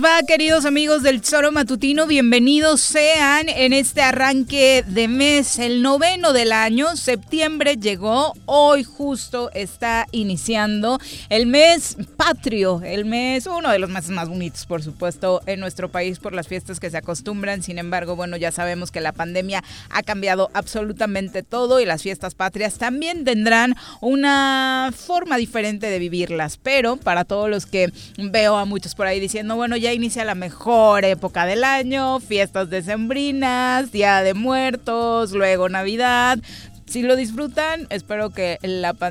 [0.00, 2.06] les va, queridos amigos del Tesoro Matutino?
[2.06, 6.96] Bienvenidos sean en este arranque de mes, el noveno del año.
[6.96, 10.98] Septiembre llegó, hoy justo está iniciando
[11.28, 15.90] el mes patrio, el mes, uno de los meses más bonitos, por supuesto, en nuestro
[15.90, 17.62] país por las fiestas que se acostumbran.
[17.62, 22.34] Sin embargo, bueno, ya sabemos que la pandemia ha cambiado absolutamente todo y las fiestas
[22.34, 26.58] patrias también tendrán una forma diferente de vivirlas.
[26.58, 30.34] Pero para todos los que veo a muchos por ahí diciendo, bueno, ya inicia la
[30.34, 36.38] mejor época del año, fiestas decembrinas, Día de Muertos, luego Navidad.
[36.90, 38.58] Si lo disfrutan, espero que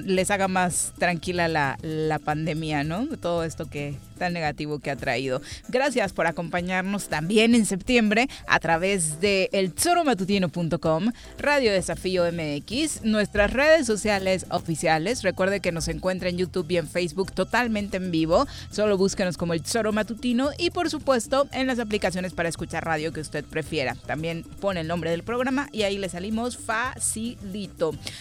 [0.04, 3.08] les haga más tranquila la, la pandemia, ¿no?
[3.22, 5.42] Todo esto que, tan negativo que ha traído.
[5.70, 13.88] Gracias por acompañarnos también en septiembre a través de elzoromatutino.com, Radio Desafío MX, nuestras redes
[13.88, 15.24] sociales oficiales.
[15.24, 18.46] Recuerde que nos encuentra en YouTube y en Facebook totalmente en vivo.
[18.72, 23.14] Solo búsquenos como El Zoro Matutino y por supuesto en las aplicaciones para escuchar radio
[23.14, 23.96] que usted prefiera.
[24.06, 27.69] También pone el nombre del programa y ahí le salimos facilito.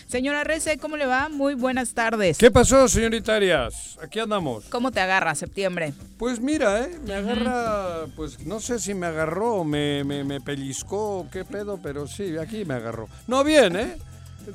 [0.07, 1.29] Señora Rece, ¿cómo le va?
[1.29, 2.39] Muy buenas tardes.
[2.39, 3.99] ¿Qué pasó, señorita Arias?
[4.03, 4.65] Aquí andamos.
[4.67, 5.93] ¿Cómo te agarra septiembre?
[6.19, 6.99] Pues mira, ¿eh?
[7.05, 12.07] Me agarra, pues no sé si me agarró o me, me, pellizcó qué pedo, pero
[12.07, 13.09] sí, aquí me agarró.
[13.27, 13.97] No, bien, ¿eh?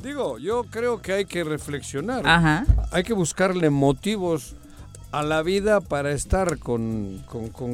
[0.02, 2.26] Digo, yo creo que hay que reflexionar.
[2.26, 2.66] Ajá.
[2.92, 4.56] Hay que buscarle motivos
[5.14, 7.24] a la vida para estar con,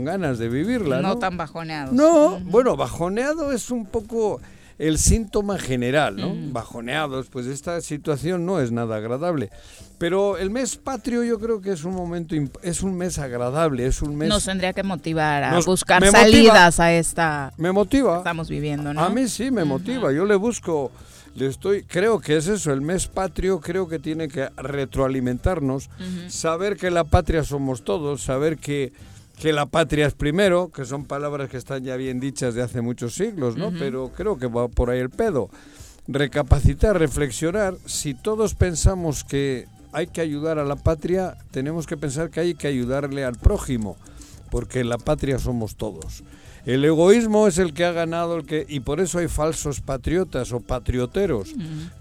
[0.04, 1.02] ganas de vivirla.
[1.02, 1.94] No, tan bajoneado.
[1.94, 4.42] No, bueno, bajoneado es un poco
[4.80, 6.34] el síntoma general, ¿no?
[6.54, 9.50] Bajoneados, pues esta situación no es nada agradable.
[9.98, 14.02] Pero el mes patrio yo creo que es un momento, es un mes agradable, es
[14.02, 14.30] un mes...
[14.30, 17.52] Nos tendría que motivar a buscar salidas a esta...
[17.58, 18.20] Me motiva.
[18.20, 19.02] Estamos viviendo, ¿no?
[19.02, 20.92] A mí sí me motiva, yo le busco,
[21.36, 25.90] le estoy, creo que es eso, el mes patrio creo que tiene que retroalimentarnos,
[26.30, 28.94] saber que la patria somos todos, saber que
[29.40, 32.82] que la patria es primero, que son palabras que están ya bien dichas de hace
[32.82, 33.72] muchos siglos, ¿no?
[33.72, 35.50] Pero creo que va por ahí el pedo.
[36.08, 42.30] Recapacitar, reflexionar, si todos pensamos que hay que ayudar a la patria, tenemos que pensar
[42.30, 43.96] que hay que ayudarle al prójimo,
[44.52, 46.24] porque la patria somos todos.
[46.66, 50.52] El egoísmo es el que ha ganado el que y por eso hay falsos patriotas
[50.52, 51.54] o patrioteros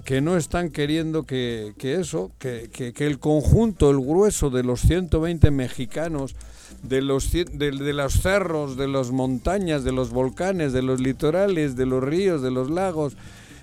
[0.05, 4.81] que no están queriendo que, eso, que, que, que, el conjunto, el grueso de los
[4.81, 6.35] 120 mexicanos
[6.83, 11.77] de los, de, de los cerros, de las montañas, de los volcanes, de los litorales,
[11.77, 13.17] de los ríos, de los lagos,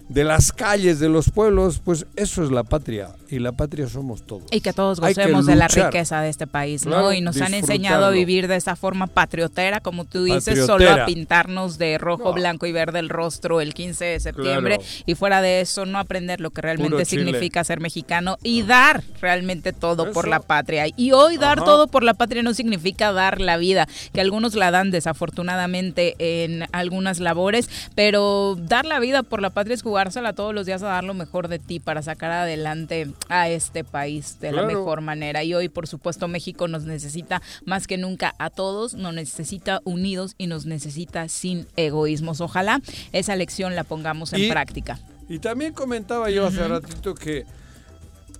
[0.09, 4.25] de las calles, de los pueblos, pues eso es la patria y la patria somos
[4.25, 4.43] todos.
[4.51, 7.11] Y que todos gocemos de la riqueza de este país, ¿no?
[7.11, 11.05] y nos han enseñado a vivir de esa forma patriotera, como tú dices, solo a
[11.05, 15.61] pintarnos de rojo, blanco y verde el rostro el 15 de septiembre y fuera de
[15.61, 20.39] eso no aprender lo que realmente significa ser mexicano y dar realmente todo por la
[20.39, 20.85] patria.
[20.95, 24.71] Y hoy dar todo por la patria no significa dar la vida, que algunos la
[24.71, 30.53] dan desafortunadamente en algunas labores, pero dar la vida por la patria es jugársela todos
[30.53, 34.51] los días a dar lo mejor de ti para sacar adelante a este país de
[34.51, 35.41] la mejor manera.
[35.45, 40.35] Y hoy, por supuesto, México nos necesita más que nunca a todos, nos necesita unidos
[40.37, 42.41] y nos necesita sin egoísmos.
[42.41, 42.81] Ojalá
[43.13, 44.99] esa lección la pongamos en práctica.
[45.29, 47.45] Y también comentaba yo hace ratito que,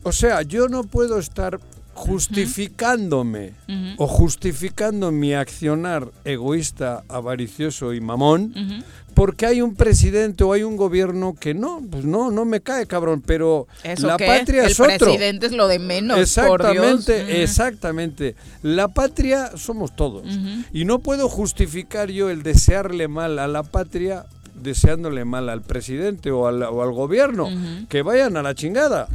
[0.03, 1.61] o sea, yo no puedo estar
[1.93, 3.53] justificándome
[3.97, 8.83] o justificando mi accionar egoísta, avaricioso y mamón,
[9.15, 12.85] porque hay un presidente o hay un gobierno que no, pues no, no me cae,
[12.85, 13.67] cabrón, pero
[13.99, 14.91] la patria es otro.
[14.91, 16.19] El presidente es lo de menos.
[16.19, 18.35] Exactamente, exactamente.
[18.61, 20.27] La patria somos todos.
[20.73, 26.31] Y no puedo justificar yo el desearle mal a la patria deseándole mal al presidente
[26.31, 27.49] o al, o al gobierno.
[27.87, 29.07] Que vayan a la chingada.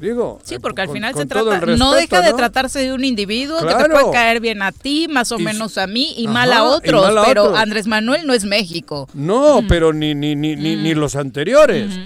[0.00, 3.74] Digo, sí, porque al final se trata, no deja de tratarse de un individuo que
[3.74, 7.12] te puede caer bien a ti, más o menos a mí y mal a otros,
[7.26, 9.08] pero Andrés Manuel no es México.
[9.14, 11.98] No, pero ni ni ni, ni, los anteriores.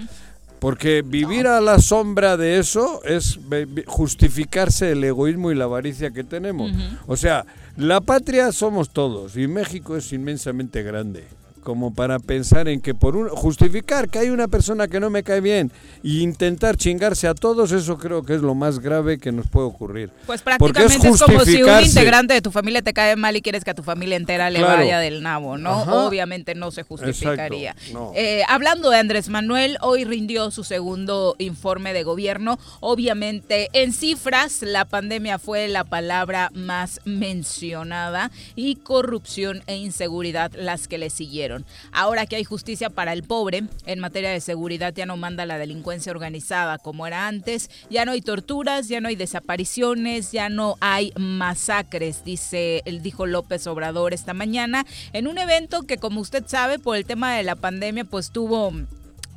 [0.59, 3.39] Porque vivir a la sombra de eso es
[3.87, 6.71] justificarse el egoísmo y la avaricia que tenemos.
[7.07, 7.45] O sea,
[7.77, 11.25] la patria somos todos y México es inmensamente grande
[11.63, 15.23] como para pensar en que por un, justificar que hay una persona que no me
[15.23, 15.71] cae bien
[16.05, 19.67] e intentar chingarse a todos, eso creo que es lo más grave que nos puede
[19.67, 20.11] ocurrir.
[20.27, 23.65] Pues prácticamente es, como si un integrante de tu familia te cae mal y quieres
[23.65, 25.83] que a tu familia entera le vaya del nabo, ¿no?
[26.07, 27.75] Obviamente no se justificaría.
[28.15, 32.59] Eh, hablando de Andrés Manuel, hoy rindió su segundo informe de gobierno.
[32.81, 40.89] Obviamente, en cifras, la pandemia fue la palabra más mencionada y corrupción e inseguridad las
[40.89, 41.52] que le siguieron.
[41.93, 45.59] Ahora que hay justicia para el pobre, en materia de seguridad ya no manda la
[45.59, 50.77] delincuencia organizada como era antes, ya no hay torturas, ya no hay desapariciones, ya no
[50.81, 56.79] hay masacres, dice, dijo López Obrador esta mañana, en un evento que como usted sabe,
[56.79, 58.73] por el tema de la pandemia, pues tuvo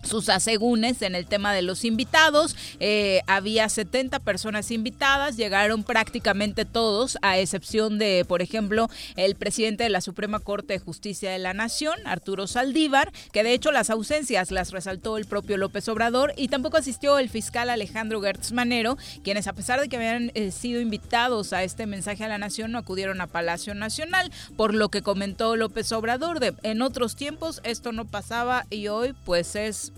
[0.06, 2.56] sus asegúnes en el tema de los invitados.
[2.80, 9.84] Eh, había 70 personas invitadas, llegaron prácticamente todos, a excepción de, por ejemplo, el presidente
[9.84, 13.90] de la Suprema Corte de Justicia de la Nación, Arturo Saldívar, que de hecho las
[13.90, 18.98] ausencias las resaltó el propio López Obrador, y tampoco asistió el fiscal Alejandro Gertz Manero,
[19.24, 22.72] quienes a pesar de que habían eh, sido invitados a este mensaje a la Nación,
[22.72, 27.62] no acudieron a Palacio Nacional, por lo que comentó López Obrador, de en otros tiempos
[27.64, 29.92] esto no pasaba y hoy pues es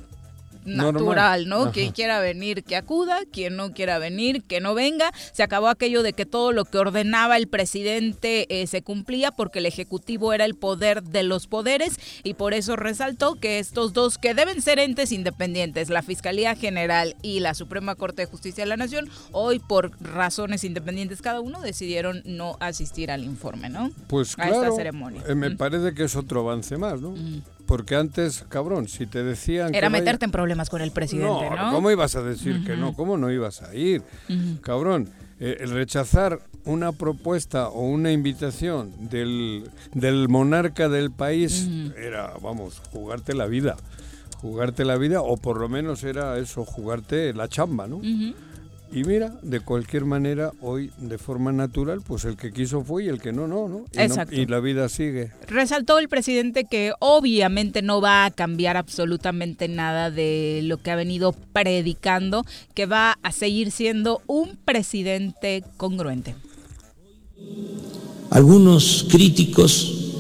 [0.68, 1.72] natural, ¿no?
[1.72, 5.12] Quien quiera venir, que acuda, quien no quiera venir, que no venga.
[5.32, 9.60] Se acabó aquello de que todo lo que ordenaba el presidente eh, se cumplía porque
[9.60, 14.18] el Ejecutivo era el poder de los poderes y por eso resaltó que estos dos,
[14.18, 18.70] que deben ser entes independientes, la Fiscalía General y la Suprema Corte de Justicia de
[18.70, 23.92] la Nación, hoy por razones independientes cada uno decidieron no asistir al informe, ¿no?
[24.08, 25.24] Pues claro, a esta ceremonia.
[25.28, 27.14] Eh, me parece que es otro avance más, ¿no?
[27.68, 29.76] Porque antes, cabrón, si te decían...
[29.76, 31.72] Era meterte en problemas con el presidente, ¿no?
[31.72, 32.94] ¿Cómo ibas a decir que no?
[32.94, 34.02] ¿Cómo no ibas a ir?
[34.62, 35.10] Cabrón,
[35.40, 41.68] eh, el rechazar una propuesta o una invitación del, del monarca del país
[41.98, 43.76] era, vamos, jugarte la vida.
[44.38, 48.00] Jugarte la vida, o por lo menos era eso, jugarte la chamba, ¿no?
[48.92, 53.08] Y mira, de cualquier manera, hoy de forma natural, pues el que quiso fue y
[53.10, 53.86] el que no, no, ¿no?
[53.92, 54.34] Y, Exacto.
[54.34, 55.32] y la vida sigue.
[55.48, 60.96] Resaltó el presidente que obviamente no va a cambiar absolutamente nada de lo que ha
[60.96, 66.36] venido predicando, que va a seguir siendo un presidente congruente.
[68.30, 70.14] Algunos críticos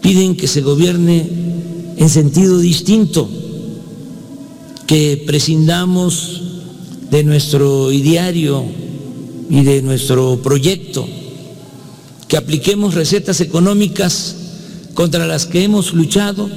[0.00, 1.28] piden que se gobierne
[1.96, 3.28] en sentido distinto,
[4.86, 6.45] que prescindamos
[7.10, 8.64] de nuestro ideario
[9.48, 11.06] y de nuestro proyecto,
[12.28, 14.36] que apliquemos recetas económicas
[14.94, 16.48] contra las que hemos luchado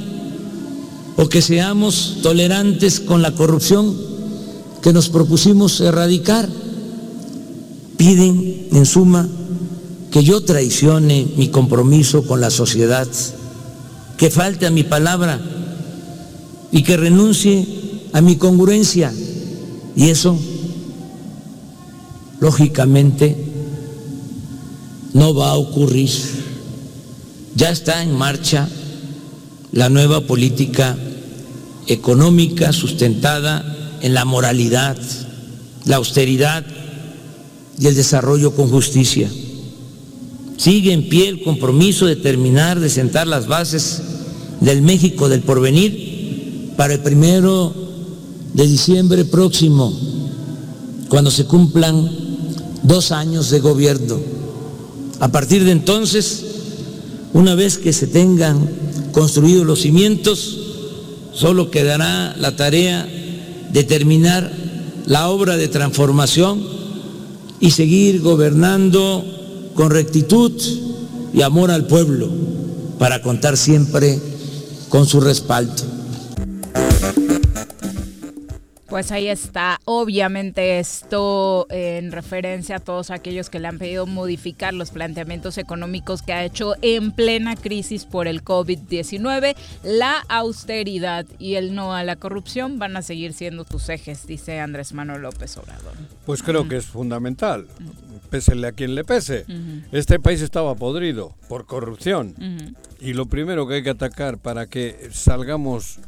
[1.17, 3.95] o que seamos tolerantes con la corrupción
[4.81, 6.49] que nos propusimos erradicar.
[7.97, 9.27] Piden, en suma,
[10.09, 13.07] que yo traicione mi compromiso con la sociedad,
[14.17, 15.39] que falte a mi palabra
[16.71, 17.67] y que renuncie
[18.13, 19.13] a mi congruencia
[19.99, 20.39] y eso,
[22.39, 23.35] lógicamente,
[25.13, 26.09] no va a ocurrir.
[27.55, 28.69] Ya está en marcha
[29.71, 30.97] la nueva política
[31.87, 34.97] económica sustentada en la moralidad,
[35.85, 36.65] la austeridad
[37.79, 39.29] y el desarrollo con justicia.
[40.57, 44.01] Sigue en pie el compromiso de terminar de sentar las bases
[44.59, 47.73] del México del porvenir para el primero
[48.53, 49.93] de diciembre próximo,
[51.07, 52.18] cuando se cumplan
[52.83, 54.17] dos años de gobierno.
[55.19, 56.45] A partir de entonces,
[57.33, 58.69] una vez que se tengan
[59.11, 60.57] construidos los cimientos,
[61.33, 63.07] solo quedará la tarea
[63.71, 64.51] de terminar
[65.05, 66.63] la obra de transformación
[67.59, 69.25] y seguir gobernando
[69.73, 70.51] con rectitud
[71.33, 72.29] y amor al pueblo
[72.97, 74.19] para contar siempre
[74.89, 75.98] con su respaldo.
[78.89, 79.79] Pues ahí está.
[79.85, 86.23] Obviamente esto en referencia a todos aquellos que le han pedido modificar los planteamientos económicos
[86.23, 89.55] que ha hecho en plena crisis por el COVID-19.
[89.83, 94.59] La austeridad y el no a la corrupción van a seguir siendo tus ejes, dice
[94.59, 95.93] Andrés Manuel López Obrador.
[96.25, 97.67] Pues creo que es fundamental.
[98.31, 99.45] Pésele a quien le pese.
[99.91, 102.75] Este país estaba podrido por corrupción.
[102.99, 105.99] Y lo primero que hay que atacar para que salgamos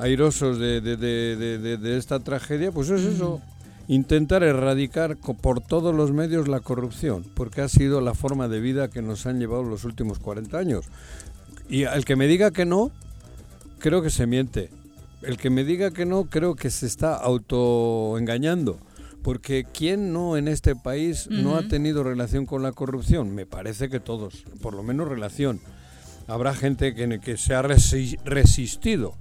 [0.00, 3.40] airosos de, de, de, de, esta tragedia, pues es eso,
[3.88, 8.88] intentar erradicar por todos los medios la corrupción, porque ha sido la forma de vida
[8.88, 10.86] que nos han llevado los últimos 40 años.
[11.68, 12.90] Y el que me diga que no,
[13.78, 14.70] creo que se miente.
[15.22, 18.78] El que me diga que no, creo que se está autoengañando.
[19.22, 23.34] Porque ¿quién no en este país no ha tenido relación con la corrupción?
[23.34, 25.60] Me parece que todos, por lo menos relación
[26.30, 29.14] habrá gente que, que se ha resistido,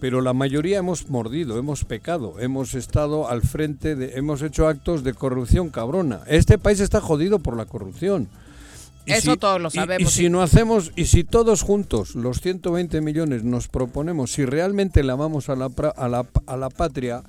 [0.00, 5.04] pero la mayoría hemos mordido, hemos pecado, hemos estado al frente, de, hemos hecho actos
[5.04, 6.20] de corrupción cabrona.
[6.26, 8.28] Este país está jodido por la corrupción.
[9.06, 10.12] Eso todos lo sabemos.
[10.12, 15.02] Y, si no hacemos, y si todos juntos, los 120 millones, nos proponemos, si realmente
[15.02, 17.22] la amamos a la, a la, a la patria,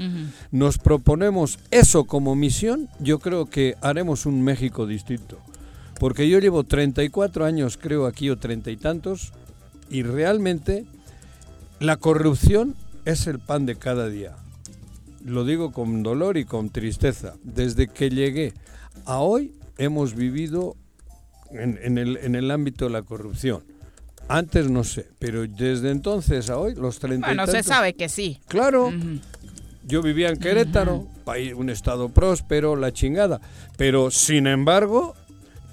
[0.51, 5.39] nos proponemos eso como misión, yo creo que haremos un México distinto.
[5.99, 9.33] Porque yo llevo 34 años, creo aquí, o treinta y tantos,
[9.89, 10.85] y realmente
[11.79, 12.75] la corrupción
[13.05, 14.35] es el pan de cada día.
[15.23, 17.35] Lo digo con dolor y con tristeza.
[17.43, 18.53] Desde que llegué
[19.05, 20.75] a hoy hemos vivido
[21.51, 23.63] en, el, en el ámbito de la corrupción.
[24.27, 28.39] Antes no sé, pero desde entonces a hoy, los 30 Bueno, se sabe que sí.
[28.47, 28.91] Claro.
[29.87, 33.41] Yo vivía en Querétaro, país, un estado próspero, la chingada.
[33.75, 35.15] Pero sin embargo,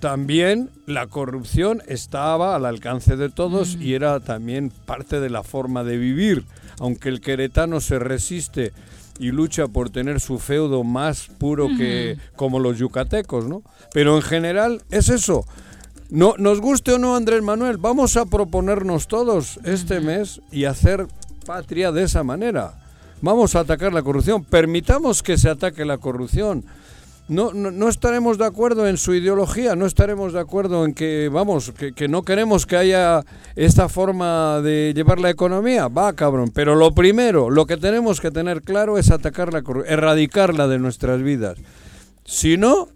[0.01, 5.85] también la corrupción estaba al alcance de todos y era también parte de la forma
[5.85, 6.45] de vivir,
[6.79, 8.73] aunque el queretano se resiste
[9.19, 13.63] y lucha por tener su feudo más puro que como los yucatecos, ¿no?
[13.93, 15.45] Pero en general es eso.
[16.11, 21.09] No, nos guste o no Andrés Manuel, vamos a proponernos todos este mes y hacer
[21.47, 22.75] patria de esa manera.
[23.23, 26.65] Vamos a atacar la corrupción, permitamos que se ataque la corrupción
[27.29, 31.73] no, no, estaremos de acuerdo en su ideología, no estaremos de acuerdo en que, vamos,
[31.73, 33.25] que, no queremos que haya
[33.57, 35.89] esta forma de llevar la economía.
[35.89, 36.53] Va, cabrón.
[36.55, 41.59] Pero lo primero, lo que tenemos que tener claro es atacarla, erradicarla de nuestras vidas.
[42.25, 42.89] Si no,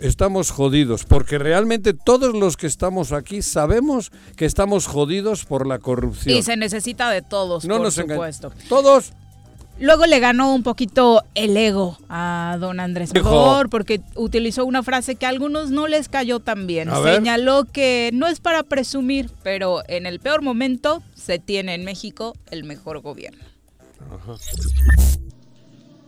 [0.00, 5.80] estamos jodidos, porque realmente todos los que estamos aquí sabemos que estamos jodidos por la
[5.80, 6.36] corrupción.
[6.36, 8.52] Y se necesita de todos, no por supuesto.
[8.68, 9.12] Todos
[9.80, 15.16] Luego le ganó un poquito el ego a don Andrés Mejor porque utilizó una frase
[15.16, 16.88] que a algunos no les cayó tan bien.
[17.02, 22.36] Señaló que no es para presumir, pero en el peor momento se tiene en México
[22.50, 23.42] el mejor gobierno.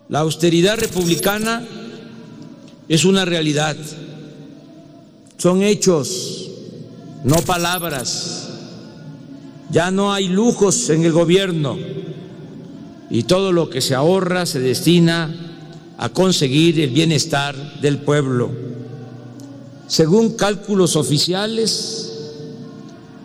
[0.08, 1.66] La austeridad republicana
[2.88, 3.76] es una realidad.
[5.38, 6.50] Son hechos,
[7.24, 8.48] no palabras.
[9.70, 11.76] Ya no hay lujos en el gobierno
[13.10, 15.34] y todo lo que se ahorra se destina
[15.98, 18.50] a conseguir el bienestar del pueblo.
[19.86, 22.12] Según cálculos oficiales,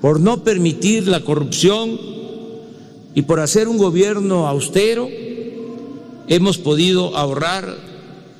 [0.02, 2.00] por no permitir la corrupción
[3.14, 5.10] y por hacer un gobierno austero,
[6.28, 7.76] hemos podido ahorrar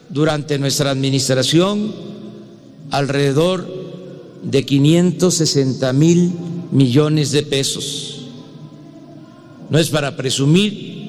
[0.10, 1.94] durante nuestra administración
[2.90, 3.68] alrededor
[4.44, 6.34] de 560 mil
[6.72, 8.28] millones de pesos.
[9.70, 11.01] No es para presumir,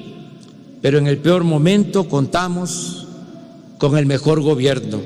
[0.83, 3.07] pero en el peor momento contamos
[3.77, 4.99] con el mejor gobierno.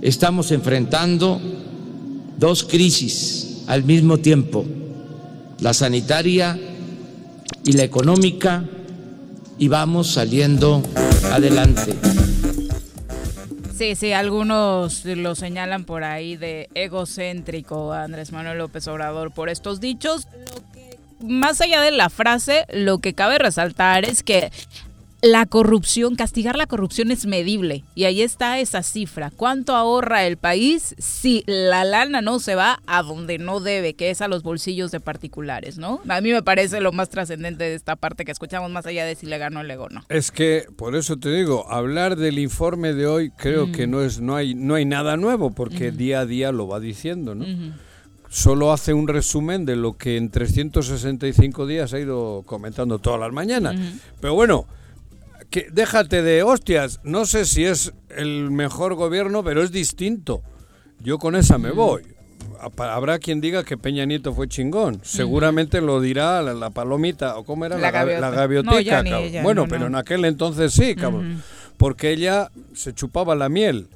[0.00, 1.40] Estamos enfrentando
[2.38, 4.64] dos crisis al mismo tiempo,
[5.58, 6.56] la sanitaria
[7.64, 8.62] y la económica,
[9.58, 10.84] y vamos saliendo
[11.32, 11.92] adelante.
[13.76, 19.80] Sí, sí, algunos lo señalan por ahí de egocéntrico Andrés Manuel López Obrador por estos
[19.80, 20.28] dichos
[21.22, 24.50] más allá de la frase, lo que cabe resaltar es que
[25.22, 29.30] la corrupción, castigar la corrupción es medible y ahí está esa cifra.
[29.30, 34.10] ¿Cuánto ahorra el país si la lana no se va a donde no debe, que
[34.10, 36.00] es a los bolsillos de particulares, ¿no?
[36.08, 39.14] A mí me parece lo más trascendente de esta parte que escuchamos más allá de
[39.14, 40.04] si le ganó o le no.
[40.08, 44.20] Es que por eso te digo, hablar del informe de hoy creo que no es
[44.20, 47.44] no hay no hay nada nuevo porque día a día lo va diciendo, ¿no?
[48.30, 53.32] Solo hace un resumen de lo que en 365 días ha ido comentando todas las
[53.32, 53.76] mañanas.
[54.20, 54.66] Pero bueno,
[55.50, 60.42] que déjate de hostias, no sé si es el mejor gobierno, pero es distinto.
[61.00, 62.02] Yo con esa me voy.
[62.78, 65.00] habrá quien diga que Peña Nieto fue chingón.
[65.02, 69.02] Seguramente lo dirá la, palomita, o cómo era la, la gaviotica.
[69.42, 71.42] bueno, pero en aquel entonces sí, cabrón.
[71.80, 73.88] Porque ella se chupaba la miel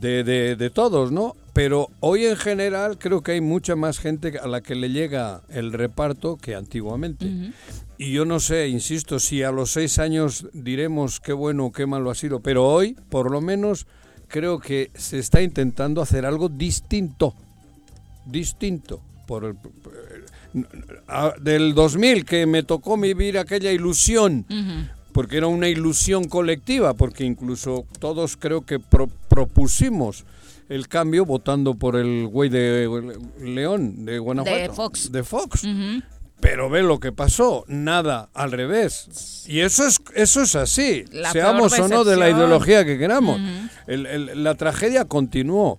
[0.00, 1.36] de, de, todos, ¿no?
[1.52, 5.42] Pero hoy en general creo que hay mucha más gente a la que le llega
[5.48, 7.30] el reparto que antiguamente.
[7.96, 11.86] Y yo no sé, insisto, si a los seis años diremos qué bueno o qué
[11.86, 13.86] malo ha sido, pero hoy, por lo menos,
[14.26, 17.36] creo que se está intentando hacer algo distinto
[18.24, 19.00] distinto.
[19.26, 19.56] Por el,
[21.42, 24.44] del 2000 que me tocó vivir aquella ilusión,
[25.12, 30.24] porque era una ilusión colectiva, porque incluso todos creo que propusimos
[30.68, 32.88] el cambio votando por el güey de
[33.40, 34.58] León, de Guanajuato.
[34.58, 35.12] De Fox.
[35.12, 35.62] De Fox.
[36.40, 39.44] Pero ve lo que pasó, nada, al revés.
[39.46, 43.40] Y eso es, eso es así, seamos o no de la ideología que queramos.
[43.86, 45.78] la tragedia continuó.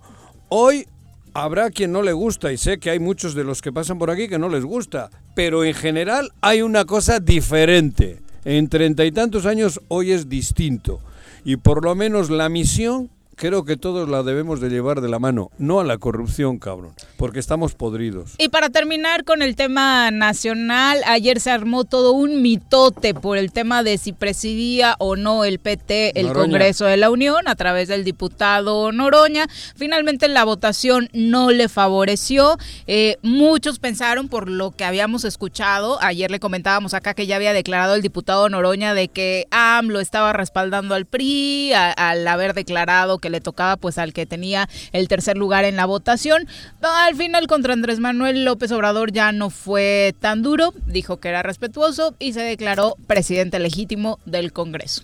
[0.49, 0.87] Hoy
[1.35, 4.11] Habrá quien no le gusta y sé que hay muchos de los que pasan por
[4.11, 8.21] aquí que no les gusta, pero en general hay una cosa diferente.
[8.45, 10.99] En treinta y tantos años hoy es distinto.
[11.45, 15.19] Y por lo menos la misión creo que todos la debemos de llevar de la
[15.19, 18.35] mano, no a la corrupción, cabrón, porque estamos podridos.
[18.37, 23.51] Y para terminar con el tema nacional, ayer se armó todo un mitote por el
[23.51, 27.87] tema de si presidía o no el PT el Congreso de la Unión a través
[27.87, 29.47] del diputado Noroña.
[29.75, 32.57] Finalmente la votación no le favoreció.
[32.87, 37.53] Eh, muchos pensaron por lo que habíamos escuchado, ayer le comentábamos acá que ya había
[37.53, 43.29] declarado el diputado Noroña de que AMLO estaba respaldando al PRI al haber declarado que
[43.29, 46.45] le tocaba pues al que tenía el tercer lugar en la votación.
[46.81, 51.41] Al final contra Andrés Manuel López Obrador ya no fue tan duro, dijo que era
[51.41, 55.03] respetuoso y se declaró presidente legítimo del Congreso.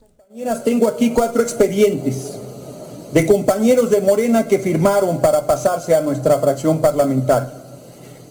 [0.00, 2.32] Compañeras, tengo aquí cuatro expedientes
[3.12, 7.52] de compañeros de Morena que firmaron para pasarse a nuestra fracción parlamentaria.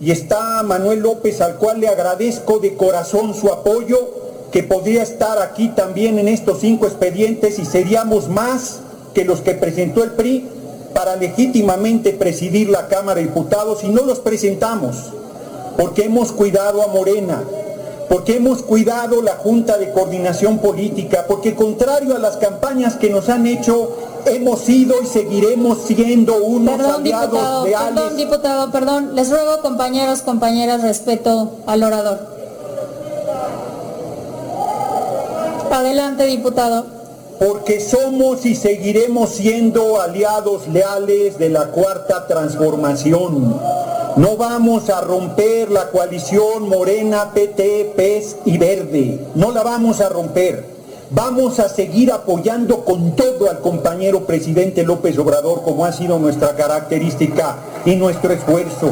[0.02, 5.40] Y está Manuel López, al cual le agradezco de corazón su apoyo, que podría estar
[5.42, 8.82] aquí también en estos cinco expedientes y seríamos más
[9.14, 10.48] que los que presentó el PRI
[10.94, 14.96] para legítimamente presidir la Cámara de Diputados y no los presentamos
[15.78, 17.44] porque hemos cuidado a Morena,
[18.10, 23.30] porque hemos cuidado la Junta de Coordinación Política, porque contrario a las campañas que nos
[23.30, 23.96] han hecho,
[24.26, 29.16] hemos sido y seguiremos siendo unos perdón, diputado, Perdón, diputado, perdón.
[29.16, 32.20] Les ruego, compañeros, compañeras, respeto al orador.
[35.72, 37.01] Adelante, diputado
[37.42, 43.60] porque somos y seguiremos siendo aliados leales de la cuarta transformación.
[44.16, 49.20] No vamos a romper la coalición Morena, PT, PES y Verde.
[49.34, 50.66] No la vamos a romper.
[51.10, 56.56] Vamos a seguir apoyando con todo al compañero presidente López Obrador como ha sido nuestra
[56.56, 58.92] característica y nuestro esfuerzo.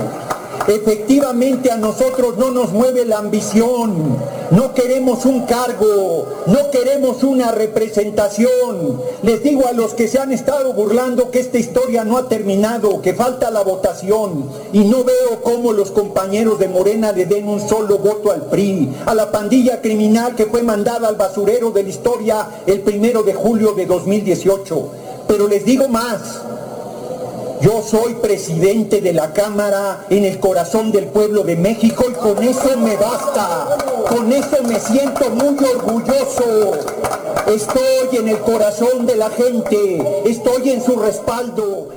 [0.67, 4.17] Efectivamente a nosotros no nos mueve la ambición,
[4.51, 9.01] no queremos un cargo, no queremos una representación.
[9.23, 13.01] Les digo a los que se han estado burlando que esta historia no ha terminado,
[13.01, 17.61] que falta la votación y no veo cómo los compañeros de Morena le den un
[17.61, 21.89] solo voto al PRI, a la pandilla criminal que fue mandada al basurero de la
[21.89, 24.89] historia el primero de julio de 2018.
[25.27, 26.41] Pero les digo más,
[27.61, 32.41] yo soy presidente de la Cámara en el corazón del pueblo de México y con
[32.43, 33.77] eso me basta.
[34.07, 36.71] Con eso me siento muy orgulloso.
[37.47, 40.01] Estoy en el corazón de la gente.
[40.25, 41.93] Estoy en su respaldo.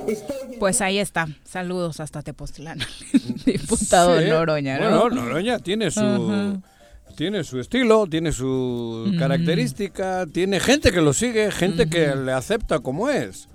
[0.59, 1.27] Pues ahí está.
[1.43, 2.79] Saludos hasta Tepoztlán,
[3.45, 4.79] diputado Noroña.
[4.79, 5.01] ¿no?
[5.01, 6.61] Bueno, Noroña tiene su...
[7.15, 12.79] Tiene su estilo, tiene su característica, tiene gente que lo sigue, gente que le acepta
[12.79, 13.47] como es.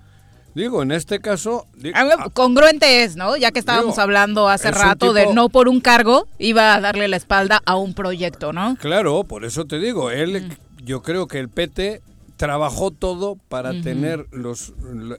[0.55, 1.67] Digo, en este caso...
[1.95, 3.37] Ah, congruente es, ¿no?
[3.37, 7.17] Ya que estábamos hablando hace rato de no por un cargo iba a darle la
[7.17, 8.77] espalda a un proyecto, ¿no?
[8.81, 12.03] Claro, por eso te digo, él, yo creo que el PT
[12.37, 14.73] trabajó todo para tener los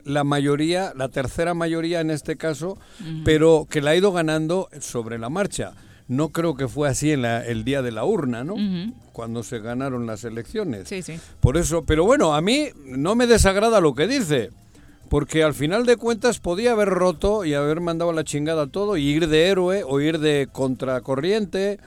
[0.04, 2.78] la mayoría, la tercera mayoría en este caso,
[3.24, 5.72] pero que la ha ido ganando sobre la marcha.
[6.08, 8.56] No creo que fue así en la, el día de la urna, ¿no?
[9.12, 10.88] Cuando se ganaron las elecciones.
[10.88, 11.20] Sí, sí.
[11.40, 14.50] Por eso, pero bueno, a mí no me desagrada lo que dice
[15.10, 19.08] porque al final de cuentas podía haber roto y haber mandado la chingada todo y
[19.08, 21.80] ir de héroe o ir de contracorriente,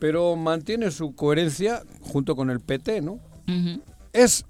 [0.00, 3.20] pero mantiene su coherencia junto con el PT, ¿no?
[4.12, 4.44] Es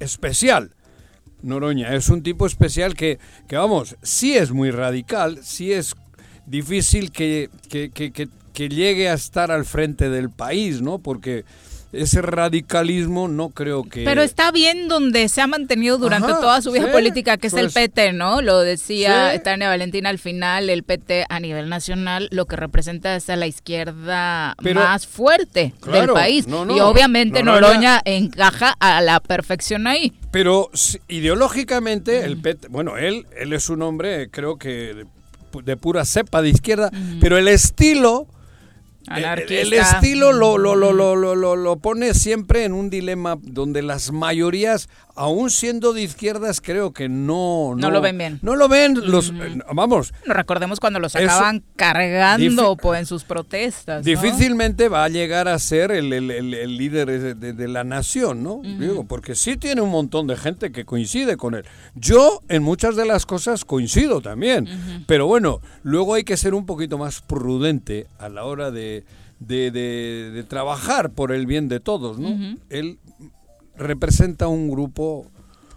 [0.00, 0.74] especial.
[1.40, 5.94] Noroña es un tipo especial que, que, vamos, sí es muy radical, sí es
[6.44, 10.98] difícil que, que, que, que llegue a estar al frente del país, ¿no?
[10.98, 11.46] Porque
[11.92, 14.04] ese radicalismo no creo que...
[14.04, 17.48] Pero está bien donde se ha mantenido durante Ajá, toda su vida sí, política, que
[17.48, 18.40] es el pues- PT, ¿no?
[18.42, 19.40] Lo decía Sí.
[19.44, 23.46] Tania Valentina al final, el PT a nivel nacional lo que representa es a la
[23.46, 26.46] izquierda Pero- más fuerte del país.
[26.48, 30.12] no, no, y obviamente Noroña- Noroña encaja a la perfección ahí.
[30.30, 30.70] Pero
[31.08, 35.04] ideológicamente, el PT, bueno, él, él es un hombre, creo que
[35.64, 38.26] de pura cepa de izquierda, pero el estilo...
[39.60, 43.82] el- estilo lo, lo, lo, lo, lo, lo- lo pone siempre en un dilema donde
[43.82, 47.74] las mayorías, aún siendo de izquierdas, creo que no...
[47.76, 48.38] No lo ven bien.
[48.42, 53.24] No lo ven, los, eh, vamos, No recordemos cuando los acaban cargando pues, en sus
[53.24, 53.98] protestas.
[53.98, 54.10] ¿no?
[54.10, 57.84] Difícilmente va a llegar a ser el, el- el- el líder de, de- de la
[57.84, 58.60] nación, ¿no?
[58.62, 61.64] Digo, porque sí tiene un montón de gente que coincide con él.
[61.94, 64.68] Yo en muchas de las cosas coincido también,
[65.06, 69.04] pero bueno, luego hay que ser un poquito más prudente a la hora de-
[69.40, 72.56] de trabajar por el bien de todos, ¿no?
[72.70, 72.98] Él
[73.82, 75.26] representa un grupo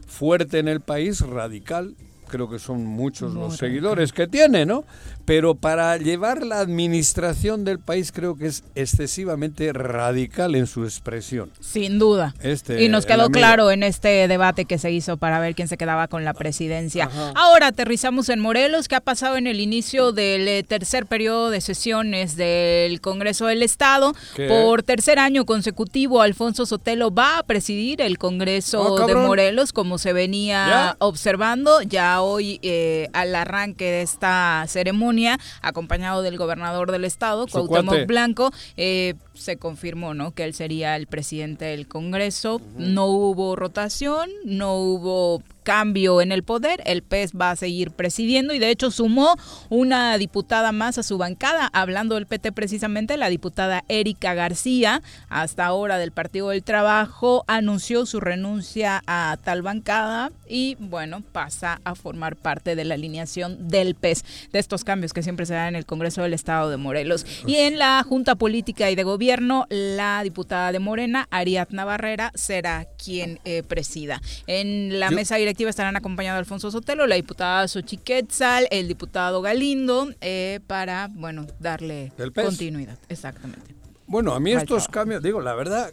[0.07, 1.95] fuerte en el país, radical,
[2.27, 4.83] creo que son muchos los seguidores que tiene, ¿no?
[5.25, 11.49] Pero para llevar la administración del país creo que es excesivamente radical en su expresión.
[11.59, 12.33] Sin duda.
[12.41, 15.77] Este, y nos quedó claro en este debate que se hizo para ver quién se
[15.77, 17.09] quedaba con la presidencia.
[17.35, 18.87] Ahora aterrizamos en Morelos.
[18.87, 23.63] ¿Qué ha pasado en el inicio del eh, tercer periodo de sesiones del Congreso del
[23.63, 24.13] Estado?
[24.35, 24.47] ¿Qué?
[24.47, 29.15] Por tercer año consecutivo, Alfonso Sotelo va a presidir el Congreso Ah, de.
[29.15, 30.95] Morelos, como se venía ¿Ya?
[30.99, 31.81] observando.
[31.81, 35.14] Ya hoy, eh, al arranque de esta ceremonia,
[35.61, 38.05] acompañado del gobernador del Estado, Cuauhtémoc cuate.
[38.05, 40.31] Blanco, eh, se confirmó ¿no?
[40.31, 42.61] que él sería el presidente del Congreso.
[42.77, 48.53] No hubo rotación, no hubo cambio en el poder, el PES va a seguir presidiendo
[48.53, 49.35] y de hecho sumó
[49.69, 55.65] una diputada más a su bancada, hablando del PT precisamente, la diputada Erika García, hasta
[55.65, 61.95] ahora del Partido del Trabajo, anunció su renuncia a tal bancada y bueno, pasa a
[61.95, 64.23] formar parte de la alineación del PES,
[64.53, 67.25] de estos cambios que siempre se dan en el Congreso del Estado de Morelos.
[67.47, 72.85] Y en la Junta Política y de Gobierno, la diputada de Morena, Ariadna Barrera, será
[73.03, 74.21] quien eh, presida.
[74.45, 80.09] En la Yo- mesa directiva estarán acompañados Alfonso Sotelo, la diputada Xochiquetzal, el diputado Galindo,
[80.21, 82.97] eh, para, bueno, darle continuidad.
[83.09, 83.73] Exactamente.
[84.07, 84.91] Bueno, a mí estos trabajo.
[84.91, 85.91] cambios, digo, la verdad,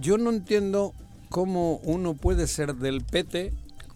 [0.00, 0.94] yo no entiendo
[1.28, 3.52] cómo uno puede ser del PT,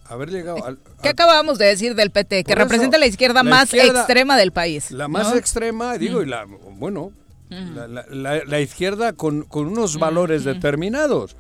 [0.07, 0.79] haber llegado al...
[1.03, 2.45] ¿Qué al- acabábamos de decir del PT?
[2.45, 4.91] Que Por representa la izquierda la más izquierda- extrema del país.
[4.91, 5.37] La más ¿no?
[5.37, 6.45] extrema, digo, y la,
[6.77, 7.13] bueno,
[7.49, 11.37] la, la- la- la izquierda con, con unos valores determinados.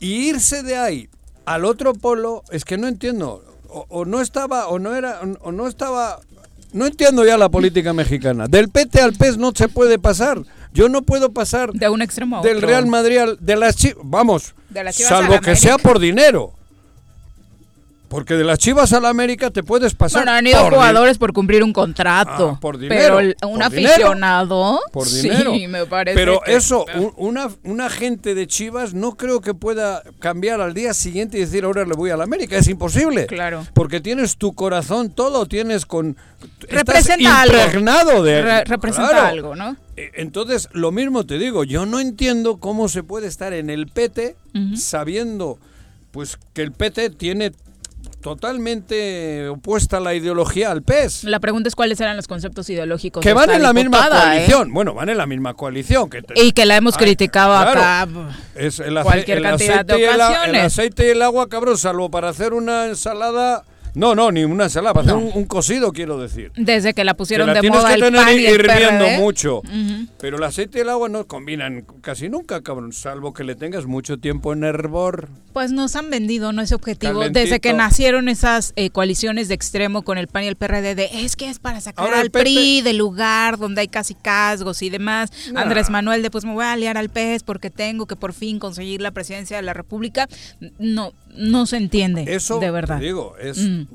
[0.00, 1.08] Y irse de ahí
[1.48, 3.44] al otro polo, es que no entiendo.
[3.68, 6.20] O, o no estaba, o no era, o no estaba.
[6.72, 8.46] No entiendo ya la política mexicana.
[8.46, 10.42] Del PT al PES no se puede pasar.
[10.72, 12.68] Yo no puedo pasar De un extremo a del otro.
[12.68, 13.98] Real Madrid al, de las Chivas.
[14.04, 16.52] Vamos, De las Chivas a salvo que sea por dinero.
[18.08, 20.22] Porque de las Chivas a la América te puedes pasar.
[20.22, 22.52] Bueno, han ido por jugadores por cumplir un contrato.
[22.56, 24.80] Ah, por dinero, Pero un por dinero, aficionado.
[24.92, 25.52] por sí, dinero.
[25.68, 26.16] me parece.
[26.18, 30.72] Pero que- eso, un, una, un agente de Chivas no creo que pueda cambiar al
[30.72, 32.56] día siguiente y decir ahora le voy a la América.
[32.56, 33.26] Es imposible.
[33.26, 33.66] Claro.
[33.74, 36.16] Porque tienes tu corazón, todo tienes con.
[36.68, 37.56] Representa estás algo.
[37.58, 38.40] impregnado de.
[38.42, 39.26] Re- representa Claro.
[39.26, 39.76] algo, ¿no?
[39.96, 43.86] Eh, Entonces, lo mismo te digo, yo no entiendo cómo se puede estar en el
[43.88, 44.36] PT
[44.76, 45.58] sabiendo
[46.10, 47.52] pues que el PT tiene
[48.34, 51.24] totalmente opuesta la ideología al PES.
[51.24, 53.22] La pregunta es cuáles eran los conceptos ideológicos.
[53.22, 54.10] Que de van en la misma ¿eh?
[54.10, 54.72] coalición.
[54.72, 56.10] Bueno, van en la misma coalición.
[56.10, 57.80] Que te- Y que la hemos Ay, criticado claro.
[57.80, 58.08] acá.
[58.54, 60.60] Es el, ace- cualquier el cantidad de aceite el a- ocasiones.
[60.60, 63.64] el aceite y el agua, cabrón, salvo para hacer una ensalada.
[63.94, 65.16] No, no, ni una ensalada, para No.
[65.16, 66.52] hacer un, un cocido, quiero decir.
[66.56, 69.18] Desde que la Que pusieron la de moda que el PAN y el hirviendo PRD.
[69.18, 69.62] mucho.
[70.20, 73.86] Pero el aceite y el agua no combinan casi nunca, cabrón, salvo que le tengas
[73.86, 75.28] mucho tiempo en hervor.
[75.52, 76.62] Pues nos han vendido, ¿no?
[76.62, 77.14] Ese objetivo.
[77.20, 77.40] Calentito.
[77.40, 81.08] Desde que nacieron esas eh, coaliciones de extremo con el PAN y el PRD, de
[81.24, 84.90] es que es para sacar Ahora al PRI del lugar donde hay casi casgos y
[84.90, 85.30] demás.
[85.52, 85.62] Nah.
[85.62, 88.58] Andrés Manuel de pues me voy a aliar al PES porque tengo que por fin
[88.58, 90.28] conseguir la presidencia de la República.
[90.78, 92.24] No, no se entiende.
[92.34, 92.98] Eso, de verdad.
[92.98, 93.86] te digo, es Mm.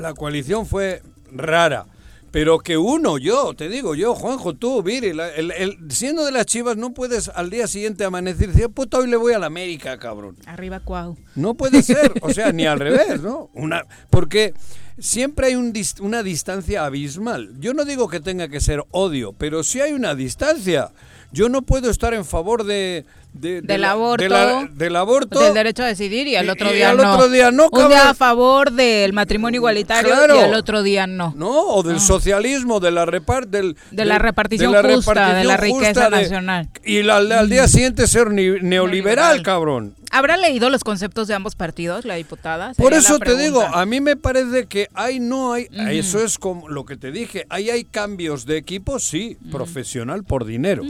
[0.00, 1.86] la coalición fue rara.
[2.30, 6.32] Pero que uno, yo, te digo, yo, Juanjo, tú, Viri, la- el, el- siendo de
[6.32, 9.38] las chivas, no puedes al día siguiente amanecer y decir, puta, hoy le voy a
[9.38, 10.36] la América, cabrón.
[10.46, 11.18] Arriba Cuau.
[11.34, 13.50] No puede ser, o sea, ni al revés, ¿no?
[13.52, 14.54] Una, porque
[14.98, 17.50] siempre hay un una distancia abismal.
[17.60, 20.90] Yo no digo que tenga que ser odio, pero sí hay una distancia.
[21.32, 26.26] Yo no puedo estar en favor de, del aborto, del aborto, del derecho a decidir
[26.28, 27.14] y el otro y, día al no.
[27.14, 30.36] otro día no, Un día a favor del matrimonio igualitario Claro.
[30.36, 31.32] y el otro día no.
[31.36, 35.44] No, o del socialismo, de la repar, del, De la repartición de la justa, de
[35.44, 36.68] la riqueza nacional.
[36.84, 39.94] Y la- al día siguiente ser ni- neoliberal, cabrón.
[40.10, 42.74] ¿Habrá leído los conceptos de ambos partidos, la diputada?
[42.76, 46.68] Por eso te digo, a mí me parece que hay no hay, eso es como
[46.68, 50.82] lo que te dije, ahí hay cambios de equipo, sí, profesional por dinero.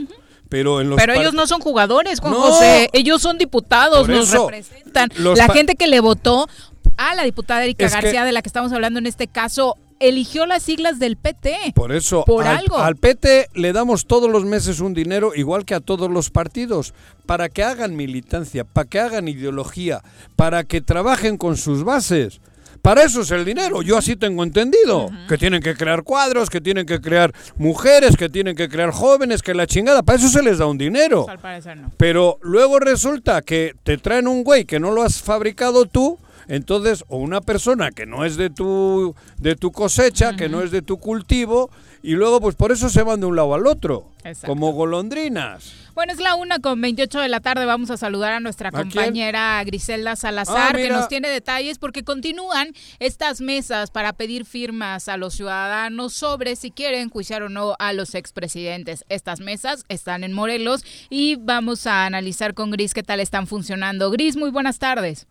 [0.53, 2.41] Pero en los Pero par- ellos no son jugadores, Juan No.
[2.41, 2.89] José.
[2.93, 5.09] Ellos son diputados, nos eso, representan.
[5.35, 6.47] La gente que le votó
[6.95, 10.45] a la diputada Erika que- García, de la que estamos hablando en este caso, eligió
[10.45, 11.71] las siglas del PT.
[11.73, 12.77] Por eso, Por al, algo.
[12.77, 16.93] al PT le damos todos los meses un dinero, igual que a todos los partidos,
[17.25, 20.03] para que hagan militancia, para que hagan ideología,
[20.35, 22.41] para que trabajen con sus bases.
[22.83, 25.09] Para eso es el dinero, yo así tengo entendido.
[25.29, 29.41] Que tienen que crear cuadros, que tienen que crear mujeres, que tienen que crear jóvenes,
[29.41, 31.25] que la chingada, para eso se les da un dinero.
[31.29, 31.93] Al parecer no.
[31.95, 36.19] Pero luego resulta que te traen un güey que no lo has fabricado tú,
[36.49, 40.71] entonces, o una persona que no es de tu, de tu cosecha, que no es
[40.71, 41.69] de tu cultivo,
[42.03, 44.47] y luego pues por eso se van de un lado al otro, Exacto.
[44.47, 45.73] como golondrinas.
[45.95, 47.65] Bueno, es la una con 28 de la tarde.
[47.65, 52.73] Vamos a saludar a nuestra compañera Griselda Salazar, Ah, que nos tiene detalles porque continúan
[52.99, 57.93] estas mesas para pedir firmas a los ciudadanos sobre si quieren juiciar o no a
[57.93, 59.05] los expresidentes.
[59.07, 64.11] Estas mesas están en Morelos y vamos a analizar con Gris qué tal están funcionando.
[64.11, 65.25] Gris, muy buenas tardes.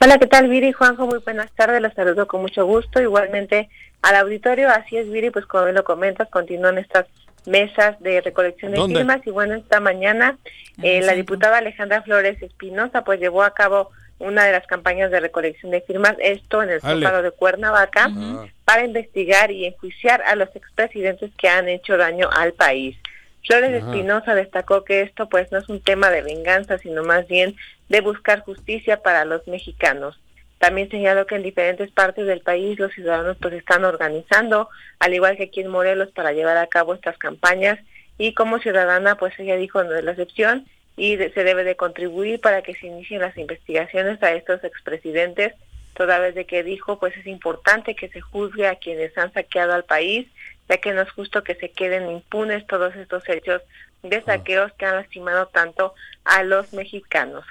[0.00, 0.72] Hola, ¿qué tal, Viri?
[0.72, 3.00] Juanjo, muy buenas tardes, los saludo con mucho gusto.
[3.00, 3.68] Igualmente
[4.02, 7.06] al auditorio, así es, Viri, pues como lo comentas, continúan estas
[7.46, 8.96] mesas de recolección de ¿Dónde?
[9.00, 10.38] firmas y bueno, esta mañana
[10.82, 15.10] eh, el la diputada Alejandra Flores Espinosa pues llevó a cabo una de las campañas
[15.10, 16.80] de recolección de firmas, esto en el.
[16.80, 18.46] Zócalo de Cuernavaca, Ah.
[18.64, 22.96] para investigar y enjuiciar a los expresidentes que han hecho daño al país.
[23.44, 23.90] Flores Ajá.
[23.90, 27.56] Espinosa destacó que esto pues no es un tema de venganza, sino más bien
[27.88, 30.20] de buscar justicia para los mexicanos.
[30.62, 34.68] También señaló que en diferentes partes del país los ciudadanos pues están organizando,
[35.00, 37.80] al igual que aquí en Morelos, para llevar a cabo estas campañas
[38.16, 41.74] y como ciudadana pues ella dijo no es la excepción y de- se debe de
[41.74, 45.52] contribuir para que se inicien las investigaciones a estos expresidentes,
[45.94, 49.72] toda vez de que dijo pues es importante que se juzgue a quienes han saqueado
[49.74, 50.28] al país,
[50.68, 53.62] ya que no es justo que se queden impunes todos estos hechos
[54.04, 55.92] de saqueos que han lastimado tanto
[56.24, 57.44] a los mexicanos.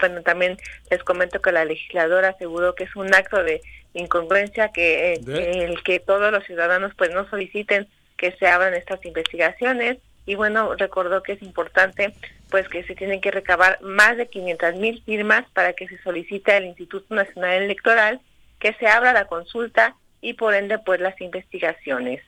[0.00, 0.56] Bueno, también
[0.90, 3.60] les comento que la legisladora aseguró que es un acto de
[3.94, 5.64] incongruencia que eh, ¿De?
[5.64, 10.74] el que todos los ciudadanos pues no soliciten que se abran estas investigaciones y bueno,
[10.74, 12.14] recordó que es importante
[12.50, 16.52] pues que se tienen que recabar más de 500 mil firmas para que se solicite
[16.52, 18.20] al Instituto Nacional Electoral
[18.58, 22.22] que se abra la consulta y por ende pues las investigaciones.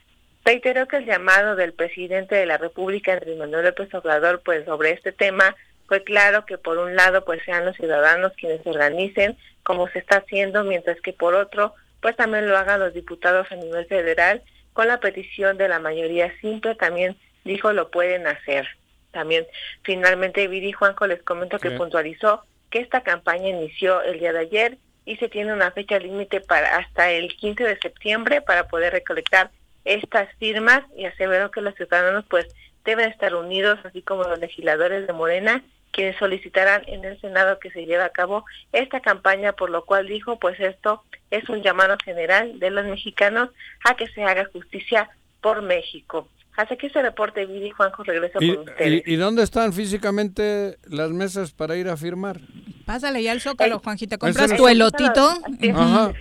[0.44, 4.90] Reiteró que el llamado del presidente de la República, Andrés Manuel López Obrador, pues sobre
[4.90, 5.56] este tema
[5.88, 9.98] fue claro que por un lado pues sean los ciudadanos quienes se organicen como se
[9.98, 14.42] está haciendo, mientras que por otro pues también lo hagan los diputados a nivel federal
[14.72, 18.68] con la petición de la mayoría simple, también dijo lo pueden hacer.
[19.12, 19.46] También
[19.82, 21.76] finalmente Viri Juanjo les comento que Sí.
[21.76, 26.40] puntualizó que esta campaña inició el día de ayer y se tiene una fecha límite
[26.40, 29.50] para hasta el 15 de septiembre para poder recolectar
[29.84, 32.46] estas firmas y aseveró que los ciudadanos pues
[32.84, 35.62] deben estar unidos, así como los legisladores de Morena,
[35.96, 40.06] quienes solicitarán en el Senado que se lleve a cabo esta campaña, por lo cual
[40.06, 43.48] dijo, pues esto es un llamado general de los mexicanos
[43.84, 45.08] a que se haga justicia
[45.40, 46.28] por México.
[46.56, 49.02] Hasta aquí se reporte, Viri Juanjo, regreso ¿Y, con ustedes.
[49.06, 52.40] y- y dónde están físicamente las mesas para ir a firmar?
[52.84, 54.16] Pásale ya al Zócalo, Juanjita.
[54.16, 55.28] ese ¿Compras tu elotito?
[55.74, 56.12] Ajá.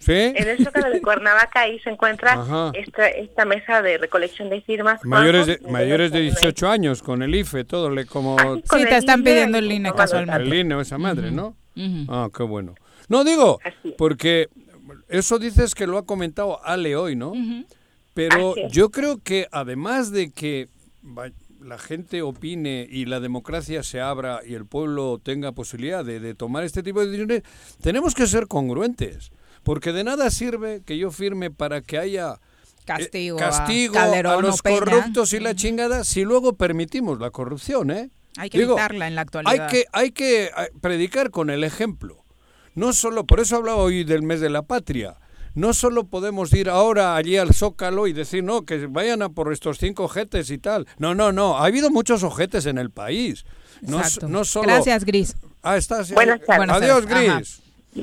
[0.00, 0.12] ¿Sí?
[0.12, 5.04] En el Zócalo de Cuernavaca ahí se encuentra esta, esta mesa de recolección de firmas.
[5.04, 8.84] Mayores de, mayores de los 18 años, con el IFE, todo, le como Así Sí,
[8.84, 10.42] te el están INE pidiendo el INE casualmente.
[10.42, 11.56] el INE o esa madre, ¿no?
[12.08, 12.74] Ah, qué bueno.
[13.08, 13.58] No digo,
[13.96, 14.48] porque
[15.08, 17.32] eso dices que lo ha comentado Ale hoy, ¿no?
[18.14, 20.68] Pero yo creo que además de que
[21.04, 21.30] va-
[21.60, 26.34] la gente opine y la democracia se abra y el pueblo tenga posibilidad de, de
[26.34, 27.42] tomar este tipo de decisiones,
[27.82, 29.30] tenemos que ser congruentes.
[29.68, 33.52] Porque de nada sirve que yo firme para que haya eh, Castigo a
[33.92, 34.78] Calderón los Peña.
[34.78, 38.08] corruptos y la chingada si luego permitimos la corrupción, ¿eh?
[38.38, 39.66] Hay que evitarla en la actualidad.
[39.66, 40.50] Hay que, hay que eh,
[40.80, 42.24] predicar con el ejemplo.
[42.74, 45.18] No solo, por eso hablaba hoy del mes de la patria.
[45.54, 49.52] No solo podemos ir ahora allí al Zócalo y decir, no, que vayan a por
[49.52, 50.86] estos cinco ojetes y tal.
[50.96, 51.58] No, no, no.
[51.58, 53.44] Ha habido muchos ojetes en el país.
[53.82, 54.02] No,
[54.46, 54.66] solo...
[54.66, 55.36] Gracias, Gris.
[55.62, 56.10] Ah, estás.
[56.12, 56.56] Buenas tardes.
[56.56, 57.04] Buenas Adiós.
[57.04, 57.42] Ajá.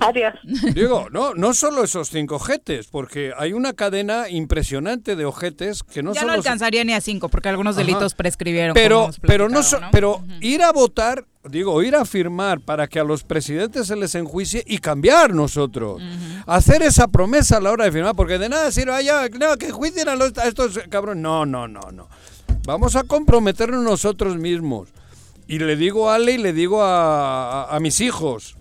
[0.01, 0.33] Adiós.
[0.73, 6.03] Digo, no, no solo esos cinco ojetes, porque hay una cadena impresionante de ojetes que
[6.03, 7.85] no ya solo no alcanzaría ni a cinco, porque algunos Ajá.
[7.85, 8.73] delitos prescribieron.
[8.73, 13.03] pero pero no, so- pero ir a votar digo ir a firmar para que a
[13.03, 16.01] los presidentes se les enjuicie y cambiar nosotros
[16.47, 19.55] hacer esa promesa a la hora de firmar porque de nada sirve "Ay, ya, no,
[19.57, 22.09] que enjuicien a, los- a estos cabrones no no no no
[22.65, 24.89] vamos a comprometernos nosotros mismos
[25.47, 28.57] y le digo a Ale y le digo a, a- a mis hijos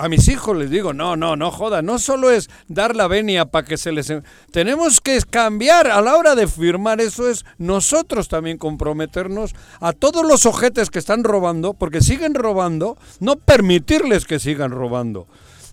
[0.00, 3.44] a mis hijos les digo, no, no, no joda, no solo es dar la venia
[3.46, 4.10] para que se les...
[4.10, 9.92] en- Tenemos que cambiar a la hora de firmar, eso es nosotros también comprometernos a
[9.92, 15.26] todos los ojetes que están robando, porque siguen robando, no permitirles que sigan robando.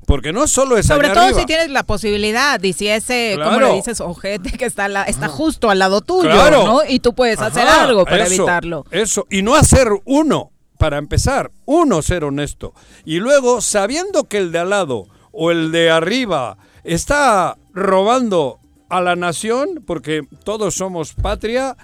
[0.05, 1.39] Porque no solo es Sobre todo arriba.
[1.41, 5.27] si tienes la posibilidad y si ese, como le dices, ojete que está, la- está
[5.27, 6.63] justo al lado tuyo, Claro.
[6.65, 6.79] ¿no?
[6.87, 8.85] Y tú puedes hacer algo para eso, evitarlo.
[8.91, 12.73] Eso, y no hacer uno, para empezar, uno ser honesto.
[13.05, 18.59] Y luego, sabiendo que el de al lado o el de arriba está robando
[18.89, 21.75] a la nación, porque todos somos patria,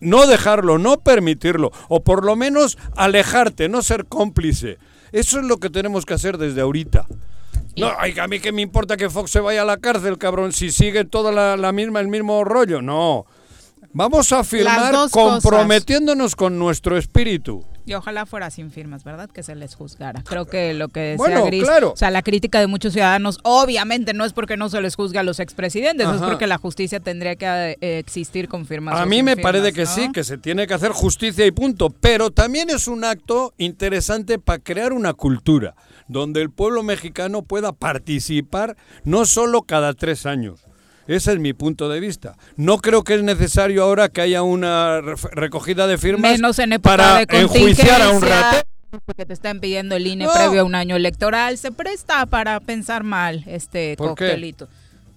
[0.00, 4.78] no dejarlo, no permitirlo, o por lo menos alejarte, no ser cómplice.
[5.12, 7.06] Eso es lo que tenemos que hacer desde ahorita.
[7.76, 10.52] No, ay, a mí que me importa que Fox se vaya a la cárcel, cabrón,
[10.52, 12.82] si sigue toda la, la misma, el mismo rollo.
[12.82, 13.24] No.
[13.94, 15.12] Vamos a firmar cosas.
[15.12, 17.64] comprometiéndonos con nuestro espíritu.
[17.84, 19.28] Y ojalá fuera sin firmas, ¿verdad?
[19.28, 20.22] Que se les juzgara.
[20.22, 21.92] Creo que lo que decía Bueno, Gris, claro.
[21.92, 25.18] o sea, la crítica de muchos ciudadanos, obviamente no es porque no se les juzgue
[25.18, 26.28] a los expresidentes, es Ajá.
[26.28, 28.98] porque la justicia tendría que eh, existir con firmas.
[29.00, 29.90] A mí me firmas, parece que ¿no?
[29.90, 31.90] sí, que se tiene que hacer justicia y punto.
[31.90, 35.74] Pero también es un acto interesante para crear una cultura
[36.08, 40.60] donde el pueblo mexicano pueda participar no solo cada tres años.
[41.06, 42.36] Ese es mi punto de vista.
[42.56, 46.72] No creo que es necesario ahora que haya una re- recogida de firmas Menos en
[46.74, 48.62] época para de enjuiciar a un ratero.
[49.06, 50.32] Porque te están pidiendo el INE No.
[50.34, 51.56] previo a un año electoral.
[51.56, 54.26] Se presta para pensar mal este ¿Por qué?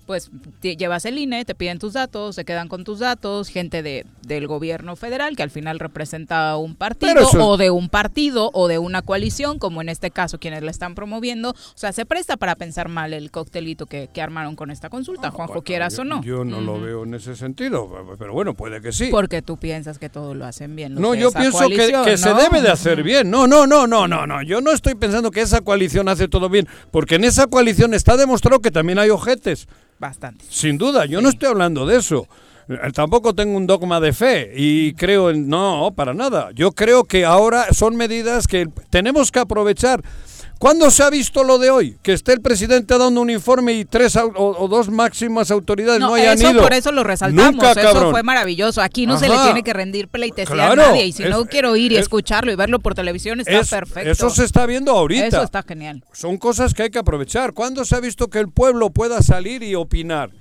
[0.06, 0.30] Pues
[0.62, 4.06] te llevas el INE, te piden tus datos, se quedan con tus datos, gente de,
[4.22, 8.52] del gobierno federal que al final representa a un partido eso- o de un partido
[8.54, 11.50] o de una coalición, como en este caso quienes la están promoviendo.
[11.52, 15.32] O sea, se presta para pensar mal el coctelito que, que armaron con esta consulta,
[15.32, 16.22] Juanjo, Bueno, quieras yo, o no.
[16.22, 17.90] Yo no lo veo en ese sentido,
[18.20, 19.08] pero bueno, puede que sí.
[19.10, 20.94] Porque tú piensas que todo lo hacen bien.
[20.94, 23.32] los No, de yo esa pienso que, que se debe de hacer bien.
[23.32, 24.44] No, no, no, no, no, no.
[24.44, 28.18] Yo no estoy pensando que esa coalición hace todo bien, porque en esa coalición está
[28.18, 29.68] demostrado que también hay ojetes.
[30.00, 30.46] Bastante.
[30.50, 32.28] Sin duda, yo no estoy hablando de eso.
[32.68, 35.48] Eh, Tampoco tengo un dogma de fe y creo en...
[35.48, 36.50] No, para nada.
[36.54, 40.02] Yo creo que ahora son medidas que tenemos que aprovechar.
[40.58, 41.98] ¿Cuándo se ha visto lo de hoy?
[42.02, 46.08] Que esté el presidente dando un informe y tres o, o dos máximas autoridades no,
[46.10, 46.62] No, hayan eso ido.
[46.62, 47.54] por eso lo resaltamos.
[47.56, 48.12] Nunca, eso cabrón.
[48.12, 48.82] fue maravilloso.
[48.82, 51.06] Aquí no se le tiene que rendir pleitesía Claro, a nadie.
[51.08, 53.70] Y si es- no quiero ir y es- escucharlo y verlo por televisión, está Es-
[53.70, 54.10] perfecto.
[54.10, 55.28] Eso se está viendo ahorita.
[55.28, 56.04] Eso está genial.
[56.14, 57.54] Son cosas que hay que aprovechar.
[57.54, 60.32] ¿Cuándo se ha visto que el pueblo pueda salir y opinar?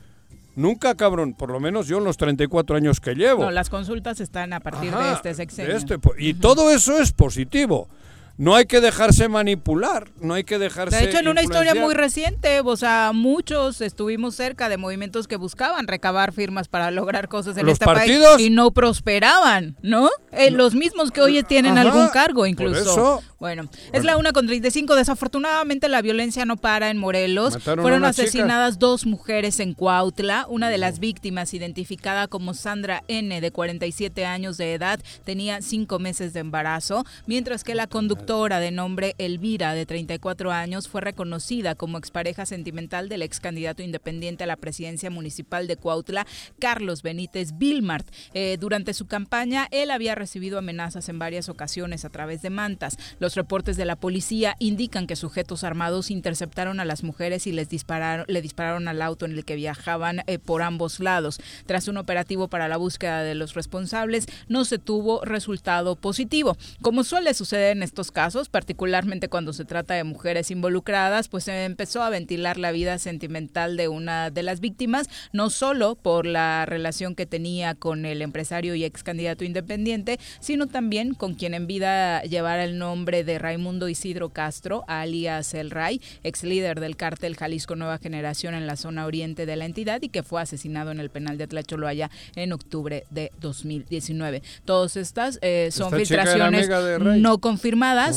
[0.56, 1.34] Nunca, cabrón.
[1.34, 3.42] Por lo menos yo en los 34 años que llevo.
[3.42, 5.76] No, las consultas están a partir de este sexenio.
[5.76, 7.88] este, y todo eso es positivo.
[8.36, 10.96] No hay que dejarse manipular, no hay que dejarse.
[10.96, 15.36] De hecho, en una historia muy reciente, o sea, muchos estuvimos cerca de movimientos que
[15.36, 18.34] buscaban recabar firmas para lograr cosas en ¿Los este partidos?
[18.34, 20.10] país y no prosperaban, ¿no?
[20.32, 22.80] Eh, los mismos que hoy tienen Ajá, algún cargo incluso.
[22.80, 23.22] eso.
[23.38, 24.96] Bueno, es la una con 35.
[24.96, 27.58] Desafortunadamente la violencia no para en Morelos.
[27.62, 28.08] Fueron chica.
[28.08, 30.46] asesinadas dos mujeres en Cuautla.
[30.48, 35.98] Una de las víctimas, identificada como Sandra N, de 47 años de edad, tenía cinco
[35.98, 41.74] meses de embarazo, mientras que la conductora de nombre Elvira, de 34 años, fue reconocida
[41.74, 46.26] como expareja sentimental del ex candidato independiente a la presidencia municipal de Cuautla,
[46.58, 48.08] Carlos Benítez Vilmart.
[48.32, 52.96] Eh, durante su campaña, él había recibido amenazas en varias ocasiones a través de mantas.
[53.18, 57.68] Los reportes de la policía indican que sujetos armados interceptaron a las mujeres y les
[57.68, 61.40] dispararon, le dispararon al auto en el que viajaban eh, por ambos lados.
[61.66, 66.56] Tras un operativo para la búsqueda de los responsables, no se tuvo resultado positivo.
[66.80, 71.64] Como suele suceder en estos casos, particularmente cuando se trata de mujeres involucradas, pues se
[71.64, 76.64] empezó a ventilar la vida sentimental de una de las víctimas, no solo por la
[76.64, 81.66] relación que tenía con el empresario y ex candidato independiente, sino también con quien en
[81.66, 87.36] vida llevara el nombre de Raimundo Isidro Castro, alias El Ray, ex líder del cártel
[87.36, 91.00] Jalisco Nueva Generación en la zona oriente de la entidad y que fue asesinado en
[91.00, 94.42] el penal de Atlacholoaya en octubre de 2019.
[94.64, 96.98] Todas estas eh, son Esta filtraciones amiga de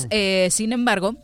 [0.10, 1.16] Eh, sin embargo,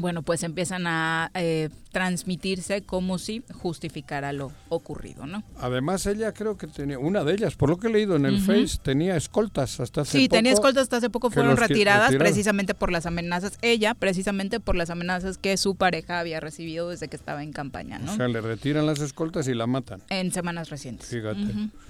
[0.00, 5.44] bueno, pues empiezan a eh, transmitirse como si justificara lo ocurrido, ¿no?
[5.58, 8.40] Además, ella creo que tenía, una de ellas, por lo que he leído en el
[8.40, 10.22] Face, tenía escoltas hasta hace sí, poco.
[10.22, 12.26] Sí, tenía escoltas hasta hace poco, fueron retiradas retiraron.
[12.26, 17.06] precisamente por las amenazas, ella, precisamente por las amenazas que su pareja había recibido desde
[17.06, 18.12] que estaba en campaña, ¿no?
[18.12, 20.02] O sea, le retiran las escoltas y la matan.
[20.08, 21.08] En semanas recientes.
[21.08, 21.44] Fíjate.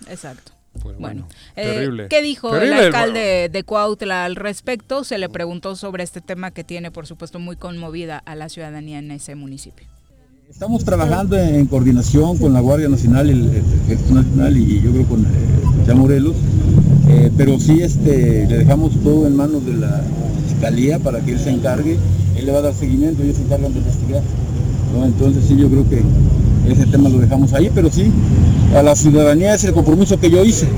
[0.09, 0.53] Exacto.
[0.83, 2.09] Pues Bueno, bueno, eh, terrible.
[2.09, 5.05] ¿qué dijo Terrible, el alcalde de Cuautla al respecto?
[5.05, 8.99] Se le preguntó sobre este tema que tiene, por supuesto, muy conmovida a la ciudadanía
[8.99, 9.87] en ese municipio.
[10.51, 15.07] Estamos trabajando en coordinación con la Guardia Nacional, el el Ejército Nacional y yo creo
[15.07, 15.29] con eh,
[15.87, 16.37] ya Morelos,
[17.09, 20.03] eh, pero sí este, le dejamos todo en manos de la
[20.47, 21.99] Fiscalía para que él se encargue,
[22.37, 24.22] él le va a dar seguimiento, ellos se encargan de investigar.
[24.95, 25.05] ¿no?
[25.05, 26.03] Entonces sí, yo creo que
[26.70, 28.12] ese tema lo dejamos ahí, pero sí,
[28.77, 30.69] a la ciudadanía es el compromiso que yo hice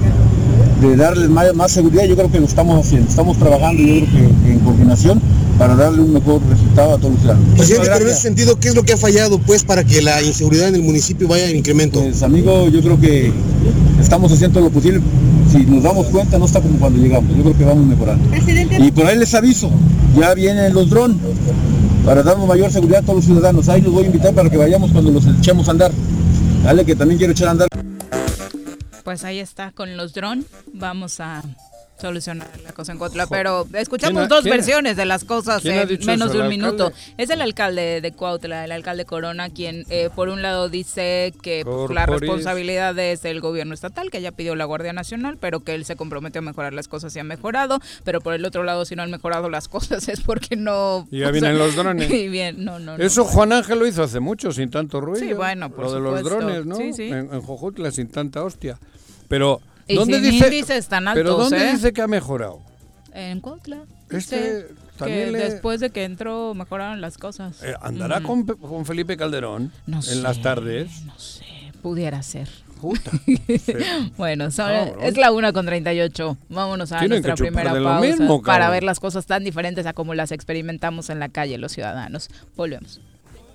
[0.81, 4.31] de darles más, más seguridad, yo creo que lo estamos haciendo, estamos trabajando yo creo
[4.45, 5.21] que en coordinación
[5.59, 7.49] para darle un mejor resultado a todos los ciudadanos.
[7.57, 10.23] Presidente, pero en ese sentido, ¿qué es lo que ha fallado pues para que la
[10.23, 12.01] inseguridad en el municipio vaya en incremento?
[12.01, 13.33] Pues amigo, yo creo que
[14.01, 15.01] estamos haciendo lo posible.
[15.51, 17.35] Si nos damos cuenta, no está como cuando llegamos.
[17.35, 18.29] Yo creo que vamos mejorando.
[18.79, 19.71] Y por ahí les aviso,
[20.19, 21.17] ya vienen los drones
[22.05, 23.69] para darnos mayor seguridad a todos los ciudadanos.
[23.69, 25.93] Ahí los voy a invitar para que vayamos cuando los echemos a andar.
[26.65, 27.69] Dale que también quiero echar a andar.
[29.07, 31.41] Pues ahí está, con los drones vamos a
[31.99, 36.33] solucionar la cosa en Cotla, pero escuchamos ha- dos versiones de las cosas en menos
[36.33, 36.87] de un minuto.
[36.87, 37.15] alcalde?
[37.17, 41.63] Es el alcalde de Cuautla, el alcalde Corona, quien eh, por un lado dice que
[41.65, 45.75] pues, la responsabilidad es del gobierno estatal, que ya pidió la Guardia Nacional, pero que
[45.75, 48.85] él se comprometió a mejorar las cosas y ha mejorado, pero por el otro lado,
[48.85, 51.07] si no han mejorado las cosas es porque no...
[51.11, 52.11] Y ya vienen los drones.
[52.17, 53.05] Y bien, no, no, no.
[53.05, 55.21] Eso Juan Ángel lo hizo hace mucho, sin tanto ruido.
[55.27, 56.77] Sí, bueno, por Lo de los drones, ¿no?
[56.77, 57.05] Sí, sí.
[57.09, 58.79] En, en Jojutla, sin tanta hostia.
[59.29, 61.73] Pero, Y ¿dónde sin dice, índices tan pero altos, ¿dónde ¿eh?
[61.73, 62.61] dice que ha mejorado?
[63.13, 63.79] En Cuautla.
[64.11, 64.67] Este
[64.99, 67.63] que le- después de que entró mejoraron las cosas.
[67.63, 68.45] Eh, ¿Andará Ujú.
[68.47, 71.03] con, con Felipe Calderón No en sé, las tardes?
[71.05, 71.45] No sé,
[71.83, 72.49] pudiera ser.
[72.81, 73.11] Puta.
[74.17, 74.71] Bueno, son-
[75.03, 76.37] es la una con 38.
[76.49, 80.15] Vámonos a Tienen nuestra primera pausa mismo, para ver las cosas tan diferentes a como
[80.15, 82.29] las experimentamos en la calle los ciudadanos.
[82.57, 83.01] Volvemos.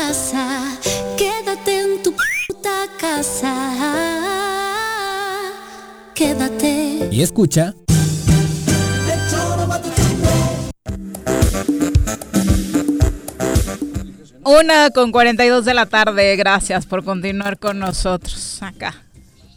[0.00, 0.78] casa.
[1.16, 2.12] Quédate en tu
[2.48, 3.52] puta casa.
[6.14, 7.08] Quédate.
[7.10, 7.74] Y escucha...
[14.44, 16.36] Una con 42 de la tarde.
[16.36, 18.94] Gracias por continuar con nosotros acá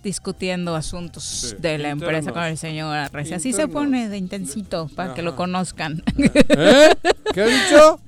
[0.02, 2.04] discutiendo asuntos Sí, de la internos.
[2.04, 3.36] empresa con el señor Arrece.
[3.36, 6.02] Así se pone de intensito para que lo conozcan.
[6.18, 6.96] ¿Eh?
[7.34, 8.00] ¿Qué ha dicho?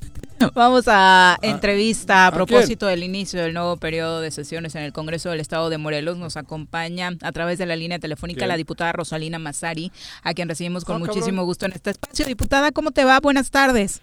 [0.54, 4.94] Vamos a entrevista a ¿A propósito del inicio del nuevo periodo de sesiones en el
[4.94, 6.18] Congreso del Estado de Morelos.
[6.18, 8.50] Nos acompaña a través de la línea telefónica ¿Quién?
[8.50, 9.92] la diputada Rosalina Mazari,
[10.24, 11.16] a quien recibimos con Ah, cabrón.
[11.16, 12.26] muchísimo gusto en este espacio.
[12.26, 13.20] Diputada, ¿cómo te va?
[13.20, 14.02] Buenas tardes.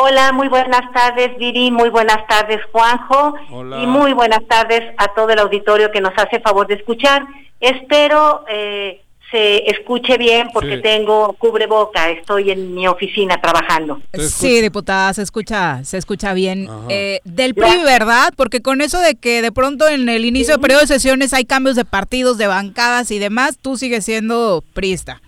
[0.00, 3.78] Hola, muy buenas tardes, Viri, muy buenas tardes, Juanjo, Hola.
[3.82, 7.26] y muy buenas tardes a todo el auditorio que nos hace favor de escuchar.
[7.60, 9.02] Espero eh,
[9.32, 10.82] se escuche bien porque Sí.
[10.82, 14.00] tengo cubreboca, estoy en mi oficina trabajando.
[14.12, 16.68] Sí, diputada, se escucha, se escucha bien.
[16.90, 18.32] Eh, del PRI, ¿verdad?
[18.36, 21.46] Porque con eso de que de pronto en el inicio del periodo de sesiones hay
[21.46, 25.20] cambios de partidos, de bancadas y demás, tú sigues siendo priista.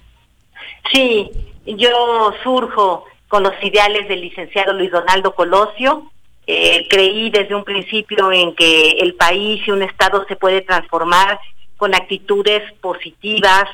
[0.93, 1.31] Sí,
[1.67, 6.11] yo surjo con los ideales del licenciado Luis Donaldo Colosio.
[6.47, 11.39] Eh, creí desde un principio en que el país y un Estado se puede transformar
[11.79, 13.65] con actitudes positivas,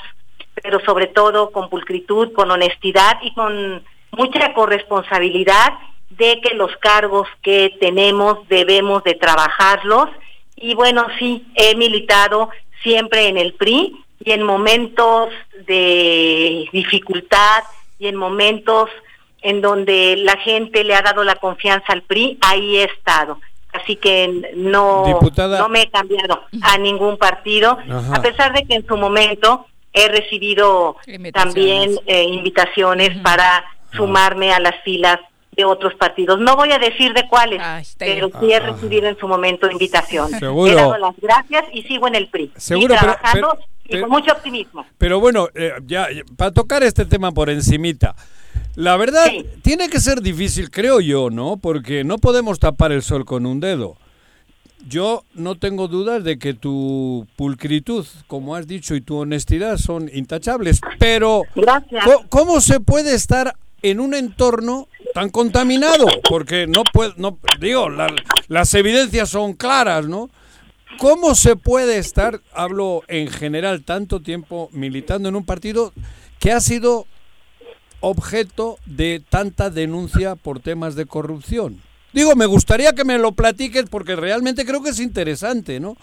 [0.63, 3.83] pero sobre todo con pulcritud, con honestidad y con
[4.13, 5.73] mucha corresponsabilidad
[6.11, 10.09] de que los cargos que tenemos debemos de trabajarlos.
[10.57, 12.51] Y bueno, sí, he militado
[12.83, 15.31] siempre en el PRI y en momentos
[15.67, 17.65] de dificultad
[17.99, 18.91] y en momentos
[19.43, 23.39] en donde la gente le ha dado la confianza al PRI, ahí he estado.
[23.73, 25.59] Así que no, Diputada.
[25.61, 28.17] no me he cambiado a ningún partido, Ajá.
[28.17, 30.97] a pesar de que en su momento he recibido
[31.33, 33.65] también eh, invitaciones para
[33.97, 35.19] sumarme a las filas
[35.57, 36.39] de otros partidos.
[36.39, 37.61] No voy a decir de cuáles,
[37.99, 38.61] pero sí he Ah.
[38.61, 40.31] recibido en su momento invitación.
[40.39, 40.71] Seguro.
[40.73, 42.53] He dado las gracias y sigo en el PRI.
[42.57, 44.87] y Seguro, pero- trabajando pero- y con mucho optimismo.
[44.99, 48.15] Pero bueno, eh, ya, ya, para tocar este tema por encimita,
[48.77, 49.27] la verdad
[49.63, 51.57] tiene que ser difícil, creo yo, ¿no?
[51.57, 53.97] Porque no podemos tapar el sol con un dedo.
[54.89, 60.11] Yo no tengo dudas de que tu pulcritud, como has dicho, y tu honestidad son
[60.13, 61.43] intachables, pero
[62.05, 66.07] ¿co- ¿cómo se puede estar en un entorno tan contaminado?
[66.29, 68.15] Porque no puedo, no, digo, la-
[68.49, 70.31] las evidencias son claras, ¿no?
[70.99, 75.93] ¿Cómo se puede estar, hablo en general, tanto tiempo militando en un partido
[76.41, 77.07] que ha sido
[78.01, 81.81] objeto de tanta denuncia por temas de corrupción?
[82.13, 85.97] Digo, me gustaría que me lo platiques porque realmente creo que es interesante, ¿no?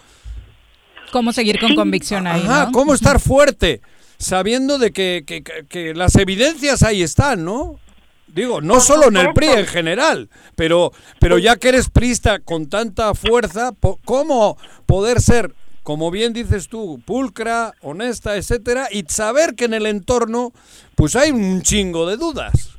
[1.11, 2.41] ¿Cómo seguir con convicción ahí?
[2.43, 2.71] Ajá, no?
[2.71, 3.81] ¿cómo estar fuerte
[4.17, 7.79] sabiendo de que, que- que- que las evidencias ahí están, ¿no?
[8.27, 12.67] Digo, no solo en el PRI en general, pero, pero ya que eres prista con
[12.67, 13.71] tanta fuerza,
[14.05, 19.85] ¿cómo poder ser, como bien dices tú, pulcra, honesta, etcétera, y saber que en el
[19.85, 20.51] entorno,
[20.95, 22.71] pues hay un chingo de dudas?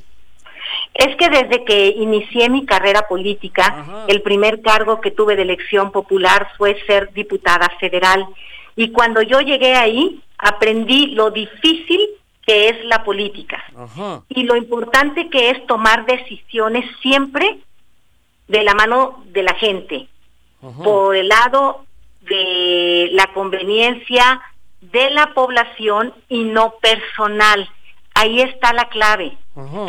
[0.94, 5.92] Es que desde que inicié mi carrera política, el primer cargo que tuve de elección
[5.92, 8.26] popular fue ser diputada federal.
[8.74, 12.00] Y cuando yo llegué ahí, aprendí lo difícil
[12.46, 14.22] que es la política Ajá.
[14.30, 17.58] y lo importante que es tomar decisiones siempre
[18.46, 20.08] de la mano de la gente,
[20.82, 21.84] por el lado
[22.22, 24.40] de la conveniencia
[24.80, 27.68] de la población y no personal.
[28.14, 29.36] Ahí está la clave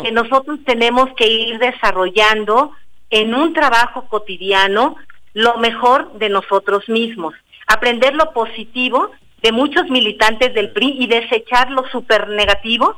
[0.02, 2.72] que nosotros tenemos que ir desarrollando
[3.10, 4.96] en un trabajo cotidiano
[5.32, 7.34] lo mejor de nosotros mismos,
[7.66, 9.10] aprender lo positivo
[9.42, 12.96] de muchos militantes del PRI y desechar lo super negativo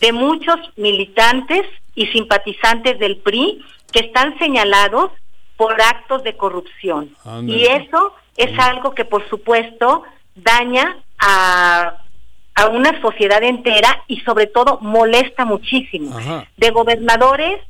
[0.00, 1.62] de muchos militantes
[1.94, 5.10] y simpatizantes del PRI que están señalados
[5.56, 7.10] por actos de corrupción.
[7.46, 10.02] Y eso es algo que por supuesto
[10.34, 12.02] daña a,
[12.56, 16.16] a una sociedad entera y sobre todo molesta muchísimo.
[16.56, 17.60] De gobernadores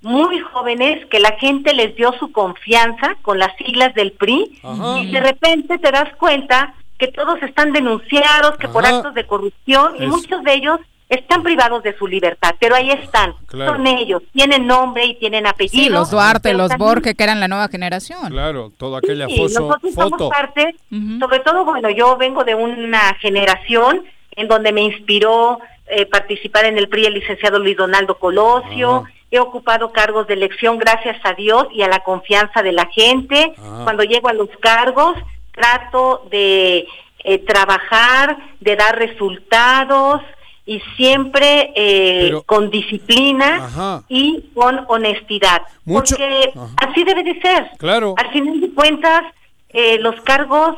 [0.00, 5.00] muy jóvenes que la gente les dio su confianza con las siglas del PRI Ajá.
[5.00, 9.94] y de repente te das cuenta que todos están denunciados, que por actos de corrupción
[10.00, 10.78] y muchos de ellos
[11.08, 13.72] están privados de su libertad, pero ahí están, Claro.
[13.76, 15.84] son ellos, tienen nombre y tienen apellido.
[15.84, 18.28] Sí, los Duarte, los también- Borges, que eran la nueva generación.
[18.30, 20.16] Claro, toda aquella Sí, foso- nosotros foto.
[20.18, 20.76] somos parte,
[21.18, 24.04] sobre todo, bueno, yo vengo de una generación
[24.38, 29.38] en donde me inspiró eh, participar en el PRI el licenciado Luis Donaldo Colosio, he
[29.40, 33.52] ocupado cargos de elección gracias a Dios y a la confianza de la gente.
[33.58, 33.80] Ah.
[33.84, 35.16] Cuando llego a los cargos,
[35.52, 36.86] trato de
[37.24, 40.22] eh, trabajar, de dar resultados
[40.64, 44.02] y siempre eh, Pero- con disciplina Ajá.
[44.08, 45.62] y con honestidad.
[45.84, 46.68] Mucho- Porque Ajá.
[46.88, 47.70] así debe de ser.
[47.78, 48.14] Claro.
[48.16, 49.24] Al final de cuentas,
[49.70, 50.76] eh, los cargos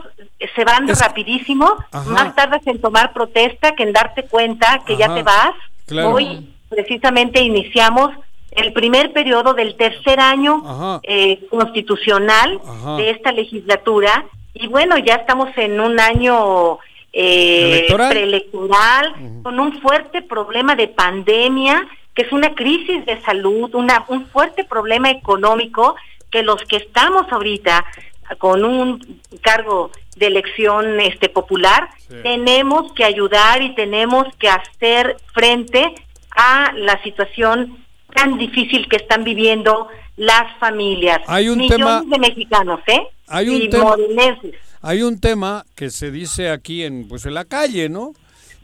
[0.55, 1.77] se van Es- rapidísimo.
[1.93, 2.11] Ajá.
[2.11, 5.53] Más tardas en tomar protesta que en darte cuenta que ya te vas.
[5.87, 6.11] Claro.
[6.15, 8.11] Hoy precisamente iniciamos
[8.53, 12.97] el primer periodo del tercer año eh, constitucional Ajá.
[12.97, 14.25] de esta legislatura
[14.55, 16.79] y bueno, ya estamos en un año
[17.13, 18.11] eh, ¿Electoral?
[18.11, 24.27] preelectoral con un fuerte problema de pandemia, que es una crisis de salud, una, un
[24.27, 25.95] fuerte problema económico
[26.31, 27.85] que los que estamos ahorita
[28.39, 32.17] con un cargo de elección este popular Sí.
[32.23, 35.95] tenemos que ayudar y tenemos que hacer frente
[36.37, 37.79] a la situación
[38.15, 41.21] tan difícil que están viviendo las familias.
[41.27, 43.01] Hay un Millones tema- de mexicanos, ¿eh?
[43.29, 43.97] Hay un y tema-.
[44.83, 48.13] Hay un tema que se dice aquí en pues en la calle, ¿no?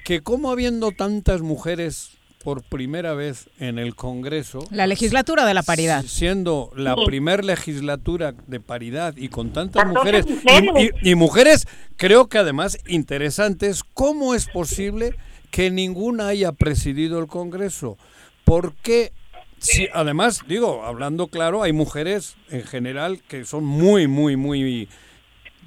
[0.04, 2.15] Que como habiendo tantas mujeres
[2.46, 6.04] por primera vez en el Congreso, La legislatura de la paridad.
[6.06, 7.00] siendo la Sí.
[7.04, 10.92] primer legislatura de paridad y con tantas 14 mujeres, y- mujeres.
[11.02, 11.66] Y, y mujeres
[11.96, 15.16] creo que además interesantes, ¿cómo es posible
[15.50, 17.98] que ninguna haya presidido el Congreso?
[18.44, 19.10] ¿Por qué?
[19.58, 24.88] Si, además, digo, hablando claro, hay mujeres en general que son muy, muy, muy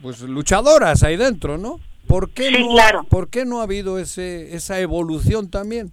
[0.01, 1.81] pues luchadoras ahí dentro, ¿no?
[2.07, 3.03] ¿Por qué, Sí, no, claro.
[3.03, 5.91] ¿por qué no ha habido ese, esa evolución también?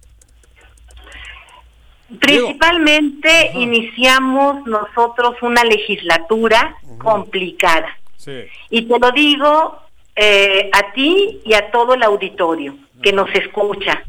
[2.19, 7.97] Principalmente iniciamos nosotros una legislatura complicada.
[8.15, 8.43] Sí.
[8.69, 9.79] Y te lo digo
[10.15, 14.03] eh, a ti y a todo el auditorio que nos escucha,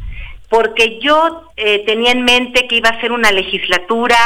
[0.49, 4.17] porque yo eh, tenía en mente que iba a ser una legislatura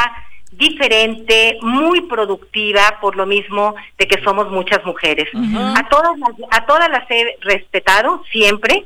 [0.51, 5.27] diferente, muy productiva, por lo mismo de que somos muchas mujeres.
[5.33, 8.85] A todas las, a todas las he respetado siempre,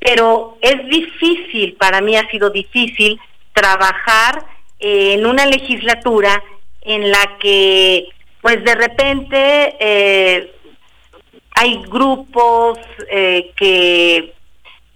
[0.00, 3.20] pero es difícil, para mí ha sido difícil
[3.52, 4.44] trabajar
[4.78, 6.42] eh, en una legislatura
[6.82, 8.08] en la que,
[8.40, 10.52] pues de repente, eh,
[11.54, 12.78] hay grupos
[13.10, 14.34] eh, que,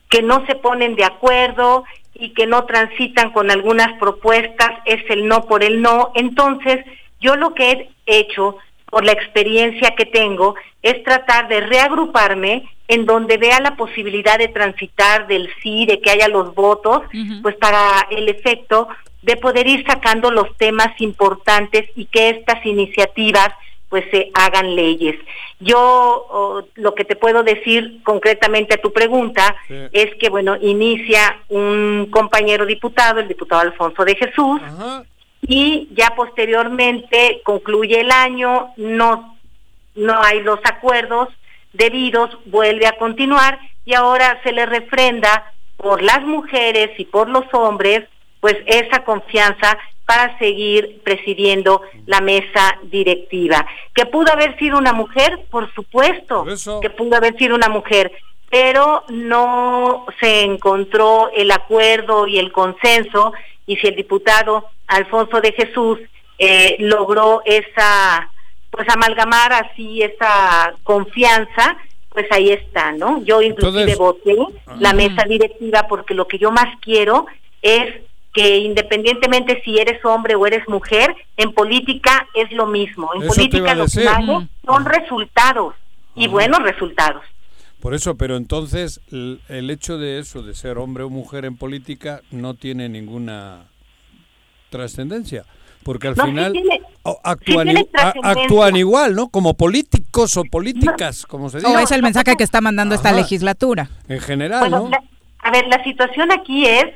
[0.09, 1.85] que no se ponen de acuerdo
[2.15, 6.13] y que no transitan con algunas propuestas, es el no por el no.
[6.15, 6.85] Entonces,
[7.21, 7.71] yo lo que
[8.07, 8.57] he hecho,
[8.91, 14.49] por la experiencia que tengo, es tratar de reagruparme en donde vea la posibilidad de
[14.49, 17.03] transitar del sí, de que haya los votos,
[17.43, 18.89] pues para el efecto
[19.23, 23.49] de poder ir sacando los temas importantes y que estas iniciativas
[23.89, 25.17] pues se hagan leyes.
[25.61, 29.75] Yo oh, lo que te puedo decir concretamente a tu pregunta Sí.
[29.93, 35.05] es que bueno, inicia un compañero diputado, el diputado Alfonso de Jesús, Ajá.
[35.49, 39.37] Y ya posteriormente concluye el año, no,
[39.95, 41.29] no hay los acuerdos
[41.73, 47.45] debidos, vuelve a continuar y ahora se le refrenda por las mujeres y por los
[47.53, 48.05] hombres
[48.41, 53.67] pues esa confianza para seguir presidiendo la mesa directiva.
[53.93, 55.41] ¿Que pudo haber sido una mujer?
[55.51, 56.81] Por supuesto eso.
[56.81, 58.13] que pudo haber sido una mujer,
[58.51, 63.33] pero no se encontró el acuerdo y el consenso
[63.67, 65.99] y si el diputado Alfonso de Jesús
[66.39, 68.31] eh, logró esa
[68.71, 71.77] pues amalgamar así esa confianza
[72.11, 74.37] pues ahí está no yo inclusive Entonces- voté
[74.79, 74.97] la Ujú.
[74.99, 77.27] mesa directiva porque lo que yo más quiero
[77.63, 77.95] es
[78.35, 83.11] que independientemente si eres hombre o eres mujer en política es lo mismo.
[83.15, 85.75] En política lo que vale son resultados.
[86.15, 87.23] Y buenos resultados
[87.81, 91.57] Por eso, pero entonces el, el hecho de eso, de ser hombre o mujer en
[91.57, 93.65] política, no tiene ninguna
[94.71, 95.45] trascendencia.
[95.83, 96.81] Porque al No, sí final tiene-
[98.25, 99.29] actúan, igual, ¿no?
[99.29, 101.71] Como políticos o políticas, como se dice.
[101.71, 103.89] O es el mensaje que está mandando esta legislatura.
[104.09, 104.89] En general, Bueno, ¿no?
[104.91, 105.03] la-
[105.39, 106.87] a ver, la situación aquí es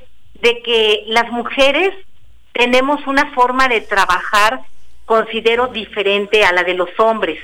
[0.43, 1.91] de que las mujeres
[2.53, 4.63] tenemos una forma de trabajar,
[5.05, 7.39] considero, diferente a la de los hombres.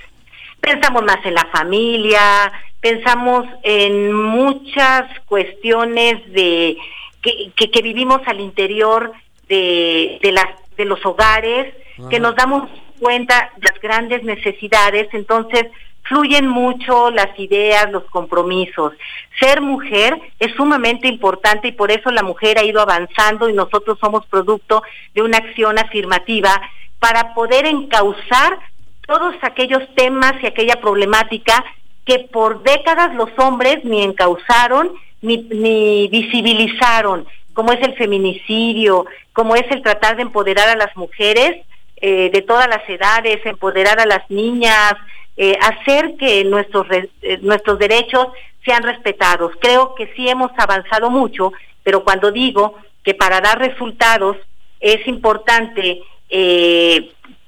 [0.60, 2.50] Pensamos más en la familia,
[2.88, 6.76] pensamos en muchas cuestiones de
[7.20, 9.12] que, que, que vivimos al interior
[9.48, 11.74] de, de, las, de los hogares,
[12.10, 12.68] que nos damos
[13.00, 15.64] cuenta de las grandes necesidades, entonces
[16.04, 18.92] fluyen mucho las ideas, los compromisos.
[19.40, 23.98] Ser mujer es sumamente importante y por eso la mujer ha ido avanzando y nosotros
[24.00, 26.62] somos producto de una acción afirmativa
[27.00, 28.60] para poder encauzar
[29.08, 31.64] todos aquellos temas y aquella problemática
[32.06, 37.26] que por décadas los hombres ni encauzaron ni, ni visibilizaron.
[37.52, 41.64] como es el feminicidio, como es el tratar de empoderar a las mujeres
[41.98, 44.94] eh, de todas las edades, empoderar a las niñas,
[45.38, 48.28] eh, hacer que nuestros, eh, nuestros derechos
[48.64, 49.52] sean respetados.
[49.58, 54.36] Creo que sí hemos avanzado mucho, pero cuando digo que para dar resultados
[54.80, 56.02] es importante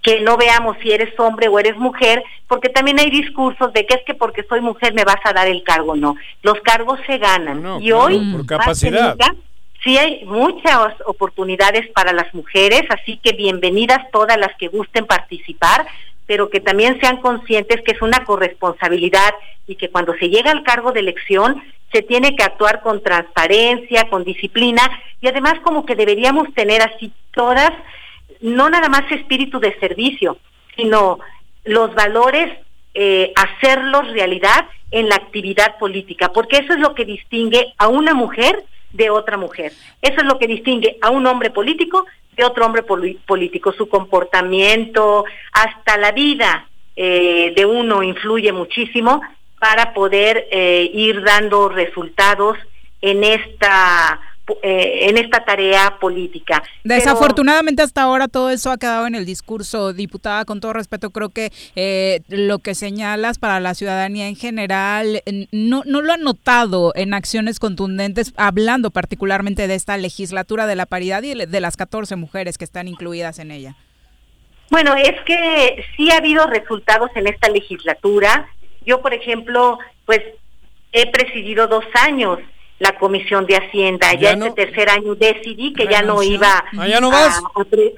[0.02, 3.94] que no veamos si eres hombre o eres mujer, porque también hay discursos de que
[3.94, 5.96] es que porque soy mujer me vas a dar el cargo.
[5.96, 7.82] No, los cargos se ganan.
[7.82, 9.16] y hoy, por capacidad.
[9.82, 15.86] sí hay muchas oportunidades para las mujeres, así que bienvenidas todas las que gusten participar
[16.28, 19.34] pero que también sean conscientes que es una corresponsabilidad
[19.66, 24.10] y que cuando se llega al cargo de elección se tiene que actuar con transparencia,
[24.10, 24.82] con disciplina
[25.22, 27.72] y además como que deberíamos tener así todas,
[28.40, 30.38] no nada más espíritu de servicio,
[30.76, 31.18] sino
[31.64, 32.58] los valores,
[32.94, 38.14] eh, hacerlos realidad en la actividad política, porque eso es lo que distingue a una
[38.14, 39.72] mujer de otra mujer.
[40.00, 42.06] Eso es lo que distingue a un hombre político
[42.36, 49.20] de otro hombre político, su comportamiento, hasta la vida eh, de uno influye muchísimo
[49.58, 52.56] para poder eh, ir dando resultados
[53.00, 54.20] en esta
[54.62, 56.62] eh, en esta tarea política.
[56.84, 61.28] Desafortunadamente hasta ahora todo eso ha quedado en el discurso, diputada, con todo respeto, creo
[61.30, 65.22] que eh, lo que señalas para la ciudadanía en general
[65.52, 70.86] no, no lo han notado en acciones contundentes, hablando particularmente de esta legislatura de la
[70.86, 73.76] paridad y de las 14 mujeres que están incluidas en ella.
[74.70, 78.48] Bueno, es que sí ha habido resultados en esta legislatura.
[78.84, 80.20] Yo, por ejemplo, pues
[80.92, 82.38] he presidido dos años
[82.78, 84.14] la Comisión de Hacienda.
[84.14, 87.40] Ya, este tercer año decidí que ya no iba ah,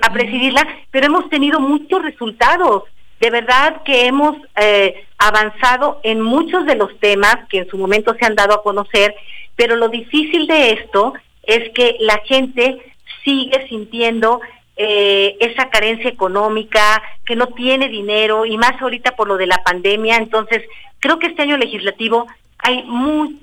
[0.00, 2.84] a, presidirla, pero hemos tenido muchos resultados.
[3.20, 8.14] De verdad que hemos eh, avanzado en muchos de los temas que en su momento
[8.18, 9.14] se han dado a conocer,
[9.56, 11.12] pero lo difícil de esto
[11.42, 12.78] es que la gente
[13.22, 14.40] sigue sintiendo
[14.76, 19.62] eh, esa carencia económica, que no tiene dinero y más ahorita por lo de la
[19.62, 20.16] pandemia.
[20.16, 20.62] Entonces,
[21.00, 22.26] creo que este año legislativo
[22.56, 23.36] hay muy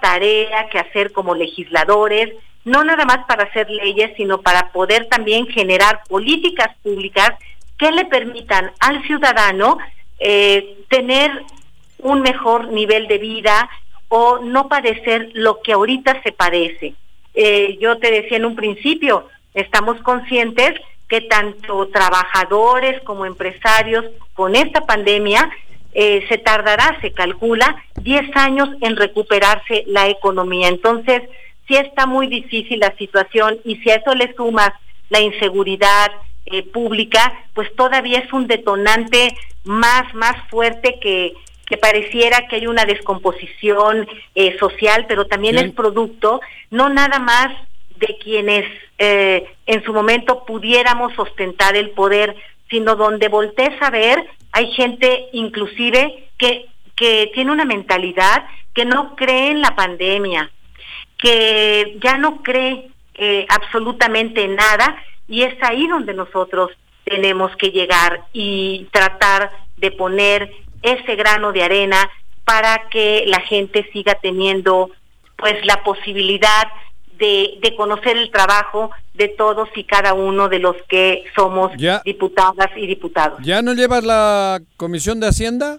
[0.00, 2.32] tarea que hacer como legisladores,
[2.64, 7.30] no nada más para hacer leyes, sino para poder también generar políticas públicas
[7.78, 9.78] que le permitan al ciudadano
[10.18, 11.30] eh, tener
[11.98, 13.68] un mejor nivel de vida
[14.08, 16.94] o no padecer lo que ahorita se padece.
[17.34, 20.72] Eh, yo te decía en un principio, estamos conscientes
[21.08, 24.04] que tanto trabajadores como empresarios
[24.34, 25.50] con esta pandemia
[25.98, 30.68] eh, se tardará, se calcula, 10 años en recuperarse la economía.
[30.68, 31.22] Entonces,
[31.66, 34.72] sí está muy difícil la situación y si a eso le sumas
[35.08, 36.12] la inseguridad
[36.44, 39.34] eh, pública, pues todavía es un detonante
[39.64, 41.32] más, más fuerte que,
[41.64, 47.48] que pareciera que hay una descomposición eh, social, pero también es producto no nada más
[47.96, 48.66] de quienes
[48.98, 52.34] en su momento pudiéramos ostentar el poder,
[52.68, 54.24] sino donde voltees a ver
[54.56, 60.50] hay gente inclusive que, que tiene una mentalidad que no cree en la pandemia,
[61.18, 64.96] que ya no cree eh, absolutamente nada
[65.28, 66.70] y es ahí donde nosotros
[67.04, 70.50] tenemos que llegar y tratar de poner
[70.80, 72.10] ese grano de arena
[72.44, 74.90] para que la gente siga teniendo
[75.36, 76.68] pues la posibilidad
[77.18, 81.72] de, conocer el trabajo de todos y cada uno de los que somos
[82.04, 83.38] diputadas y diputados.
[83.42, 85.78] ¿Ya no llevas la Comisión de Hacienda?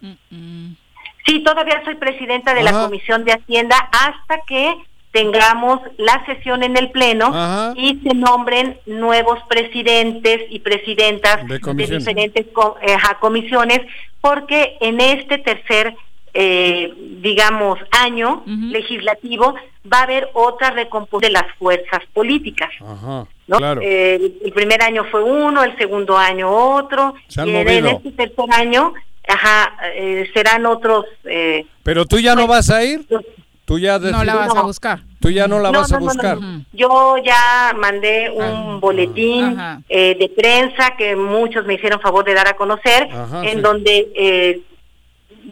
[1.25, 4.75] Sí, todavía soy presidenta de la Comisión de Hacienda hasta que
[5.11, 11.59] tengamos la sesión en el Pleno y se nombren nuevos presidentes y presidentas de,
[11.97, 13.81] diferentes eh, comisiones,
[14.21, 15.95] porque en este tercer
[16.39, 19.55] eh, digamos, año legislativo,
[19.91, 22.69] va a haber otra recomposición de las fuerzas políticas.
[23.81, 28.93] Eh, el primer año fue uno, el segundo año otro, y en este tercer año
[29.27, 31.05] ajá, eh, serán otros...
[31.25, 33.05] Eh, Pero tú ya no vas a ir.
[33.65, 34.99] Tú ya no la vas a buscar.
[35.19, 36.37] Tú ya no la vas a buscar.
[36.71, 39.57] Yo ya mandé un ah, boletín
[39.89, 43.09] de prensa que muchos me hicieron favor de dar a conocer,
[43.43, 44.61] en donde eh,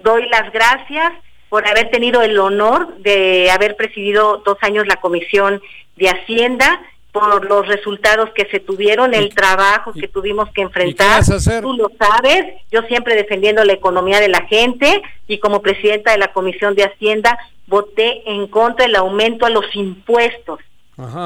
[0.03, 1.11] doy las gracias
[1.49, 5.61] por haber tenido el honor de haber presidido dos años la Comisión
[5.95, 6.81] de Hacienda,
[7.15, 11.23] por los resultados que se tuvieron, el trabajo que tuvimos que enfrentar.
[11.61, 16.17] Tú lo sabes, yo siempre defendiendo la economía de la gente y como presidenta de
[16.17, 20.59] la Comisión de Hacienda voté en contra del aumento a los impuestos.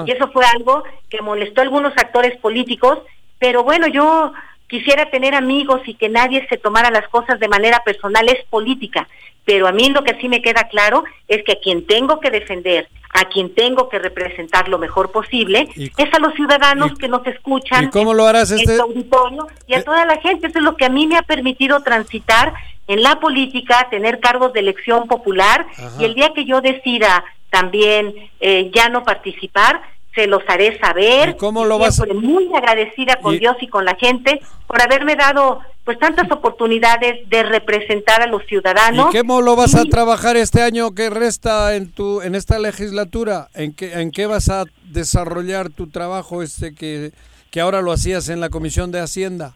[0.05, 2.99] Y eso fue algo que molestó a algunos actores políticos,
[3.39, 4.31] pero bueno, yo
[4.69, 9.07] quisiera tener amigos y que nadie se tomara las cosas de manera personal, es política.
[9.43, 12.29] Pero a mí lo que sí me queda claro es que a quien tengo que
[12.29, 17.25] defender, a quien tengo que representar lo mejor posible, es a los ciudadanos que nos
[17.25, 17.85] escuchan.
[17.85, 18.79] ¿Y cómo lo harás en este?
[18.79, 20.47] auditorio y a toda la gente.
[20.47, 22.53] Eso es lo que a mí me ha permitido transitar
[22.87, 25.65] en la política, tener cargos de elección popular
[25.99, 29.81] y el día que yo decida también eh, ya no participar,
[30.15, 31.29] se los haré saber.
[31.29, 35.15] ¿Y cómo lo vas Siempre muy agradecida con Dios y con la gente por haberme
[35.15, 39.13] dado pues tantas oportunidades de representar a los ciudadanos.
[39.13, 43.49] ¿Y cómo lo vas a trabajar este año que resta en tu en esta legislatura?
[43.53, 47.11] ¿En qué en qué vas a desarrollar tu trabajo este que
[47.49, 49.55] que ahora lo hacías en la Comisión de Hacienda?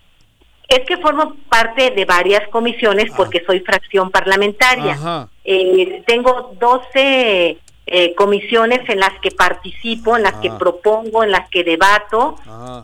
[0.68, 5.28] Es que formo parte de varias comisiones porque soy fracción parlamentaria.
[5.44, 7.60] Eh, tengo 12
[7.96, 10.58] eh, comisiones en las que participo, en las que Ah.
[10.58, 12.36] propongo, en las que debato.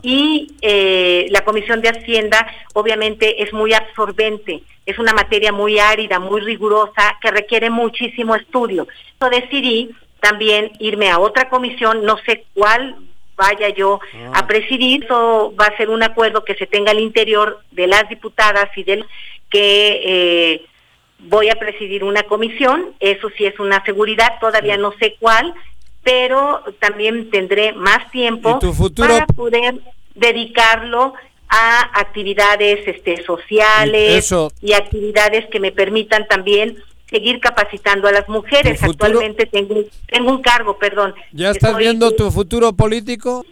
[0.02, 6.20] Y eh, la Comisión de Hacienda obviamente es muy absorbente, es una materia muy árida,
[6.20, 8.86] muy rigurosa que requiere muchísimo estudio.
[9.20, 9.90] Yo decidí
[10.20, 12.94] también irme a otra comisión, no sé cuál
[13.36, 13.98] vaya yo
[14.34, 18.08] a presidir, eso va a ser un acuerdo que se tenga al interior de las
[18.08, 19.04] diputadas y del
[19.50, 20.66] que eh,
[21.24, 25.54] voy a presidir una comisión, eso sí es una seguridad, todavía no sé cuál,
[26.02, 29.08] pero también tendré más tiempo ¿Y tu futuro?
[29.08, 29.74] para poder
[30.14, 31.14] dedicarlo
[31.48, 36.76] a actividades este sociales Y eso- y actividades que me permitan también
[37.08, 38.80] seguir capacitando a las mujeres.
[38.82, 39.74] Actualmente tengo,
[40.06, 41.12] tengo un cargo, perdón.
[41.32, 43.44] ¿Ya estás viendo tu futuro político?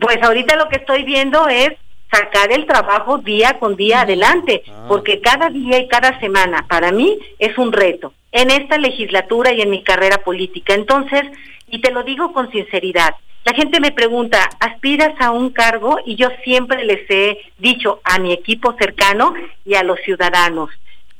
[0.00, 1.70] pues ahorita lo que estoy viendo es
[2.14, 4.84] sacar el trabajo día con día adelante, Ah.
[4.88, 9.60] porque cada día y cada semana para mí es un reto en esta legislatura y
[9.62, 10.74] en mi carrera política.
[10.74, 11.22] Entonces,
[11.68, 15.98] y te lo digo con sinceridad, la gente me pregunta, ¿aspiras a un cargo?
[16.06, 19.34] Y yo siempre les he dicho a mi equipo cercano
[19.64, 20.70] y a los ciudadanos,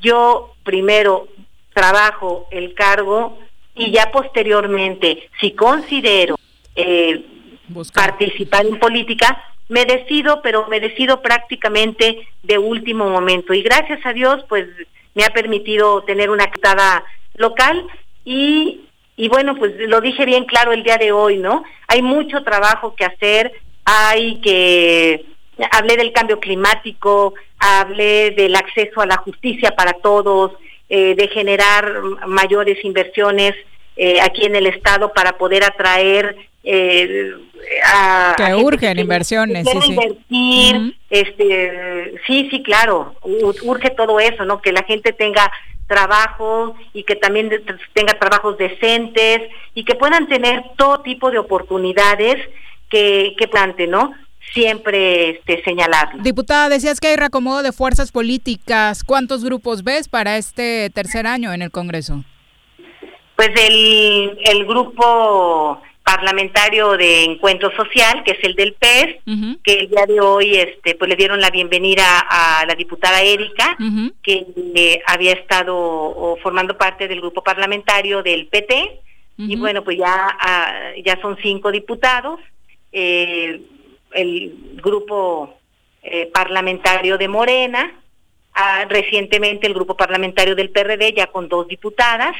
[0.00, 1.28] yo primero
[1.74, 3.38] trabajo el cargo
[3.74, 6.36] y ya posteriormente, si considero
[6.76, 7.24] eh,
[7.92, 13.54] participar en política, me decido, pero me decido prácticamente de último momento.
[13.54, 14.66] Y gracias a Dios, pues
[15.14, 17.04] me ha permitido tener una actada
[17.34, 17.86] local
[18.24, 18.82] y,
[19.16, 21.64] y bueno, pues lo dije bien claro el día de hoy, ¿no?
[21.88, 23.52] Hay mucho trabajo que hacer,
[23.84, 25.26] hay que...
[25.70, 30.52] Hablé del cambio climático, hablé del acceso a la justicia para todos,
[30.88, 33.54] eh, de generar mayores inversiones
[33.96, 37.32] eh, aquí en el Estado para poder atraer eh,
[37.84, 39.92] a, Que a urgen que inversiones, sí, sí.
[39.92, 44.60] invertir, este, sí, sí, claro, urge todo eso, ¿no?
[44.60, 45.50] Que la gente tenga
[45.86, 47.50] trabajo y que también
[47.92, 49.42] tenga trabajos decentes
[49.74, 52.36] y que puedan tener todo tipo de oportunidades
[52.88, 54.14] que, que plante, ¿no?
[54.52, 56.22] Siempre este, señalarlo.
[56.22, 59.04] Diputada, decías que hay reacomodo de fuerzas políticas.
[59.04, 62.24] ¿Cuántos grupos ves para este tercer año en el Congreso?
[63.36, 69.16] Pues el, el grupo parlamentario de encuentro social, que es el del PES,
[69.64, 73.76] que el día de hoy este, pues le dieron la bienvenida a la diputada Erika,
[74.22, 79.00] que eh, había estado o, formando parte del grupo parlamentario del PT,
[79.38, 82.38] y bueno, pues ya, ah, ya son cinco diputados,
[82.92, 83.60] eh,
[84.12, 85.58] el grupo
[86.02, 87.92] eh, parlamentario de Morena,
[88.52, 92.36] ah, recientemente el grupo parlamentario del PRD ya con dos diputadas,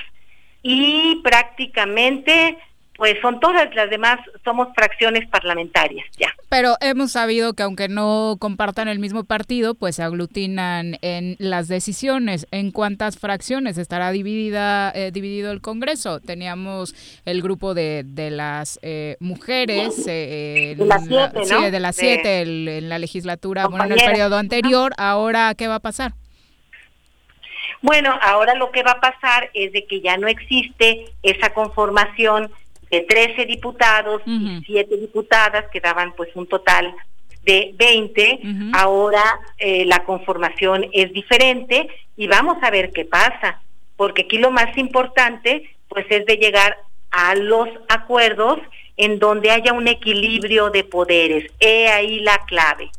[0.65, 2.59] y prácticamente
[2.97, 6.29] pues son todas las demás, somos fracciones parlamentarias ya.
[6.49, 11.67] Pero hemos sabido que aunque no compartan el mismo partido, pues se aglutinan en las
[11.67, 12.47] decisiones.
[12.53, 16.21] ¿En cuántas fracciones estará dividida eh, dividido el Congreso?
[16.21, 16.95] Teníamos
[17.25, 21.71] el grupo de, de las eh, mujeres, eh, De las la- siete, sí, ¿no?
[21.73, 24.93] de las De- siete el- en la legislatura, bueno, en el periodo anterior.
[24.99, 26.13] Ahora, ¿qué va a pasar?
[27.85, 32.51] Bueno, ahora lo que va a pasar es de que ya no existe esa conformación
[32.91, 36.95] de 13 diputados y 7 diputadas, que daban pues un total
[37.43, 38.41] de 20.
[38.73, 39.23] Ahora
[39.59, 43.61] eh, la conformación es diferente y vamos a ver qué pasa,
[43.99, 46.79] porque aquí lo más importante pues es de llegar
[47.11, 48.61] a los acuerdos
[48.97, 51.53] en donde haya un equilibrio de poderes.
[51.61, 52.91] He ahí la clave,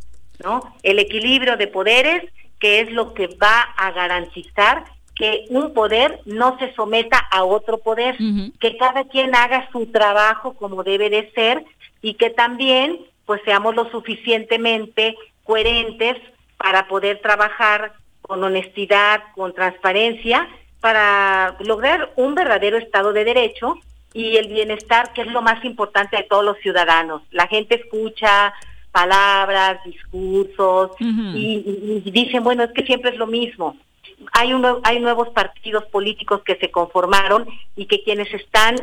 [0.43, 0.75] ¿no?
[0.83, 2.23] El equilibrio de poderes
[2.59, 4.85] que es lo que va a garantizar
[5.15, 8.17] que un poder no se someta a otro poder,
[8.59, 11.63] que cada quien haga su trabajo como debe de ser
[12.01, 16.17] y que también pues seamos lo suficientemente coherentes
[16.57, 20.47] para poder trabajar con honestidad, con transparencia,
[20.81, 23.75] para lograr un verdadero Estado de Derecho
[24.13, 27.21] y el bienestar, que es lo más importante de todos los ciudadanos.
[27.31, 28.53] La gente escucha
[28.99, 33.75] palabras, discursos y, y- y dicen, bueno, es que siempre es lo mismo.
[34.31, 37.41] Hay, uno, hay nuevos partidos políticos que se conformaron
[37.75, 38.75] y que quienes están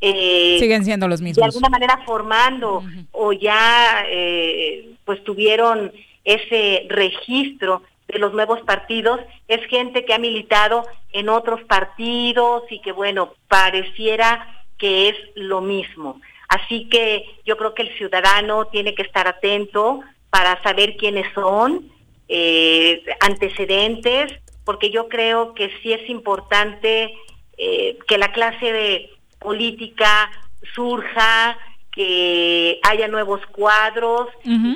[0.00, 1.36] eh, siguen siendo los mismos.
[1.42, 5.90] De alguna manera formando o ya eh, pues tuvieron
[6.24, 12.80] ese registro de los nuevos partidos, es gente que ha militado en otros partidos y
[12.82, 14.30] que bueno, pareciera
[14.76, 16.20] que es lo mismo.
[16.48, 21.90] Así que yo creo que el ciudadano tiene que estar atento para saber quiénes son,
[22.28, 24.32] eh, antecedentes,
[24.64, 27.14] porque yo creo que sí es importante
[27.58, 30.30] eh, que la clase de política
[30.74, 31.56] surja,
[31.92, 34.28] que haya nuevos cuadros,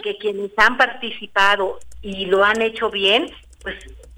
[0.02, 3.28] que quienes han participado y lo han hecho bien,
[3.62, 3.76] pues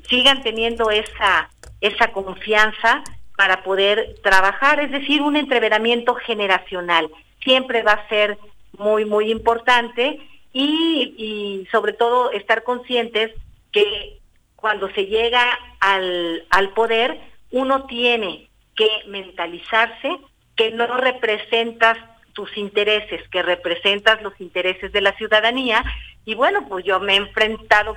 [0.09, 1.49] sigan teniendo esa,
[1.81, 3.03] esa confianza
[3.37, 7.09] para poder trabajar, es decir, un entreveramiento generacional.
[7.43, 8.39] Siempre va a ser
[8.77, 10.21] muy, muy importante
[10.53, 13.33] y, sobre todo estar conscientes
[13.73, 14.19] que
[14.57, 17.19] cuando se llega al, al poder,
[17.51, 20.19] uno tiene que mentalizarse
[20.57, 21.97] que no representas
[22.33, 25.85] tus intereses, que representas los intereses de la ciudadanía.
[26.25, 27.97] Y bueno, pues yo me he enfrentado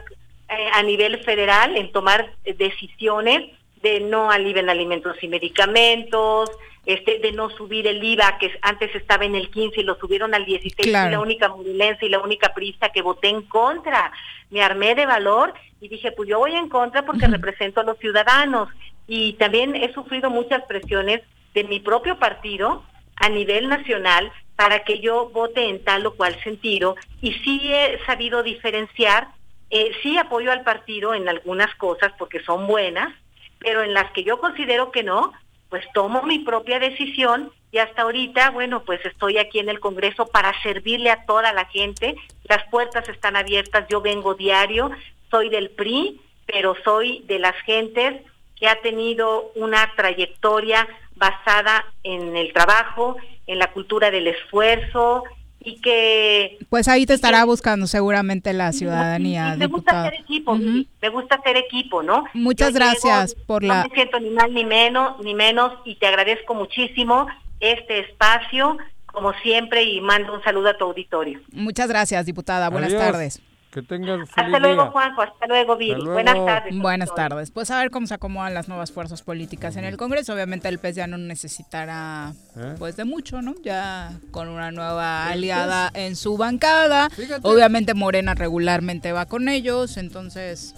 [0.50, 6.50] eh, a nivel federal en tomar decisiones de no aliviar alimentos y medicamentos,
[6.86, 10.34] este, de no subir el IVA, que antes estaba en el 15 y lo subieron
[10.34, 14.12] al 16, y la única modulense y la única prista que voté en contra.
[14.50, 17.98] Me armé de valor y dije, pues yo voy en contra porque represento a los
[18.00, 18.70] ciudadanos.
[19.08, 21.22] Y también he sufrido muchas presiones
[21.54, 22.84] de mi propio partido
[23.16, 28.00] a nivel nacional para que yo vote en tal o cual sentido y sí he
[28.06, 29.28] sabido diferenciar,
[29.70, 33.14] eh, sí apoyo al partido en algunas cosas porque son buenas,
[33.60, 35.34] pero en las que yo considero que no,
[35.74, 40.28] pues tomo mi propia decisión y hasta ahorita, bueno, pues estoy aquí en el Congreso
[40.28, 44.92] para servirle a toda la gente, las puertas están abiertas, yo vengo diario,
[45.32, 48.22] soy del PRI, pero soy de las gentes
[48.56, 53.18] que ha tenido una trayectoria basada en el trabajo,
[53.48, 55.24] en la cultura del esfuerzo
[55.64, 56.58] y que...
[56.70, 59.56] Pues ahí te estará buscando seguramente la ciudadanía.
[59.56, 62.26] me gusta hacer equipo, me gusta hacer equipo, ¿no?
[62.34, 63.84] Muchas gracias por la...
[63.84, 67.28] No me siento ni más ni menos, ni menos y te agradezco muchísimo
[67.60, 71.40] este espacio, como siempre, y mando un saludo a tu auditorio.
[71.52, 72.70] Muchas gracias, diputada.
[72.70, 73.42] Buenas tardes.
[73.74, 75.24] Que tengas Hasta luego, Juanjo.
[75.24, 76.06] Hasta luego, Viri.
[76.06, 76.78] Buenas tardes.
[76.78, 77.50] Buenas tardes.
[77.50, 80.36] Pues a ver cómo se acomodan las nuevas fuerzas políticas en el Congreso.
[80.36, 82.76] Obviamente el PES ya no necesitará ¿Eh?
[82.78, 83.56] pues de mucho, ¿no?
[83.64, 87.10] Ya con una nueva aliada en su bancada.
[87.42, 90.76] Obviamente Morena regularmente va con ellos, entonces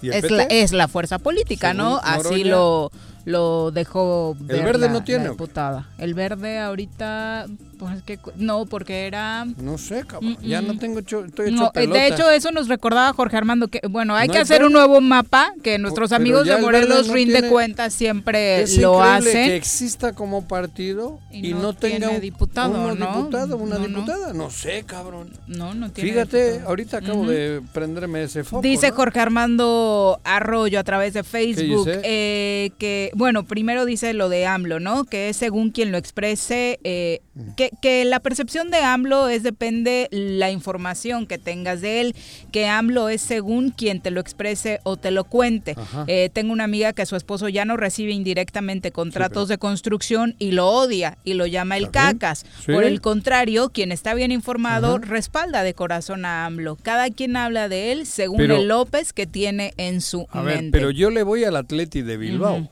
[0.00, 1.98] es la, es la fuerza política, ¿no?
[2.04, 2.92] Así lo
[3.24, 5.88] lo dejó el verde no tiene diputada.
[5.98, 7.46] El verde ahorita
[7.80, 10.36] pues que no, porque era No sé, cabrón.
[10.42, 14.14] Ya no tengo estoy hecho eh, De hecho, eso nos recordaba Jorge Armando que bueno,
[14.14, 19.02] hay que hacer un nuevo mapa que nuestros amigos de Morelos rinde cuentas siempre lo
[19.02, 19.48] hacen.
[19.48, 23.16] que exista como partido y, no, tenga un diputado, ¿no?
[23.16, 25.30] diputado, una diputada, no sé, cabrón.
[25.46, 26.10] No, no tiene.
[26.10, 28.60] Fíjate, ahorita acabo de prenderme ese foco.
[28.60, 34.44] Dice Jorge Armando Arroyo a través de Facebook eh, que bueno, primero dice lo de
[34.44, 35.04] AMLO, ¿no?
[35.04, 37.22] Que es según quien lo exprese eh,
[37.56, 42.16] que que, la percepción de AMLO es depende la información que tengas de él,
[42.52, 45.76] que AMLO es según quien te lo exprese o te lo cuente.
[46.06, 50.52] Eh, tengo una amiga que su esposo ya no recibe indirectamente contratos de construcción y
[50.52, 52.44] lo odia y lo llama el cacas.
[52.66, 56.76] Por el contrario, quien está bien informado respalda de corazón a AMLO.
[56.76, 60.62] Cada quien habla de él según el López que tiene en su a mente.
[60.62, 62.68] Ver, pero yo le voy al Atleti de Bilbao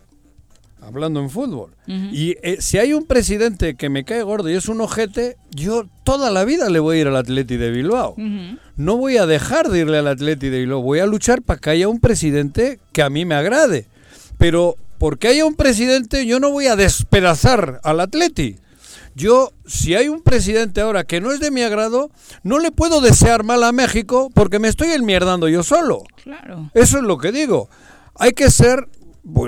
[0.83, 1.71] hablando en fútbol.
[1.87, 5.87] Y eh, si hay un presidente que me cae gordo y es un ojete, yo
[6.05, 8.15] toda la vida le voy a ir al Atleti de Bilbao.
[8.77, 11.71] No voy a dejar de irle al Atleti de Bilbao, voy a luchar para que
[11.71, 13.87] haya un presidente que a mí me agrade.
[14.39, 18.57] Pero porque haya un presidente, yo no voy a despedazar al Atleti.
[19.15, 22.11] Yo, si hay un presidente ahora que no es de mi agrado,
[22.45, 26.05] no le puedo desear mal a México porque me estoy enmierdando yo solo.
[26.23, 26.71] Claro.
[26.75, 27.69] Eso es lo que digo.
[28.15, 28.87] Hay que ser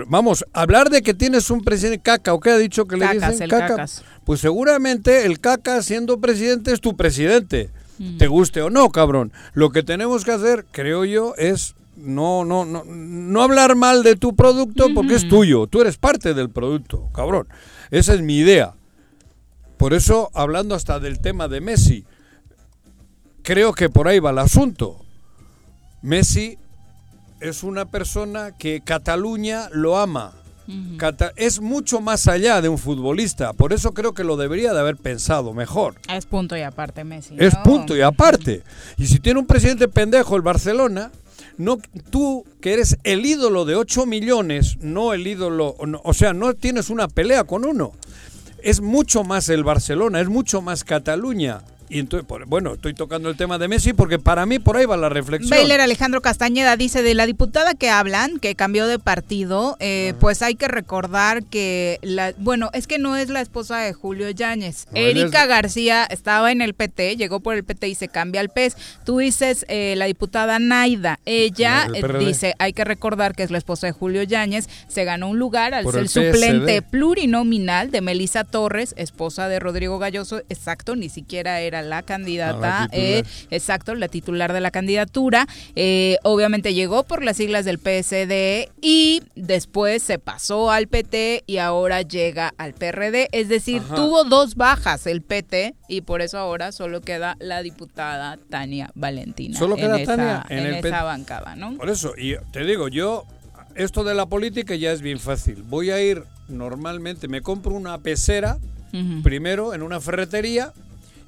[0.06, 3.48] vamos, hablar de que tienes un presidente caca, ¿o qué ha dicho que le dicen
[3.48, 3.86] caca?
[4.24, 8.18] Pues seguramente el caca siendo presidente es tu presidente, mm.
[8.18, 9.32] te guste o no, cabrón.
[9.54, 14.16] Lo que tenemos que hacer, creo yo, es no, no, no, no hablar mal de
[14.16, 17.48] tu producto porque es tuyo, tú eres parte del producto, cabrón.
[17.90, 18.74] Esa es mi idea.
[19.76, 22.04] Por eso, hablando hasta del tema de Messi,
[23.42, 25.00] creo que por ahí va el asunto.
[26.02, 26.58] Messi
[27.40, 30.34] es una persona que Cataluña lo ama.
[31.34, 34.96] es mucho más allá de un futbolista, por eso creo que lo debería de haber
[34.96, 35.96] pensado mejor.
[36.08, 37.34] Es punto y aparte Messi.
[37.38, 38.62] Es punto y aparte.
[38.96, 41.10] Y si tiene un presidente pendejo el Barcelona,
[41.58, 41.78] no
[42.10, 46.88] tú que eres el ídolo de 8 millones, no el ídolo, o sea, no tienes
[46.88, 47.92] una pelea con uno.
[48.62, 51.62] es mucho más el Barcelona, es mucho más Cataluña.
[51.90, 54.96] Y entonces, bueno, estoy tocando el tema de Messi porque para mí por ahí va
[54.96, 55.50] la reflexión.
[55.50, 60.40] Bailer Alejandro Castañeda dice de la diputada que hablan, que cambió de partido, eh, pues
[60.42, 64.86] hay que recordar que, la, bueno, es que no es la esposa de Julio Yáñez.
[64.92, 68.40] No, Erika es- García estaba en el PT, llegó por el PT y se cambia
[68.40, 68.76] al PES.
[69.04, 73.58] Tú dices eh, la diputada Naida, ella eh, dice, hay que recordar que es la
[73.58, 78.00] esposa de Julio Yáñez, se ganó un lugar al Por ser el suplente plurinominal de
[78.00, 83.24] Melisa Torres, esposa de Rodrigo Galloso, exacto, ni siquiera era la candidata, A la eh,
[83.50, 85.46] exacto, la titular de la candidatura.
[85.76, 91.58] Eh, obviamente llegó por las siglas del PSD y después se pasó al PT y
[91.58, 93.28] ahora llega al PRD.
[93.32, 93.94] Es decir, Ajá.
[93.94, 99.58] tuvo dos bajas el PT y por eso ahora solo queda la diputada Tania Valentina.
[99.58, 101.76] Solo queda en esa, Tania en en el esa bancada, ¿no?
[101.76, 103.24] Por eso, y te digo, yo,
[103.74, 105.62] esto de la política ya es bien fácil.
[105.62, 108.58] Voy a ir normalmente, me compro una pecera,
[109.22, 110.72] primero en una ferretería,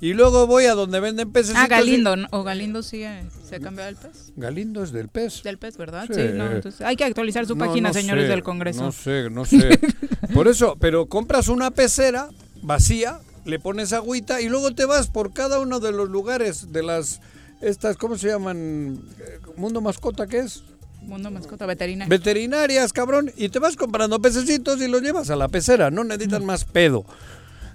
[0.02, 1.54] y luego voy a donde venden peces.
[1.56, 2.26] Ah, Galindo, ¿no?
[2.32, 4.32] ¿o Galindo sí eh, se ha cambiado el PES?
[4.34, 5.44] Galindo es del pez.
[5.44, 6.06] Del PES, ¿verdad?
[6.08, 6.14] Sí.
[6.14, 8.82] Sí, no, entonces hay que actualizar su No, página, no señores sé, del Congreso.
[8.82, 9.78] No sé, no sé.
[10.34, 12.30] Por eso, pero compras una pecera
[12.62, 16.82] vacía, le pones agüita y luego te vas por cada uno de los lugares de
[16.82, 17.20] las
[17.60, 18.98] estas, ¿cómo se llaman?
[19.20, 20.64] Eh, Mundo mascota, ¿qué es?
[21.02, 22.08] Mundo mascota veterinaria.
[22.10, 26.44] Veterinarias, cabrón, y te vas comprando pececitos y los llevas a la pecera, no necesitan
[26.44, 27.04] más pedo.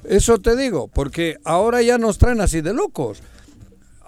[0.04, 3.20] Eso te digo, porque ahora ya nos traen así de locos.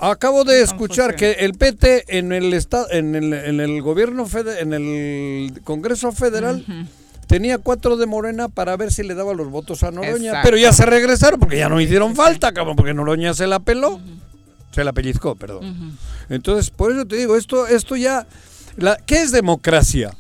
[0.02, 4.62] Acabo de escuchar que el PT en el estado, en el, en el gobierno fede-
[4.62, 6.64] en el Congreso Federal
[7.28, 10.40] tenía cuatro de Morena para ver si le daba los votos a Noroña, Exacto.
[10.46, 14.00] pero ya se regresaron porque ya no hicieron falta, cabrón, porque Noroña se la peló,
[14.72, 15.98] se la pellizcó, perdón.
[16.30, 18.26] Entonces, por eso te digo, esto, esto ya,
[18.78, 20.12] la, ¿qué es democracia?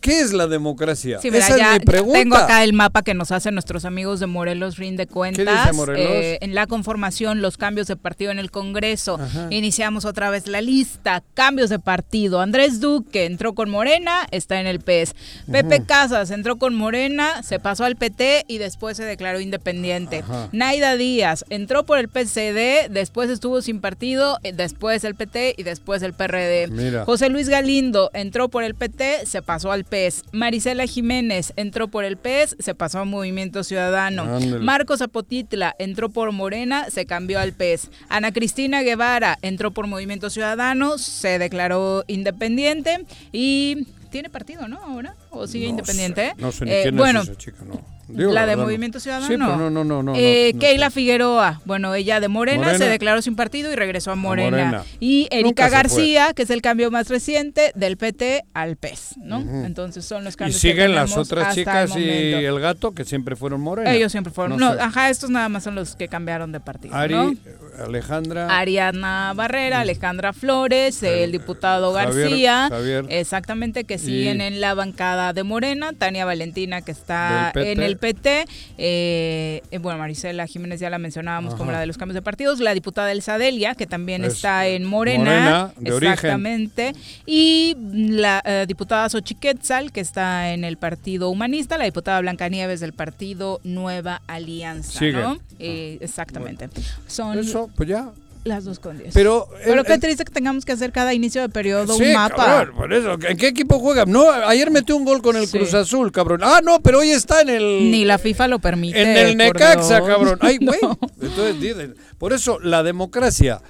[0.00, 1.18] ¿Qué es la democracia?
[1.20, 2.18] Sí, mira, Esa ya es mi pregunta.
[2.18, 5.44] tengo acá el mapa que nos hacen nuestros amigos de Morelos Rinde Cuentas.
[5.46, 6.00] dice Morelos?
[6.10, 9.18] Eh, en la conformación, los cambios de partido en el Congreso.
[9.20, 9.48] Ajá.
[9.50, 11.22] Iniciamos otra vez la lista.
[11.34, 12.40] Cambios de partido.
[12.40, 15.14] Andrés Duque entró con Morena, está en el PES.
[15.50, 15.86] Pepe Ujú.
[15.86, 20.20] Casas entró con Morena, se pasó al PT y después se declaró independiente.
[20.20, 20.48] Ajá.
[20.52, 25.62] Naida Díaz entró por el PCD, después estuvo sin partido, eh, después el PT y
[25.62, 26.68] después el PRD.
[26.68, 27.04] Mira.
[27.04, 30.24] José Luis Galindo entró por el PT, se pasó al PES.
[30.32, 34.22] Marisela Jiménez entró por el PES, se pasó a Movimiento Ciudadano.
[34.22, 34.64] Ándale.
[34.64, 37.90] Marcos Zapotitla entró por Morena, se cambió al PES.
[38.08, 44.78] Ana Cristina Guevara entró por Movimiento Ciudadano, se declaró independiente y tiene partido, ¿no?
[44.78, 46.30] Ahora o sigue No independiente.
[46.36, 48.00] sé, no sé ni Eh, quién bueno, es esa chica, no.
[48.12, 48.64] Digo, la de verdad, no.
[48.64, 49.28] Movimiento Ciudadano.
[49.28, 50.14] Sí, pero no, no, no, no.
[50.16, 52.76] Eh, no, no Keila Figueroa, bueno, ella de Morena, Morena.
[52.78, 54.50] se declaró sin partido y regresó a Morena.
[54.50, 54.82] Morena.
[54.98, 55.68] Y Erika.
[55.68, 59.38] García, que es el cambio más reciente del PT al PES, ¿no?
[59.64, 63.04] Entonces son los Y cambios que siguen las otras chicas el y el gato que
[63.04, 63.94] siempre fueron morenas.
[63.94, 64.58] Ellos siempre fueron.
[64.58, 64.80] No No, sé.
[64.82, 66.96] ajá, estos nada más son los que cambiaron de partido.
[66.96, 67.32] Ari, ¿no?
[67.78, 68.58] Alejandra.
[68.58, 73.04] Ariana Barrera, Alejandra Flores, el diputado Javier- García, Javier.
[73.08, 77.96] exactamente, que siguen Y- en la bancada de Morena, Tania Valentina, que está en el
[77.96, 78.44] PT,
[78.78, 82.60] eh, eh, bueno, Marisela Jiménez ya la mencionábamos como la de los cambios de partidos,
[82.60, 86.12] la diputada Elsa Delia, que también Es está en Morena, Morena, de origen.
[86.12, 86.94] exactamente,
[87.26, 92.80] y la eh, diputada Xochiquetzal, que está en el Partido Humanista, la diputada Blanca Nieves
[92.80, 95.12] del Partido Nueva Alianza, Sigue.
[95.12, 95.38] ¿no?
[95.58, 96.68] Eh, exactamente.
[97.06, 98.10] Son Eso, pues ya.
[98.44, 99.12] Las dos con diez.
[99.12, 102.04] Pero, Pero el- qué el- triste que tengamos que hacer cada inicio de periodo Sí,
[102.04, 102.36] un mapa.
[102.36, 103.18] cabrón, por eso.
[103.28, 104.06] ¿En qué equipo juega?
[104.06, 106.40] No, ayer metió un gol con el Cruz Azul, cabrón.
[106.42, 107.90] Ah, no, pero hoy está en el...
[107.90, 109.00] Ni la FIFA lo permite.
[109.00, 110.08] En el Necaxa, Dios.
[110.08, 110.38] cabrón.
[110.40, 110.78] Ay, güey.
[110.82, 110.98] No.
[111.20, 113.60] Entonces, dicen, por eso la democracia,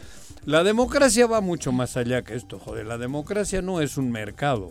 [0.44, 2.86] la democracia va mucho más allá que esto, joder.
[2.86, 4.70] La democracia no es un mercado.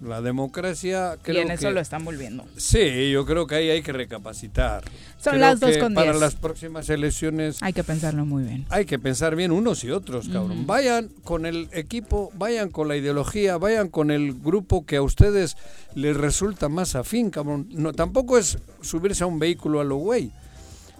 [0.00, 2.44] La democracia Y creo en eso que- lo están volviendo.
[2.56, 4.84] Sí, yo creo que ahí hay que recapacitar.
[5.18, 6.20] Son Creo las dos con Para diez.
[6.20, 8.64] las próximas elecciones Hay que pensarlo muy bien.
[8.70, 10.66] hay que pensar bien unos y otros, cabrón.
[10.68, 15.56] Vayan con el equipo, vayan con la ideología, vayan con el grupo que a ustedes
[15.96, 17.66] les resulta más afín, cabrón.
[17.70, 20.30] No, tampoco es subirse a un vehículo a lo güey.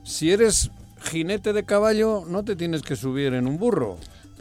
[0.03, 0.71] Si eres
[1.03, 3.99] jinete de caballo, no te tienes que subir en un burro.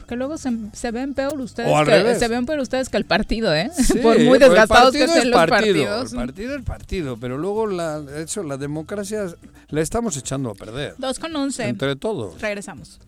[0.08, 2.18] Porque luego se, se ven peor ustedes O al que revés.
[2.18, 3.70] se ven peor ustedes que el partido, ¿eh?
[3.76, 6.14] Sí, Por muy desgastados que estén es los partido, partidos.
[6.14, 9.26] El partido es partido, pero luego la, eso, la democracia
[9.68, 10.96] la estamos echando a perder.
[10.98, 11.68] Dos con once.
[11.68, 12.40] Entre todos.
[12.40, 13.02] Regresamos.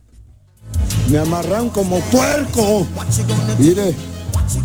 [1.09, 2.85] Me amarran como puerco.
[3.57, 3.95] Mire.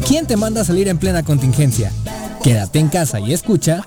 [0.04, 1.92] ¿Quién te manda a salir en plena contingencia?
[2.42, 3.86] Quédate en casa y escucha.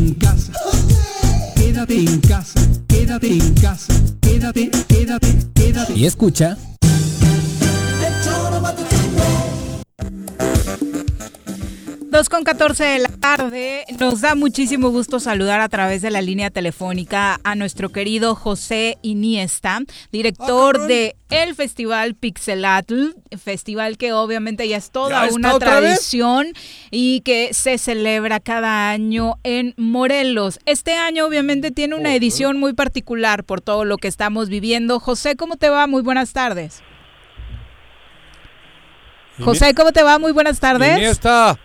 [0.00, 0.52] en casa.
[1.56, 2.60] Quédate en casa.
[2.88, 3.94] Quédate en casa.
[4.20, 5.92] Quédate, quédate, quédate.
[5.94, 6.56] Y escucha.
[12.10, 13.84] 2 con 14 de la tarde.
[13.98, 18.98] Nos da muchísimo gusto saludar a través de la línea telefónica a nuestro querido José
[19.02, 19.80] Iniesta,
[20.10, 26.48] director de el Festival Pixelatl, festival que obviamente ya es toda una tradición
[26.90, 30.58] y que se celebra cada año en Morelos.
[30.66, 34.98] Este año obviamente tiene una edición muy particular por todo lo que estamos viviendo.
[34.98, 35.86] José, ¿cómo te va?
[35.86, 36.82] Muy buenas tardes.
[39.42, 40.18] José, ¿cómo te va?
[40.18, 40.98] Muy buenas tardes.
[40.98, 41.58] Iniesta.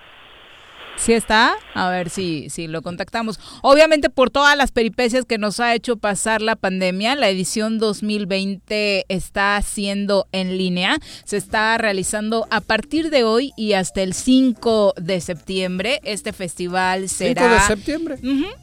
[0.97, 1.55] ¿Sí está?
[1.73, 3.39] A ver si, si lo contactamos.
[3.61, 9.05] Obviamente por todas las peripecias que nos ha hecho pasar la pandemia, la edición 2020
[9.09, 10.97] está siendo en línea.
[11.25, 15.99] Se está realizando a partir de hoy y hasta el 5 de septiembre.
[16.03, 17.43] Este festival será...
[17.43, 18.19] ¿5 de septiembre?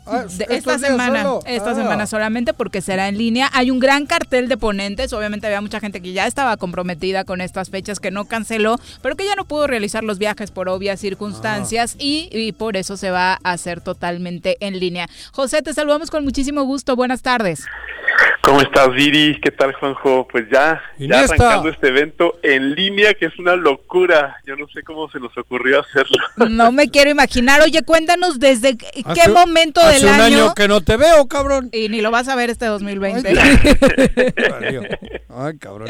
[0.07, 1.27] Ah, esta semana.
[1.47, 1.75] Esta ah.
[1.75, 3.51] semana solamente porque será en línea.
[3.53, 5.13] Hay un gran cartel de ponentes.
[5.13, 9.17] Obviamente había mucha gente que ya estaba comprometida con estas fechas, que no canceló, pero
[9.17, 11.95] que ya no pudo realizar los viajes por obvias circunstancias.
[11.95, 12.03] Ah.
[12.03, 15.09] Y y, por eso se va a hacer totalmente en línea.
[15.33, 16.97] José, te saludamos con muchísimo gusto.
[16.97, 17.67] Buenas tardes.
[18.43, 19.41] ¿Cómo estás, Viri?
[19.41, 20.27] ¿Qué tal, Juanjo?
[20.31, 24.37] Pues ya, ya arrancando este evento en línea, que es una locura.
[24.45, 26.17] Yo no sé cómo se nos ocurrió hacerlo.
[26.51, 27.61] No me quiero imaginar.
[27.63, 30.13] Oye, cuéntanos desde qué momento del año.
[30.13, 31.71] Hace un año que no te veo, cabrón.
[31.73, 33.31] Y ni lo vas a ver este 2020.
[35.29, 35.89] Ay, cabrón.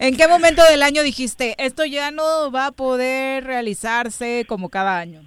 [0.00, 4.98] ¿En qué momento del año dijiste, esto ya no va a poder realizarse como cada
[4.98, 5.22] año?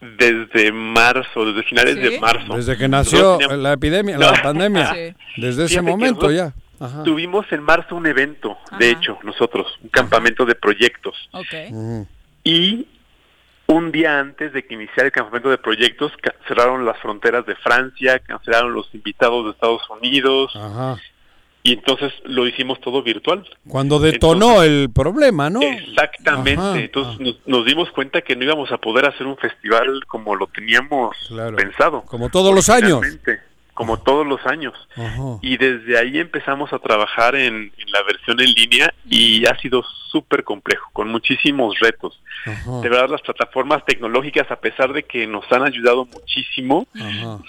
[0.00, 2.56] Desde marzo, desde finales de marzo.
[2.56, 5.14] Desde que nació la epidemia, la pandemia.
[5.36, 6.52] Desde ese momento ya.
[7.04, 11.14] Tuvimos en marzo un evento, de hecho, nosotros, un campamento de proyectos.
[12.42, 12.86] Y
[13.66, 16.12] un día antes de que iniciara el campamento de proyectos,
[16.48, 20.52] cerraron las fronteras de Francia, cancelaron los invitados de Estados Unidos.
[21.62, 23.46] Y entonces lo hicimos todo virtual.
[23.68, 25.60] Cuando detonó el problema, ¿no?
[25.60, 26.84] Exactamente.
[26.84, 31.16] entonces nos, dimos cuenta que no íbamos a poder hacer un festival como lo teníamos
[31.56, 32.02] pensado.
[32.02, 33.00] Como todos los años.
[33.74, 34.74] Como todos los años.
[35.42, 40.44] Y desde ahí empezamos a trabajar en, la versión en línea y ha sido súper
[40.44, 42.20] complejo, con muchísimos retos.
[42.82, 46.86] De verdad, las plataformas tecnológicas, a pesar de que nos han ayudado muchísimo,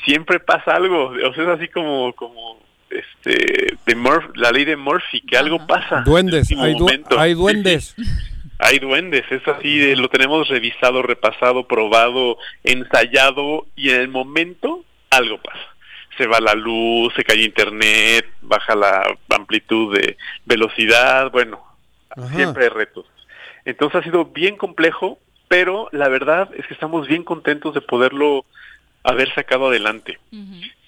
[0.04, 1.08] siempre pasa algo.
[1.08, 2.60] O sea, es así como, como
[2.92, 6.02] este de la ley de Murphy, que algo pasa.
[6.02, 6.76] Duendes, hay,
[7.18, 7.96] hay, duendes.
[8.60, 15.40] hay duendes, es así, lo tenemos revisado, repasado, probado, ensayado y en el momento algo
[15.42, 15.60] pasa.
[16.18, 21.64] Se va la luz, se cae internet, baja la amplitud de velocidad, bueno,
[22.36, 23.06] siempre hay retos.
[23.66, 28.46] Entonces ha sido bien complejo, pero la verdad es que estamos bien contentos de poderlo
[29.04, 30.20] haber sacado adelante.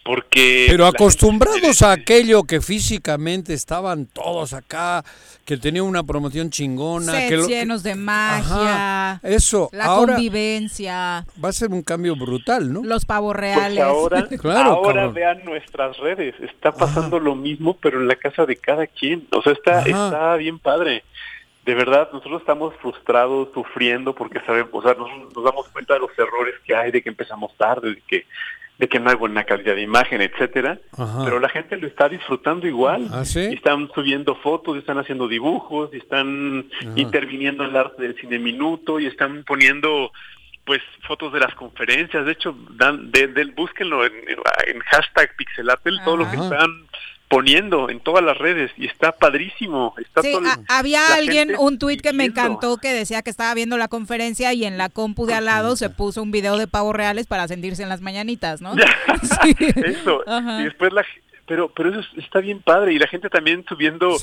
[0.03, 5.03] Porque Pero acostumbrados a aquello que físicamente estaban todos acá,
[5.45, 11.25] que tenía una promoción chingona, que llenos de magia, eso, la convivencia.
[11.43, 12.83] Va a ser un cambio brutal, ¿no?
[12.83, 13.81] Los pavos pues reales.
[13.81, 14.27] ahora,
[14.65, 19.25] ahora vean nuestras redes, está pasando lo mismo, pero en la casa de cada quien.
[19.31, 21.03] O sea, está, está bien padre
[21.65, 26.01] de verdad nosotros estamos frustrados, sufriendo porque sabemos, o sea, nos, nos, damos cuenta de
[26.01, 28.25] los errores que hay, de que empezamos tarde, de que
[28.77, 30.79] de que no hay buena calidad de imagen, etcétera,
[31.23, 33.07] pero la gente lo está disfrutando igual.
[33.11, 38.99] ¿Ah, están subiendo fotos, están haciendo dibujos, están interviniendo en el arte del cine minuto
[38.99, 40.11] y están poniendo
[40.65, 42.25] pues fotos de las conferencias.
[42.25, 46.87] De hecho, dan, de, búsquenlo en, en hashtag Pixelatel, todo lo que están
[47.33, 49.95] poniendo en todas las redes y está padrísimo.
[49.97, 50.35] Está sí,
[50.67, 54.65] había alguien, un tuit que me encantó que decía que estaba viendo la conferencia y
[54.65, 57.81] en la compu de al lado se puso un video de pavos reales para sentirse
[57.81, 58.75] en las mañanitas, ¿no?
[59.59, 60.23] Eso.
[60.59, 61.03] Y después la
[61.45, 64.15] pero pero eso está bien padre y la gente también subiendo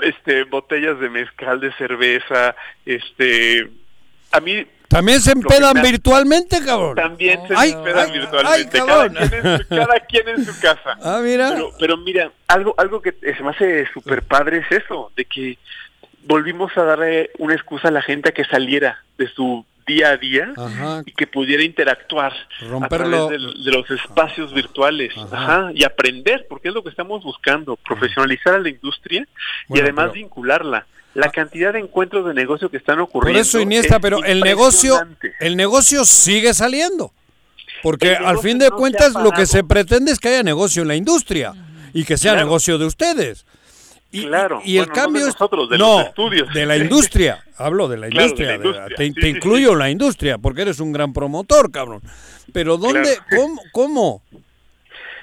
[0.00, 2.56] este botellas de mezcal de cerveza,
[2.86, 3.68] este
[4.30, 6.94] a mí también se empedan virtualmente, cabrón.
[6.94, 8.78] También se empedan virtualmente.
[9.68, 10.98] cada, quien en su, casa.
[11.02, 11.56] Ah, mira.
[11.78, 15.58] Pero, mira, algo, algo que se me hace súper padre es eso, de que
[16.24, 20.16] volvimos a darle una excusa a la gente a que saliera de su día a
[20.16, 20.52] día
[21.06, 22.32] y que pudiera interactuar
[22.82, 23.38] a través de,
[23.72, 25.12] los espacios virtuales
[25.74, 29.26] y aprender, porque es lo que estamos buscando, profesionalizar a la industria
[29.68, 33.38] y además vincularla la cantidad de encuentros de negocio que están ocurriendo.
[33.38, 35.00] Por eso Iniesta, pero el negocio,
[35.40, 37.12] el negocio sigue saliendo.
[37.82, 40.94] Porque al fin de cuentas lo que se pretende es que haya negocio en la
[40.94, 41.52] industria
[41.92, 43.44] y que sea negocio de ustedes.
[44.14, 44.60] Y, claro.
[44.62, 46.52] y, el cambio es de no, los estudios.
[46.52, 47.42] de la industria.
[47.56, 48.60] Hablo de la industria.
[48.94, 52.02] te, incluyo en la industria porque eres un gran promotor, cabrón.
[52.52, 53.16] Pero ¿dónde?
[53.34, 53.62] ¿Cómo?
[53.72, 54.22] ¿Cómo?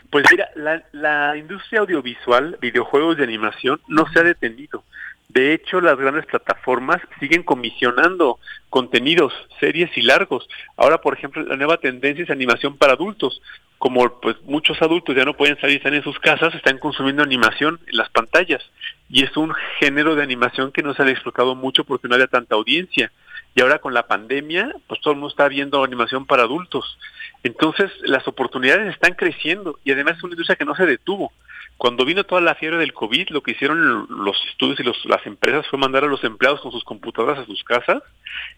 [0.09, 4.83] Pues mira, la, la industria audiovisual, videojuegos y animación no se ha detenido.
[5.29, 8.39] De hecho, las grandes plataformas siguen comisionando
[8.71, 10.49] contenidos, series y largos.
[10.75, 13.39] Ahora, por ejemplo, la nueva tendencia es animación para adultos.
[13.77, 17.79] Como pues muchos adultos ya no pueden salir, están en sus casas, están consumiendo animación
[17.85, 18.63] en las pantallas.
[19.07, 22.27] Y es un género de animación que no se ha explotado mucho porque no había
[22.27, 23.11] tanta audiencia.
[23.53, 26.97] Y ahora con la pandemia, pues todo el mundo está viendo animación para adultos.
[27.43, 31.31] Entonces, las oportunidades están creciendo y además es una industria que no se detuvo.
[31.79, 35.65] Cuando vino toda la fiebre del COVID, lo que hicieron los estudios y las empresas
[35.67, 38.03] fue mandar a los empleados con sus computadoras a sus casas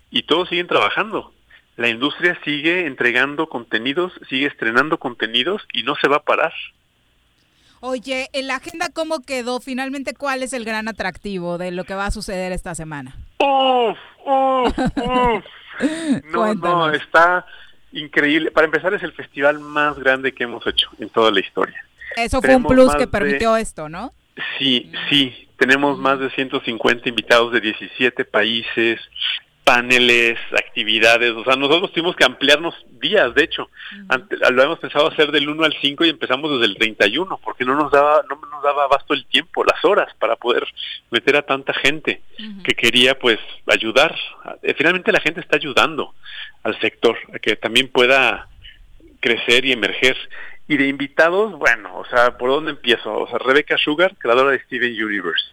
[0.09, 1.31] y todos siguen trabajando.
[1.77, 6.51] La industria sigue entregando contenidos, sigue estrenando contenidos y no se va a parar.
[7.79, 9.59] Oye, ¿en la agenda cómo quedó?
[9.59, 13.15] Finalmente, ¿cuál es el gran atractivo de lo que va a suceder esta semana?
[13.37, 13.99] ¡Uf!
[14.25, 14.79] ¡Uf!
[14.97, 15.45] ¡Uf!
[16.31, 17.45] no, no, está
[17.91, 18.49] increíble.
[18.49, 21.85] Para empezar, es el festival más grande que hemos hecho en toda la historia.
[22.15, 24.13] Eso fue un plus que permitió esto, ¿no?
[24.57, 25.47] Sí, sí.
[25.57, 28.99] Tenemos más de 150 invitados de 17 países,
[29.63, 31.31] paneles, actividades.
[31.31, 33.69] O sea, nosotros tuvimos que ampliarnos días, de hecho.
[34.51, 37.75] lo hemos pensado hacer del 1 al 5 y empezamos desde el 31, porque no
[37.75, 40.67] nos daba no nos daba abasto el tiempo, las horas para poder
[41.11, 42.21] meter a tanta gente
[42.63, 44.15] que quería pues ayudar.
[44.63, 46.13] Eh, finalmente la gente está ayudando
[46.63, 48.47] al sector a que también pueda
[49.19, 50.17] crecer y emerger.
[50.67, 53.13] Y de invitados, bueno, o sea, ¿por dónde empiezo?
[53.13, 55.45] O sea, Rebecca Sugar, creadora de Steven Universe.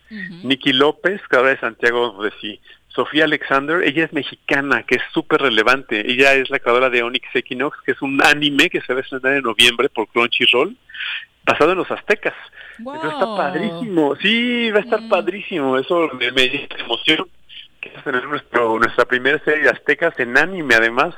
[0.45, 2.61] Nikki López, creadora de Santiago de Sí.
[2.89, 6.11] Sofía Alexander, ella es mexicana, que es súper relevante.
[6.11, 9.03] Ella es la creadora de Onyx Equinox, que es un anime que se va a
[9.03, 10.77] estrenar en noviembre por Crunchyroll,
[11.45, 12.35] basado en los aztecas.
[12.79, 14.17] Entonces está padrísimo.
[14.17, 15.79] Sí, va a estar padrísimo.
[15.79, 17.29] Eso me, me emoción.
[17.81, 21.15] Que es tener nuestro, nuestra primera serie de aztecas en anime, además.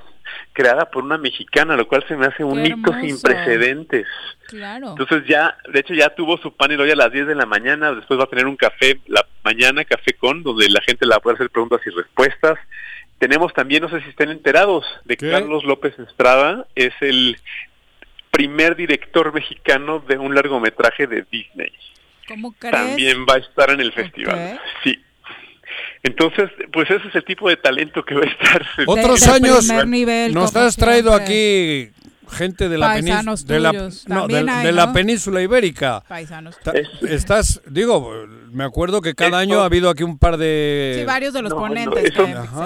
[0.53, 4.07] Creada por una mexicana, lo cual se me hace un hito sin precedentes.
[4.49, 4.91] Claro.
[4.91, 7.93] Entonces ya, de hecho ya tuvo su panel hoy a las 10 de la mañana,
[7.93, 11.37] después va a tener un café la mañana, café con, donde la gente la puede
[11.37, 12.59] hacer preguntas y respuestas.
[13.19, 17.37] Tenemos también, no sé si estén enterados, de Carlos López Estrada es el
[18.31, 21.73] primer director mexicano de un largometraje de Disney.
[22.27, 22.75] ¿Cómo crees?
[22.75, 24.61] También va a estar en el festival.
[24.85, 24.99] Sí.
[26.03, 28.67] Entonces, pues ese es el tipo de talento que va a estar.
[28.87, 29.69] Otros años
[30.33, 31.91] nos has traído aquí
[32.31, 34.93] gente de la, península Paisanos de, la, tuyos, no, también de- hay, de la ¿no?
[34.93, 36.03] península ibérica.
[36.09, 36.57] Paisanos.
[37.03, 40.97] Estás, digo, me acuerdo que cada año ha habido aquí un par de...
[41.01, 42.13] Sí, varios de los No, no, ponentes.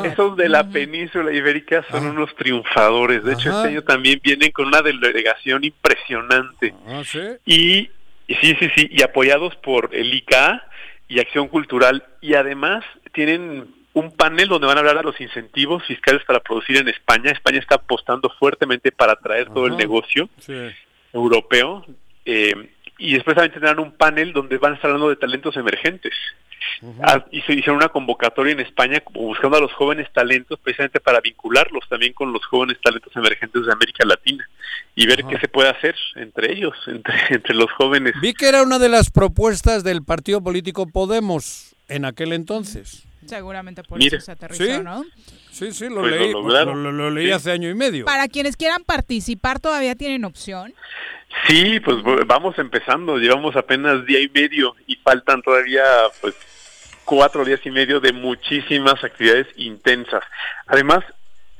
[0.04, 3.24] esos, de la península ibérica son unos triunfadores.
[3.24, 3.58] De hecho, Ajá.
[3.60, 6.74] este año también vienen con una delegación impresionante.
[6.86, 7.20] Ah, ¿sí?
[7.46, 7.90] Y,
[8.28, 10.62] y sí, sí, sí, y apoyados por el ICA
[11.08, 12.04] y Acción Cultural.
[12.20, 12.84] Y además
[13.14, 17.30] tienen un panel donde van a hablar de los incentivos fiscales para producir en España.
[17.30, 20.52] España está apostando fuertemente para traer todo el negocio Sí.
[21.12, 21.84] europeo.
[22.26, 26.14] eh, y después también tendrán un panel donde van a estar hablando de talentos emergentes.
[27.02, 31.20] Ah, y se hicieron una convocatoria en España buscando a los jóvenes talentos precisamente para
[31.20, 34.48] vincularlos también con los jóvenes talentos emergentes de América Latina
[34.94, 38.14] y ver qué se puede hacer entre ellos, entre, entre los jóvenes.
[38.22, 43.04] Vi que era una de las propuestas del partido político Podemos en aquel entonces.
[43.26, 44.18] Seguramente por Mire.
[44.18, 44.82] eso se aterrizó, Sí.
[44.82, 45.02] ¿no?
[45.50, 46.82] Sí, sí, lo Pues lo leí, lograron.
[46.82, 47.32] lo, lo leí Sí.
[47.32, 48.04] hace año y medio.
[48.04, 50.74] Para quienes quieran participar, todavía tienen opción.
[51.48, 55.82] Sí, pues bu- vamos empezando, llevamos apenas día y medio y faltan todavía
[56.20, 56.34] pues
[57.04, 60.22] cuatro días y medio de muchísimas actividades intensas.
[60.66, 61.00] Además,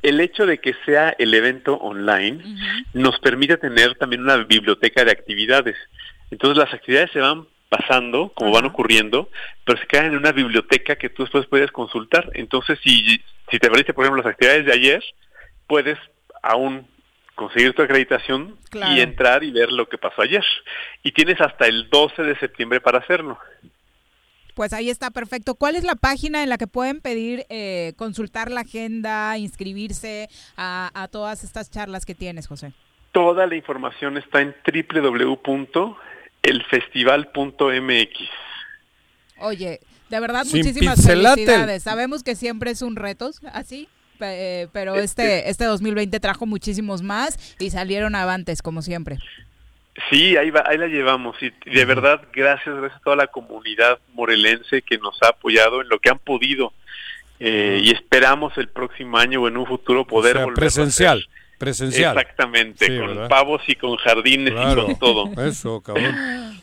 [0.03, 2.43] el hecho de que sea el evento online
[2.93, 5.77] nos permite tener también una biblioteca de actividades.
[6.31, 7.47] Entonces las actividades se van
[7.77, 9.29] pasando, como van ocurriendo,
[9.65, 12.31] pero se quedan en una biblioteca que tú después puedes consultar.
[12.35, 13.21] Entonces, si,
[13.51, 15.05] si te perdiste, por ejemplo, las actividades de ayer,
[15.67, 15.99] puedes
[16.43, 16.87] aún
[17.35, 18.93] conseguir tu acreditación Claro.
[18.95, 20.45] y entrar y ver lo que pasó ayer.
[21.03, 23.39] Y tienes hasta el 12 de septiembre para hacerlo.
[24.55, 25.57] Pues ahí está, perfecto.
[25.57, 30.91] ¿Cuál es la página en la que pueden pedir, eh, consultar la agenda, inscribirse a,
[30.95, 32.73] a todas estas charlas que tienes, José?
[33.11, 34.55] Toda la información está en
[36.45, 38.11] www.elfestival.mx.
[39.39, 39.81] Oye,
[40.11, 41.35] de verdad, Sin muchísimas pixelatel.
[41.47, 41.83] felicidades.
[41.83, 43.89] Sabemos que siempre es un reto, así,
[44.21, 49.19] eh, pero este, este 2020 trajo muchísimos más y salieron avantes, como siempre.
[50.11, 51.37] Sí, ahí, va, ahí la llevamos.
[51.41, 55.89] Y de verdad, gracias, gracias a toda la comunidad morelense que nos ha apoyado en
[55.89, 56.73] lo que han podido.
[57.41, 61.29] Eh, y esperamos el próximo año o en un futuro poder O sea, volver presencial,
[61.65, 62.17] presencial.
[62.19, 63.29] Exactamente, Sí, con ¿verdad?
[63.29, 64.83] pavos y con jardines Claro.
[64.83, 65.43] y con todo.
[65.45, 66.15] Eso, cabrón.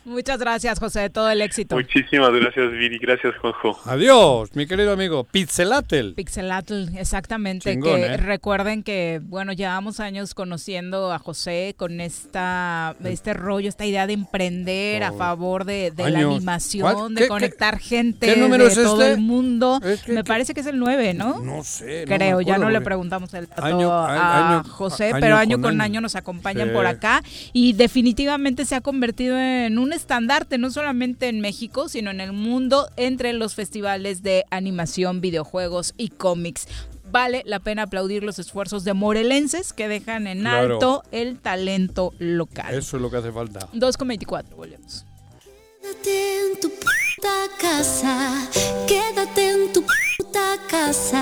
[0.05, 1.75] Muchas gracias, José, todo el éxito.
[1.75, 2.97] Muchísimas gracias, Viri.
[2.99, 3.79] Gracias, Juanjo.
[3.85, 5.23] Adiós, mi querido amigo.
[5.25, 6.13] Pixelatel.
[6.15, 7.71] Pixelatl, exactamente.
[7.71, 8.17] Chingón, que ¿eh?
[8.17, 14.13] recuerden que, bueno, llevamos años conociendo a José con esta este rollo, esta idea de
[14.13, 15.17] emprender a Oh.
[15.17, 19.13] favor de, de la animación, de ¿Qué- conectar gente qué número de es todo este?
[19.13, 19.79] el mundo.
[20.05, 21.39] que- me parece que es el 9, ¿no?
[21.41, 22.05] No sé.
[22.07, 25.55] no Creo, ya no le preguntamos el dato Año- a año- José, año pero año
[25.57, 25.83] con con año.
[25.83, 26.73] año nos acompañan Sí.
[26.73, 27.23] por acá
[27.53, 32.33] y definitivamente se ha convertido en un estandarte, no solamente en México, sino en el
[32.33, 36.67] mundo entre los festivales de animación, videojuegos y cómics.
[37.11, 40.75] Vale la pena aplaudir los esfuerzos de morelenses que dejan en Claro.
[40.75, 42.73] alto el talento local.
[42.73, 43.67] Eso es lo que hace falta.
[43.73, 45.05] 2,24, volvemos.
[45.81, 48.47] Quédate en tu puta casa,
[48.87, 49.81] quédate en tu
[50.17, 51.21] puta casa,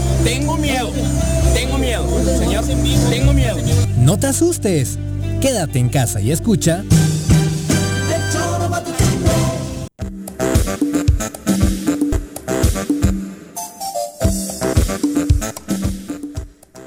[0.23, 0.91] tengo miedo,
[1.53, 2.07] tengo miedo,
[2.37, 2.65] señor,
[3.09, 3.57] tengo miedo.
[3.97, 4.97] No te asustes.
[5.41, 6.83] Quédate en casa y escucha.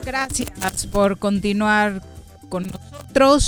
[0.05, 2.01] Gracias por continuar
[2.49, 2.94] con nosotros.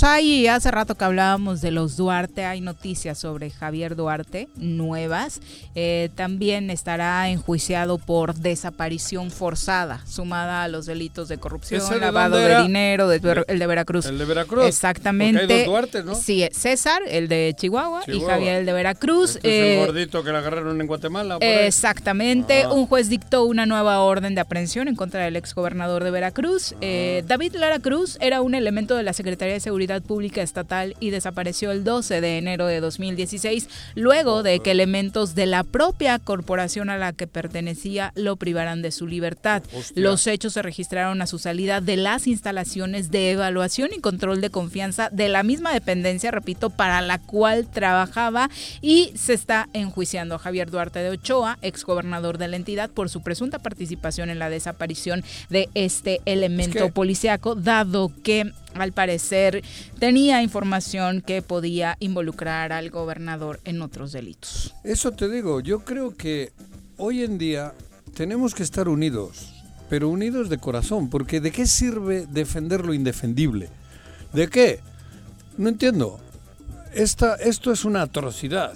[0.03, 5.41] Hay hace rato que hablábamos de los Duarte, hay noticias sobre Javier Duarte nuevas.
[5.75, 11.99] Eh, también estará enjuiciado por desaparición forzada, sumada a los delitos de corrupción, ¿Ese de
[11.99, 13.17] lavado de dinero, de,
[13.47, 14.05] el de Veracruz.
[14.05, 14.65] El de Veracruz.
[14.65, 15.41] Exactamente.
[15.41, 16.15] Hay dos Duartes, ¿no?
[16.15, 18.21] Sí, César, el de Chihuahua, y.
[18.21, 19.35] Javier, el de Veracruz.
[19.35, 21.35] Este es Eh, el gordito que le agarraron en Guatemala.
[21.41, 21.47] ahí.
[21.65, 22.71] Exactamente, Ah.
[22.71, 26.73] un juez dictó una nueva orden de aprehensión en contra del exgobernador de Veracruz.
[26.81, 31.09] Eh, David Lara Cruz era un elemento de la Secretaría de Seguridad Pública Estatal y
[31.09, 36.89] desapareció el 12 de enero de 2016, luego de que elementos de la propia corporación
[36.89, 39.63] a la que pertenecía lo privaran de su libertad.
[39.75, 40.03] Hostia.
[40.03, 44.49] Los hechos se registraron a su salida de las instalaciones de evaluación y control de
[44.51, 48.49] confianza de la misma dependencia, repito, para la cual trabajaba
[48.81, 53.21] y se está enjuiciando a Javier Duarte de Ochoa, exgobernador de la entidad, por su
[53.23, 58.51] presunta participación en la desaparición de este elemento Es que- policiaco, dado que
[58.83, 59.63] al parecer
[59.99, 64.73] tenía información que podía involucrar al gobernador en otros delitos.
[64.83, 66.51] Eso te digo, yo creo que
[66.97, 67.73] hoy en día
[68.15, 69.53] tenemos que estar unidos,
[69.89, 73.69] pero unidos de corazón, porque ¿de qué sirve defender lo indefendible?
[74.33, 74.79] ¿De qué?
[75.57, 76.19] No entiendo.
[76.93, 78.73] Esta, esto es una atrocidad.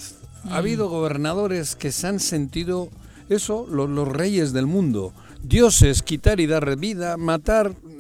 [0.50, 2.90] Ha habido gobernadores que se han sentido
[3.30, 5.14] eso, lo- los reyes del mundo.
[5.44, 7.91] Dioses, quitar y dar vida, matar, mm,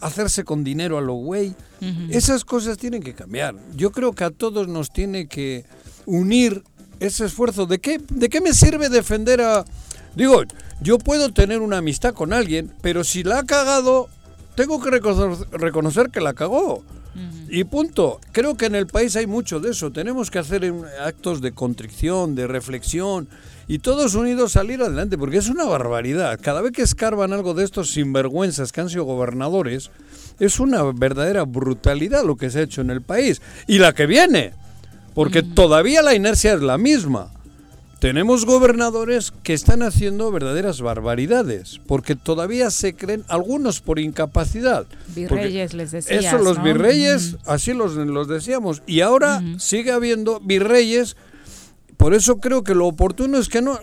[0.00, 1.54] hacerse con dinero a lo güey.
[2.10, 3.54] Esas cosas tienen que cambiar.
[3.76, 5.64] Yo creo que a todos nos tiene que
[6.06, 6.62] unir
[7.00, 7.66] ese esfuerzo.
[7.66, 9.64] ¿De qué, de qué me sirve defender a...
[10.14, 10.42] Digo,
[10.80, 14.08] yo puedo tener una amistad con alguien, pero si la ha cagado,
[14.54, 16.82] tengo que reconocer, reconocer que la cagó.
[17.48, 18.20] Y punto.
[18.32, 19.90] Creo que en el país hay mucho de eso.
[19.90, 23.28] Tenemos que hacer actos de contrición, de reflexión
[23.68, 26.38] y todos unidos salir adelante, porque es una barbaridad.
[26.42, 29.90] Cada vez que escarban algo de estos sinvergüenzas que han sido gobernadores,
[30.40, 33.42] es una verdadera brutalidad lo que se ha hecho en el país.
[33.66, 34.54] Y la que viene,
[35.14, 37.30] porque todavía la inercia es la misma.
[37.98, 44.86] Tenemos gobernadores que están haciendo verdaderas barbaridades, porque todavía se creen, algunos por incapacidad.
[45.16, 46.64] Virreyes les decías, Eso, los ¿no?
[46.64, 48.82] virreyes, así los, los decíamos.
[48.86, 51.16] Y ahora sigue habiendo virreyes.
[51.98, 53.78] Por eso creo que lo oportuno es que, no,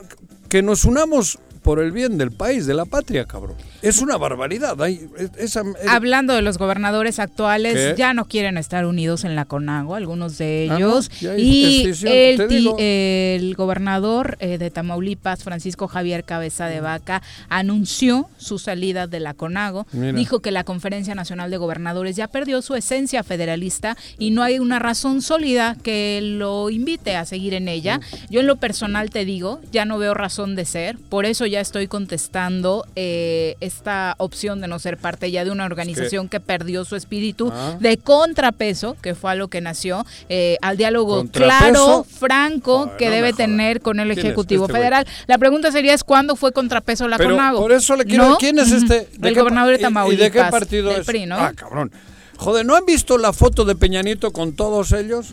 [0.49, 3.55] que nos unamos por el bien del país, de la patria, cabrón.
[3.81, 4.79] Es una barbaridad.
[4.83, 5.07] hay-
[5.39, 7.95] esa- Hablando de los gobernadores actuales, ¿Qué?
[7.97, 10.77] ya no quieren estar unidos en la CONAGO, algunos de Ah, ¿no?
[10.77, 11.09] ellos.
[11.19, 12.75] Ya hay y el, digo.
[12.79, 19.33] el gobernador eh, de Tamaulipas, Francisco Javier Cabeza de Vaca, anunció su salida de la
[19.33, 19.87] CONAGO.
[19.91, 20.13] Mira.
[20.13, 24.59] Dijo que la Conferencia Nacional de Gobernadores ya perdió su esencia federalista y no hay
[24.59, 27.99] una razón sólida que lo invite a seguir en ella.
[28.29, 31.54] Yo en lo personal te digo, ya no veo razón de ser, por eso ya
[31.61, 36.85] estoy contestando eh, esta opción de no ser parte ya de una organización que, perdió
[36.85, 37.77] su espíritu Ah.
[37.79, 43.11] de contrapeso, que fue a lo que nació, eh, al diálogo claro, franco, que no
[43.11, 44.81] debe tener con el ¿Quién es Ejecutivo este güey?
[44.83, 45.07] Federal.
[45.27, 48.29] La pregunta sería es cuándo fue contrapeso la Pero por eso le quiero...
[48.29, 48.37] ¿No?
[48.37, 49.07] ¿Quién es este?
[49.17, 50.19] ¿De El qué gobernador de Tamaulipas.
[50.19, 51.07] ¿Y de qué partido del es?
[51.07, 51.37] PRI, ¿no?
[51.37, 51.91] Ah, cabrón.
[52.37, 55.31] Joder, ¿no han visto la foto de Peñanito con todos ellos?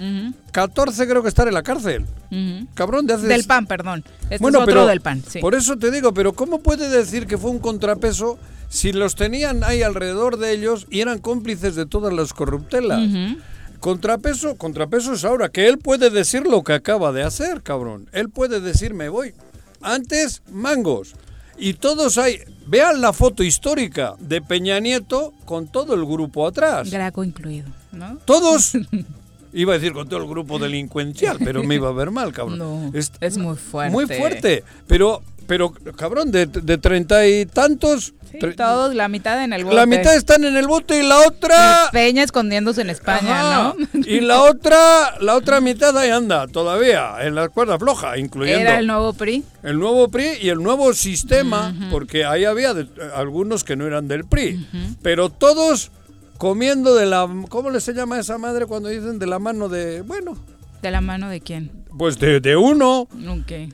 [0.53, 2.07] 14 creo que están en la cárcel.
[2.31, 2.66] Ujú.
[2.74, 3.27] Cabrón, de hace...
[3.27, 4.05] Del PAN, perdón.
[4.23, 5.41] Este bueno, es otro pero del PAN, sí.
[5.41, 8.39] por eso te digo, pero ¿cómo puede decir que fue un contrapeso
[8.69, 13.01] si los tenían ahí alrededor de ellos y eran cómplices de todas las corruptelas?
[13.01, 13.39] Ujú.
[13.81, 18.09] Contrapeso, contrapeso es ahora, que él puede decir lo que acaba de hacer, cabrón.
[18.12, 19.35] Él puede decir, me voy.
[19.81, 21.16] Antes, mangos.
[21.59, 26.91] Y todos hay, vean la foto histórica de Peña Nieto con todo el grupo atrás.
[26.91, 28.19] Graco incluido, ¿no?
[28.24, 28.73] Todos,
[29.53, 32.59] iba a decir con todo el grupo delincuencial, pero me iba a ver mal, cabrón.
[32.59, 33.93] No, Es- es muy fuerte.
[33.93, 35.23] Muy fuerte, pero,
[35.59, 39.77] pero cabrón, de, de treinta y tantos, Sí, tre- todos, la mitad en el bote.
[39.77, 41.91] la mitad están en el bote y la otra...
[41.93, 43.74] Peña escondiéndose en España, Ajá.
[43.77, 44.01] ¿no?
[44.07, 48.79] Y la otra, la otra mitad ahí anda todavía, en la cuerda floja, incluyendo Era
[48.79, 49.45] el nuevo PRI.
[49.62, 54.09] el nuevo PRI y el nuevo sistema, porque ahí había de- algunos que no eran
[54.09, 54.66] del PRI,
[55.03, 55.91] pero todos
[56.39, 60.01] comiendo de la, ¿cómo le se llama esa madre cuando dicen de la mano de,
[60.01, 60.39] bueno,
[60.82, 61.70] ¿De la mano de quién?
[61.96, 63.06] pues de, de uno,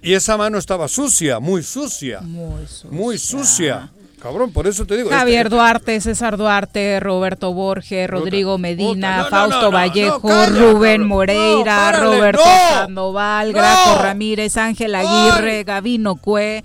[0.03, 2.91] y esa mano estaba sucia, muy sucia, Muy sucia.
[2.91, 3.93] muy sucia.
[4.21, 5.11] Cabrón, por eso te digo.
[5.11, 10.47] Javier este- Duarte, César Duarte, Roberto Borges, Rodrigo Medina, no, no, Fausto no, Vallejo, calla,
[10.47, 11.07] Rubén cabrón.
[11.09, 12.43] Moreira, párale, Roberto.
[12.75, 13.59] Sandoval, No.
[13.59, 16.65] Graco Ramírez, Ángel Aguirre, Gavino Cue,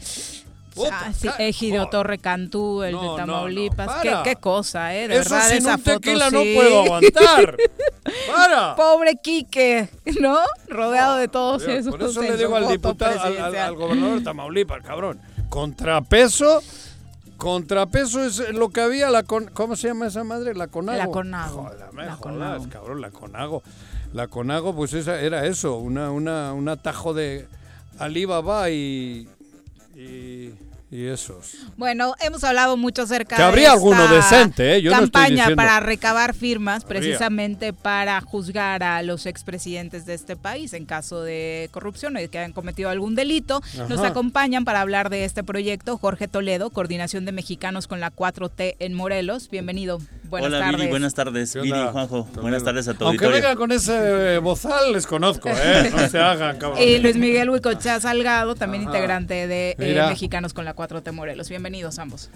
[0.92, 4.04] Ah, sí, Egidio Torre Cantú, el No, de Tamaulipas.
[4.04, 5.08] no, qué, cosa, ¿eh?
[5.08, 6.54] De Eso verdad, sin esa un foto tequila no sí.
[6.56, 7.58] puedo aguantar.
[8.36, 8.76] ¡Para!
[8.76, 9.90] Pobre Quique,
[10.20, 10.38] ¿no?
[10.68, 11.96] Rodeado de todos Por esos.
[12.12, 13.68] eso en le digo al diputado, al, al- presidencial.
[13.68, 15.22] al gobernador de Tamaulipas, cabrón.
[15.50, 16.62] Contrapeso,
[17.38, 20.56] contrapeso es lo que había, la con, ¿cómo se llama esa madre?
[20.56, 20.98] La Conago.
[20.98, 21.64] La Conago.
[21.64, 22.70] La jodas, Conago.
[22.70, 23.64] cabrón, la Conago.
[24.14, 27.48] La Conago, pues esa era eso, una, una, un atajo de
[28.00, 29.28] Alibaba y,
[29.96, 30.52] y,
[30.94, 31.56] y esos.
[31.76, 34.82] Bueno, hemos hablado mucho acerca Que de habría alguno esta decente, ¿eh?
[34.84, 37.00] Yo no estoy campaña diciendo- para recabar firmas Habría.
[37.02, 42.28] precisamente para juzgar a los expresidentes de este país en caso de corrupción o de
[42.28, 43.62] que hayan cometido algún delito.
[43.90, 48.76] Nos acompañan para hablar de este proyecto Jorge Toledo, Coordinación de Mexicanos con la 4T
[48.80, 49.50] en Morelos.
[49.50, 50.00] Bienvenido.
[50.30, 50.78] Buenas Hola tardes.
[50.78, 51.54] Viri, buenas tardes.
[51.54, 51.80] ¿Qué Viri?
[51.92, 53.50] Juanjo, buenas tardes a tu Aunque auditorio.
[53.50, 55.92] venga con ese eh, bozal, les conozco, ¿eh?
[55.96, 56.82] No se hagan, cabrón.
[56.82, 58.92] Y Luis Miguel Huicochá Salgado, también Ajá.
[58.92, 60.04] integrante de eh.
[60.10, 60.83] Mexicanos con la 4T
[61.14, 61.48] Morelos.
[61.50, 62.30] Bienvenidos ambos.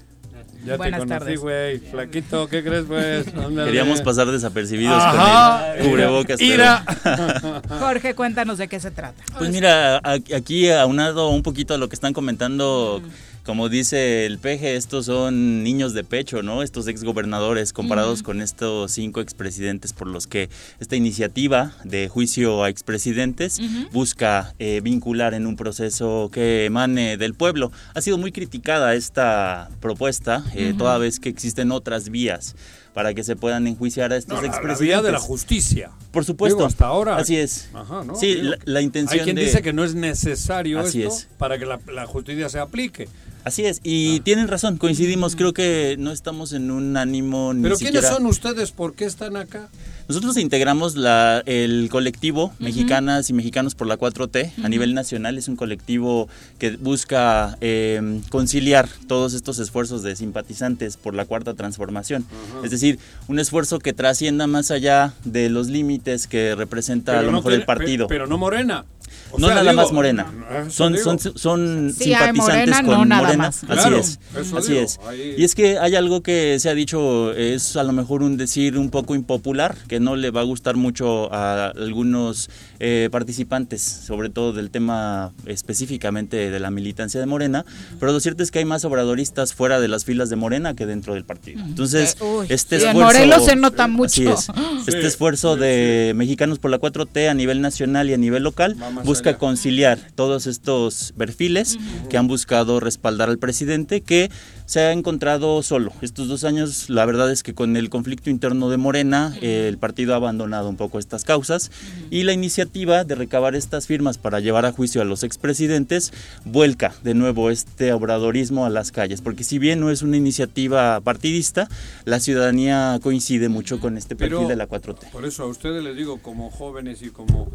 [0.66, 1.40] Ya Buenas te conocí, tardes.
[1.40, 1.80] güey.
[1.80, 3.28] Flaquito, ¿qué crees, pues?
[3.36, 3.66] Ándale.
[3.66, 5.74] Queríamos pasar desapercibidos Ajá.
[5.74, 6.38] con el cubrebocas.
[6.40, 6.84] pero- Ira.
[7.80, 9.22] Jorge, cuéntanos de qué se trata.
[9.38, 13.02] Pues mira, a- aquí aunado un poquito a lo que están comentando,
[13.48, 16.62] como dice el peje, estos son niños de pecho, ¿no?
[16.62, 20.50] Estos exgobernadores comparados con estos cinco expresidentes por los que
[20.80, 23.60] esta iniciativa de juicio a expresidentes
[23.94, 27.72] busca eh, vincular en un proceso que emane del pueblo.
[27.96, 32.56] Ha sido muy criticada esta propuesta, eh, toda vez que existen otras vías
[32.94, 34.80] para que se puedan enjuiciar a estos No, la- la expresidentes.
[34.88, 35.92] vía de la justicia.
[36.12, 36.58] Por supuesto.
[36.58, 37.16] Digo, hasta ahora.
[37.18, 37.70] Así es.
[37.74, 38.16] Ajá, ¿no?
[38.16, 39.46] Sí, la, la intención Hay quien de...
[39.46, 41.28] dice que no es necesario Así esto es.
[41.38, 43.08] para que la, la justicia se aplique.
[43.44, 47.76] Así es, y tienen razón, coincidimos, creo que no estamos en un ánimo ni Pero
[47.78, 48.02] siquiera...
[48.02, 48.72] ¿quiénes son ustedes?
[48.72, 49.70] ¿Por qué están acá?
[50.10, 55.38] Nosotros integramos la, el colectivo Mexicanas y Mexicanos por la 4T a nivel nacional.
[55.38, 61.56] Es un colectivo que busca eh, conciliar todos estos esfuerzos de simpatizantes por la cuarta
[61.56, 62.26] transformación.
[62.64, 67.26] Es decir, un esfuerzo que trascienda más allá de los límites que representa a Pero
[67.28, 68.08] lo no mejor tiene- el partido.
[68.08, 68.86] pe- Pero no Morena.
[69.32, 70.26] O no sea, nada digo, más Morena.
[70.70, 71.04] Son, digo.
[71.18, 73.44] son, son Sí, hay simpatizantes Morena, con no nada Morena.
[73.46, 73.64] más.
[73.64, 74.20] Así Claro, es.
[74.56, 75.00] Así digo, es.
[75.08, 78.38] ahí- Y es que hay algo que se ha dicho, es a lo mejor un
[78.38, 82.50] decir un poco impopular, que no le va a gustar mucho a algunos
[82.80, 87.66] eh, participantes, sobre todo del tema específicamente de la militancia de Morena,
[88.00, 90.86] pero lo cierto es que hay más obradoristas fuera de las filas de Morena que
[90.86, 91.62] dentro del partido.
[91.64, 93.20] Entonces, Eh, este sí, en esfuerzo...
[93.20, 94.08] Morelos se nota mucho.
[94.08, 94.48] Así es.
[94.88, 98.76] Este esfuerzo de Mexicanos por la 4T a nivel nacional y a nivel local
[99.18, 104.30] busca conciliar todos estos perfiles que han buscado respaldar al presidente que
[104.68, 105.92] se ha encontrado solo.
[106.02, 109.80] Estos dos años, la verdad es que con el conflicto interno de Morena, eh, el
[109.80, 111.72] partido ha abandonado un poco estas causas
[112.12, 116.14] y la iniciativa de recabar estas firmas para llevar a juicio a los expresidentes
[116.46, 121.02] vuelca de nuevo este obradorismo a las calles, porque si bien no es una iniciativa
[121.02, 121.70] partidista,
[122.06, 125.10] la ciudadanía coincide mucho con este perfil Pero, de la 4T.
[125.12, 127.48] Por eso a ustedes les digo, como jóvenes y como...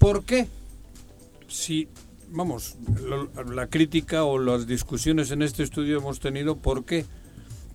[0.00, 0.48] ¿Por qué?
[1.48, 1.88] Si
[2.30, 7.04] vamos, lo- la crítica o las discusiones en este estudio hemos tenido por qué.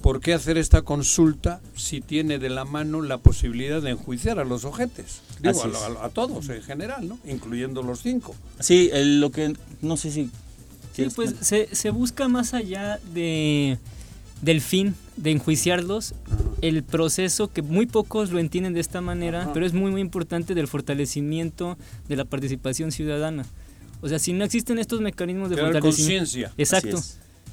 [0.01, 4.43] ¿Por qué hacer esta consulta si tiene de la mano la posibilidad de enjuiciar a
[4.45, 5.21] los ojetes?
[5.41, 5.75] Digo, a, es.
[5.75, 7.19] a- a todos en general, ¿no?
[7.23, 8.35] Incluyendo los cinco.
[8.59, 9.53] Sí, el- lo que
[9.83, 10.31] no sé si Sí,
[10.95, 13.77] ¿quieres pues se, se busca más allá de
[14.41, 16.15] del fin de enjuiciarlos,
[16.63, 19.53] el proceso que muy pocos lo entienden de esta manera, Ajá.
[19.53, 21.77] pero es muy muy importante del fortalecimiento
[22.09, 23.45] de la participación ciudadana.
[24.01, 26.51] O sea, si no existen estos mecanismos de Crear conciencia.
[26.57, 26.97] exacto.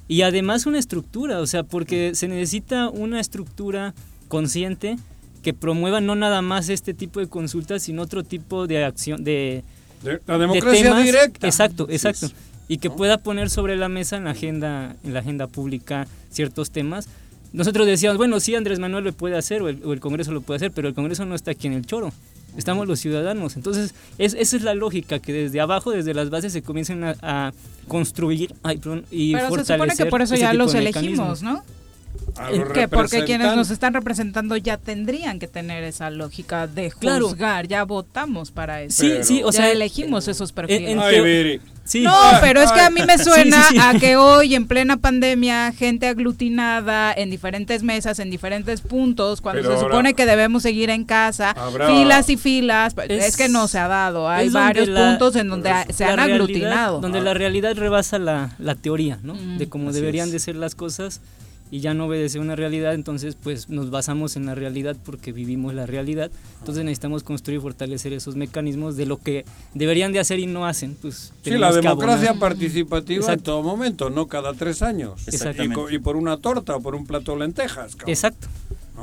[0.09, 3.95] Y además una estructura, o sea, porque se necesita una estructura
[4.29, 4.97] consciente
[5.43, 9.63] que promueva no nada más este tipo de consultas, sino otro tipo de acción, de,
[10.03, 11.05] De- la democracia temas.
[11.05, 11.47] directa.
[11.47, 12.29] Exacto, exacto.
[12.69, 16.71] Y que pueda poner sobre la mesa en la agenda, en la agenda pública ciertos
[16.71, 17.09] temas.
[17.53, 20.41] Nosotros decíamos, bueno, sí, Andrés Manuel lo puede hacer o el, o el Congreso lo
[20.43, 22.13] puede hacer, pero el Congreso no está aquí en el choro.
[22.57, 23.57] Estamos los ciudadanos.
[23.57, 27.15] Entonces, es, esa es la lógica, que desde abajo, desde las bases, se comiencen a,
[27.23, 27.53] a
[27.87, 29.77] construir ay, perdón, y Pero se fortalecer.
[29.79, 31.43] supone que por eso ya los elegimos.
[31.43, 31.63] ¿no?
[32.75, 37.29] Que porque quienes nos están representando ya tendrían que tener esa lógica de Claro.
[37.29, 39.03] juzgar, ya votamos para eso.
[39.03, 40.91] Sí, sí, o Ya sea, elegimos esos perfiles.
[40.91, 41.61] en Ay, teo- Viri.
[41.89, 42.03] Sí.
[42.03, 43.79] No, pero es que a mí me suena sí, sí.
[43.81, 49.63] a que hoy en plena pandemia, gente aglutinada en diferentes mesas, en diferentes puntos, cuando
[49.63, 53.25] Pero se ahora- supone que debemos seguir en casa, Habrá- filas y filas, pues, es,
[53.29, 54.29] Es- que no se ha dado.
[54.29, 57.01] Hay es varios la- puntos en donde se la han realidad- aglutinado.
[57.01, 59.35] Donde la realidad rebasa la, la teoría, ¿no?
[59.35, 59.57] Mm.
[59.57, 60.33] de cómo Así deberían es.
[60.33, 61.23] de ser las cosas
[61.71, 65.75] y ya no obedece una realidad, entonces pues nos basamos en la realidad porque vivimos
[65.75, 66.31] la realidad.
[66.61, 70.67] Entonces necesitamos construir y fortalecer esos mecanismos de lo que deberían de hacer y no
[70.67, 70.95] hacen.
[71.01, 72.51] Pues, Sí, la democracia abonar.
[72.51, 73.43] participativa en Exacto.
[73.45, 75.27] todo momento, no cada tres años.
[75.29, 75.93] Exactamente.
[75.93, 77.95] Y, y por una torta o por un plato de lentejas.
[77.97, 78.11] cabrón.
[78.11, 78.49] Exacto.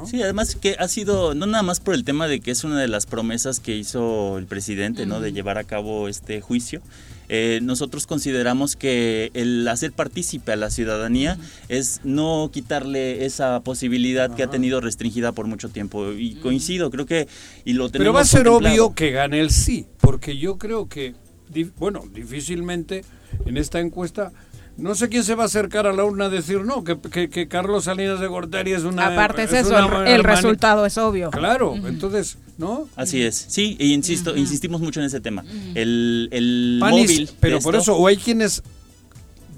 [0.06, 2.78] Sí, además que ha sido, no nada más por el tema de que es una
[2.82, 5.22] de las promesas que hizo el presidente, ¿no?
[5.22, 6.82] De llevar a cabo este juicio.
[7.30, 11.38] Eh, nosotros consideramos que el hacer partícipe a la ciudadanía
[11.70, 16.12] es no quitarle esa posibilidad que ha tenido restringida por mucho tiempo.
[16.14, 17.28] Y coincido, creo que,
[17.64, 20.88] y lo tenemos Pero va a ser obvio que gane el sí, porque yo creo
[20.88, 21.16] que,
[21.50, 23.04] di- bueno, difícilmente
[23.46, 24.32] en esta encuesta,
[24.78, 27.30] no sé quién se va a acercar a la urna a decir no, que, que-
[27.30, 29.08] que Carlos Salinas de Gortari es una...
[29.08, 31.30] Aparte es es eso, una el, resultado es obvio.
[31.32, 32.88] Claro, entonces, ¿no?
[32.96, 35.44] Así es, sí, e insisto, insistimos mucho en ese tema.
[35.76, 37.30] El, el móvil.
[37.40, 38.64] pero por esto- eso, o hay quienes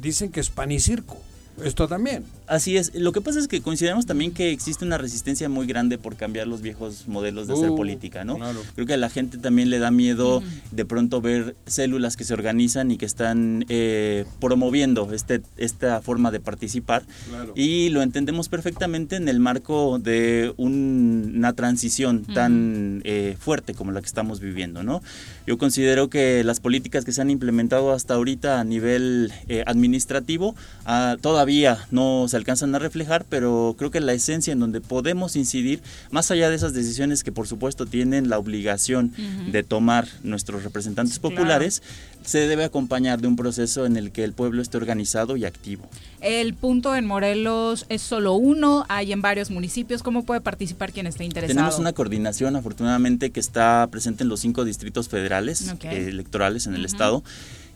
[0.01, 1.17] dicen que es pan y circo.
[1.63, 2.23] Esto también.
[2.47, 2.95] Así es.
[2.95, 6.47] Lo que pasa es que consideramos también que existe una resistencia muy grande por cambiar
[6.47, 8.37] los viejos modelos de hacer Uh, política, ¿no?
[8.37, 8.61] claro.
[8.75, 10.41] Creo que a la gente también le da miedo
[10.71, 16.31] de pronto ver células que se organizan y que están eh, promoviendo este, esta forma
[16.31, 17.03] de participar.
[17.29, 17.51] Claro.
[17.55, 23.91] Y lo entendemos perfectamente en el marco de un- una transición tan eh, fuerte como
[23.91, 25.01] la que estamos viviendo, ¿no?
[25.45, 30.55] Yo considero que las políticas que se han implementado hasta ahorita a nivel eh, administrativo
[30.85, 35.35] ah, todavía no se alcanzan a reflejar, pero creo que la esencia en donde podemos
[35.35, 35.81] incidir,
[36.11, 39.13] más allá de esas decisiones que por supuesto tienen la obligación
[39.51, 41.35] de tomar nuestros representantes Claro.
[41.35, 41.81] populares,
[42.23, 45.87] se debe acompañar de un proceso en el que el pueblo esté organizado y activo.
[46.21, 50.03] El punto en Morelos es solo uno, hay en varios municipios.
[50.03, 51.55] ¿Cómo puede participar quien esté interesado?
[51.55, 56.75] Tenemos una coordinación, afortunadamente, que está presente en los cinco distritos federales eh, electorales en
[56.75, 57.23] el estado.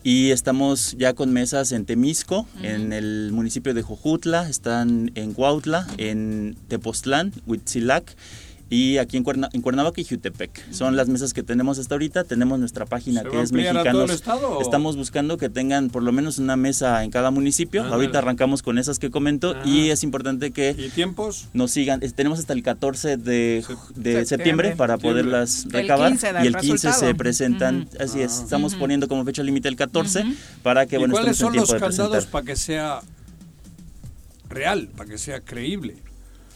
[0.04, 5.86] Y estamos ya con mesas en Temisco, en el municipio de Jojutla, están en Cuautla,
[5.96, 8.16] en Tepoztlán, Huitzilac
[8.74, 10.72] y aquí en, Cuerna- en Cuernavaca y Jutepec.
[10.72, 12.24] Son las mesas que tenemos hasta ahorita.
[12.24, 14.10] Tenemos nuestra página ¿Se va que es ampliar a todo Mexicanos.
[14.10, 14.62] el estado o?
[14.62, 17.84] Estamos buscando que tengan por lo menos una mesa en cada municipio.
[17.84, 21.48] Ahorita arrancamos con esas que comento y es importante que ¿Y tiempos?
[21.52, 22.02] nos sigan.
[22.02, 24.76] Es- Tenemos hasta el 14 de, de septiembre, Septiembre.
[24.76, 25.22] para Septiembre.
[25.22, 27.00] poderlas El recabar 15 da y el el 15 resultado.
[27.10, 27.88] se presentan.
[28.00, 30.24] Así es, estamos poniendo como fecha límite el 14
[30.62, 32.32] para que ¿Y bueno, cuáles estemos son en los tiempo de candados presentar.
[32.32, 33.00] para que sea
[34.48, 35.96] real, para que sea creíble?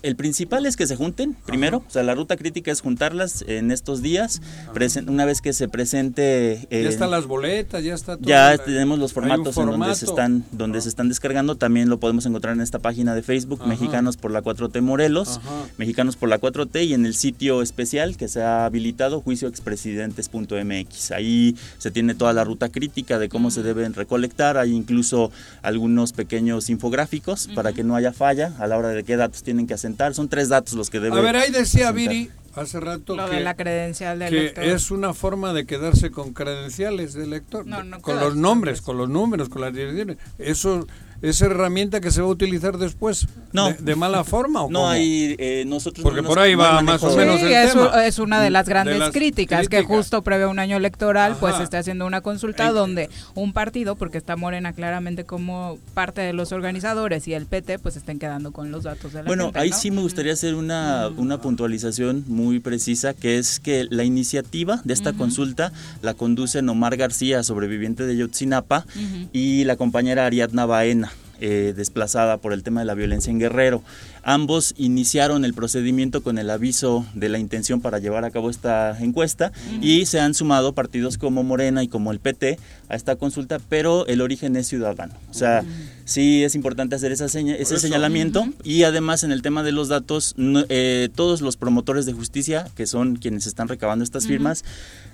[0.03, 3.71] El principal es que se junten primero, o sea, la ruta crítica es juntarlas en
[3.73, 4.41] estos días,
[4.75, 8.27] presen- una vez que se presente eh, ya están las boletas, ya está todo.
[8.29, 11.99] Ya la- tenemos los formatos en donde se están donde se están descargando, también lo
[11.99, 13.69] podemos encontrar en esta página de Facebook Ajá.
[13.71, 15.41] Mexicanos por la 4T Morelos.
[15.79, 21.11] Mexicanos por la 4T y en el sitio especial que se ha habilitado juicioexpresidentes.mx.
[21.13, 25.31] Ahí se tiene toda la ruta crítica de cómo se deben recolectar, hay incluso
[25.63, 29.67] algunos pequeños infográficos para que no haya falla a la hora de qué datos tienen
[29.67, 29.75] que
[30.15, 31.93] Son tres datos los que deben A ver, ahí decía.
[31.93, 34.65] Viri hace rato Lo que, de la credencial del que lector.
[34.65, 38.97] es una forma de quedarse con credenciales de lector, No, no con los nombres, con
[38.97, 40.17] los números, con las direcciones.
[40.39, 40.87] Eso
[41.23, 43.69] esa herramienta que se va a utilizar después No.
[43.69, 44.89] de, de mala forma o No cómo?
[44.91, 48.07] hay, eh, nosotros Porque no por ahí va más o menos Sí, el es, tema.
[48.07, 51.51] es una de las grandes las críticas, que justo previo a un año electoral, pues
[51.53, 51.59] Ajá.
[51.59, 56.33] se está haciendo una consulta donde un partido, porque está Morena claramente como parte de
[56.33, 59.59] los organizadores y el PT, pues estén quedando con los datos de la Bueno, gente,
[59.61, 59.77] ahí ¿no?
[59.77, 64.93] sí me gustaría hacer una, una puntualización muy precisa, que es que la iniciativa de
[64.95, 65.73] esta consulta
[66.03, 68.87] la conducen Omar García, sobreviviente de Yotzinapa,
[69.33, 71.06] y la compañera Ariadna Baena,
[71.41, 73.83] eh, desplazada por el tema de la violencia en Guerrero.
[74.29, 78.99] Ambos iniciaron el procedimiento con el aviso de la intención para llevar a cabo esta
[79.01, 82.59] encuesta y se han sumado partidos como Morena y como el PT
[82.89, 85.15] a esta consulta, pero el origen es ciudadano.
[85.31, 85.63] O sea,
[86.05, 87.79] sí es importante hacer esa seña- ese eso.
[87.79, 92.13] señalamiento y además en el tema de los datos, no- eh, todos los promotores de
[92.13, 94.65] justicia, que son quienes están recabando estas firmas,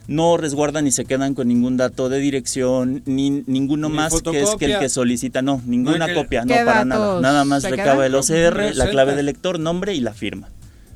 [0.09, 4.41] no resguardan ni se quedan con ningún dato de dirección, ni ninguno Ni más que
[4.41, 7.05] es que el que solicita, no, ninguna que- copia, no ¿Qué para nada.
[7.07, 8.07] datos Nada más recaba quedan?
[8.07, 9.02] el OCR, la Receta.
[9.05, 10.49] Clave del lector, nombre y la firma.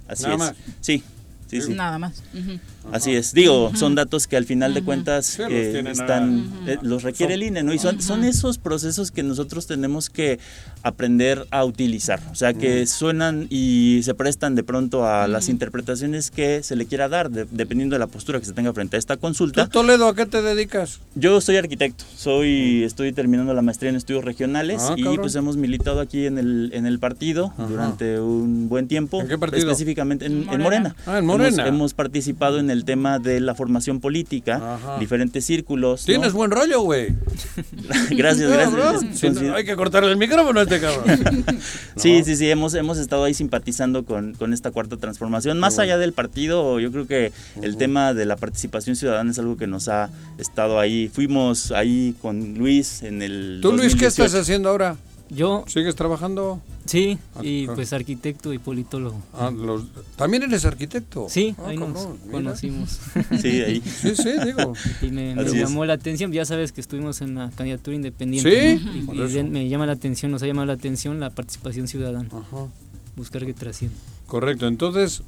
[0.08, 0.38] Así Nada es.
[0.40, 0.54] más.
[0.80, 1.02] Sí,
[1.48, 1.74] sí, sí.
[1.74, 2.22] Nada más.
[2.92, 3.32] Así es.
[3.32, 7.62] Digo, son datos que al final de cuentas eh, están, eh, los requiere el INE,
[7.62, 7.74] ¿no?
[7.74, 10.38] Y son, son esos procesos que nosotros tenemos que
[10.82, 12.20] aprender a utilizar.
[12.30, 16.86] O sea, que suenan y se prestan de pronto a las interpretaciones que se le
[16.86, 19.64] quiera dar, de- dependiendo de la postura que se tenga frente a esta consulta.
[19.66, 21.00] ¿Tú, Toledo, ¿a qué te dedicas?
[21.16, 25.22] Yo soy arquitecto, soy, estoy terminando la maestría en estudios regionales Ah, y cabrón.
[25.22, 27.66] pues hemos militado aquí en el, en el partido Ajá.
[27.66, 29.20] durante un buen tiempo.
[29.20, 29.66] ¿En qué partido?
[29.70, 30.64] Específicamente en en Morena.
[30.64, 30.96] Morena.
[31.06, 31.62] Ah, en Morena.
[31.62, 34.98] Hemos, hemos participado en el tema de la formación política, Ajá.
[34.98, 36.02] diferentes círculos.
[36.02, 36.06] ¿no?
[36.06, 37.08] Tienes buen rollo, güey.
[38.10, 39.34] gracias, No, gracias.
[39.42, 41.44] no, hay que cortarle el micrófono a este cabrón.
[41.96, 45.58] Sí, sí, sí, hemos, hemos estado ahí simpatizando con, con esta cuarta transformación.
[45.58, 45.92] Más bueno.
[45.92, 47.32] allá del partido, yo creo que
[47.62, 51.10] el tema de la participación ciudadana es algo que nos ha estado ahí.
[51.12, 53.60] Fuimos ahí con Luis en el.
[53.62, 54.24] ¿Tú, Luis, qué 2018.
[54.24, 54.96] estás haciendo ahora?
[55.28, 56.60] Yo, ¿Sigues trabajando?
[56.84, 59.20] sí, y Ah, pues arquitecto y politólogo.
[59.34, 59.84] Ah, los-
[60.14, 61.26] ¿También eres arquitecto?
[61.28, 63.00] Sí, Ah, ahí nos cabrón, conocimos.
[63.42, 63.80] Sí, ahí.
[63.80, 64.72] Sí, sí, digo.
[65.02, 68.78] Y me, llamó la atención, ya sabes que estuvimos en la candidatura independiente.
[68.78, 69.26] Sí, ¿no?
[69.28, 72.66] Y- me llama la atención, nos ha llamado la atención la participación ciudadana, Ajá.
[73.16, 73.96] buscar que trascienda.
[74.28, 74.66] Correcto.
[74.68, 75.22] Entonces,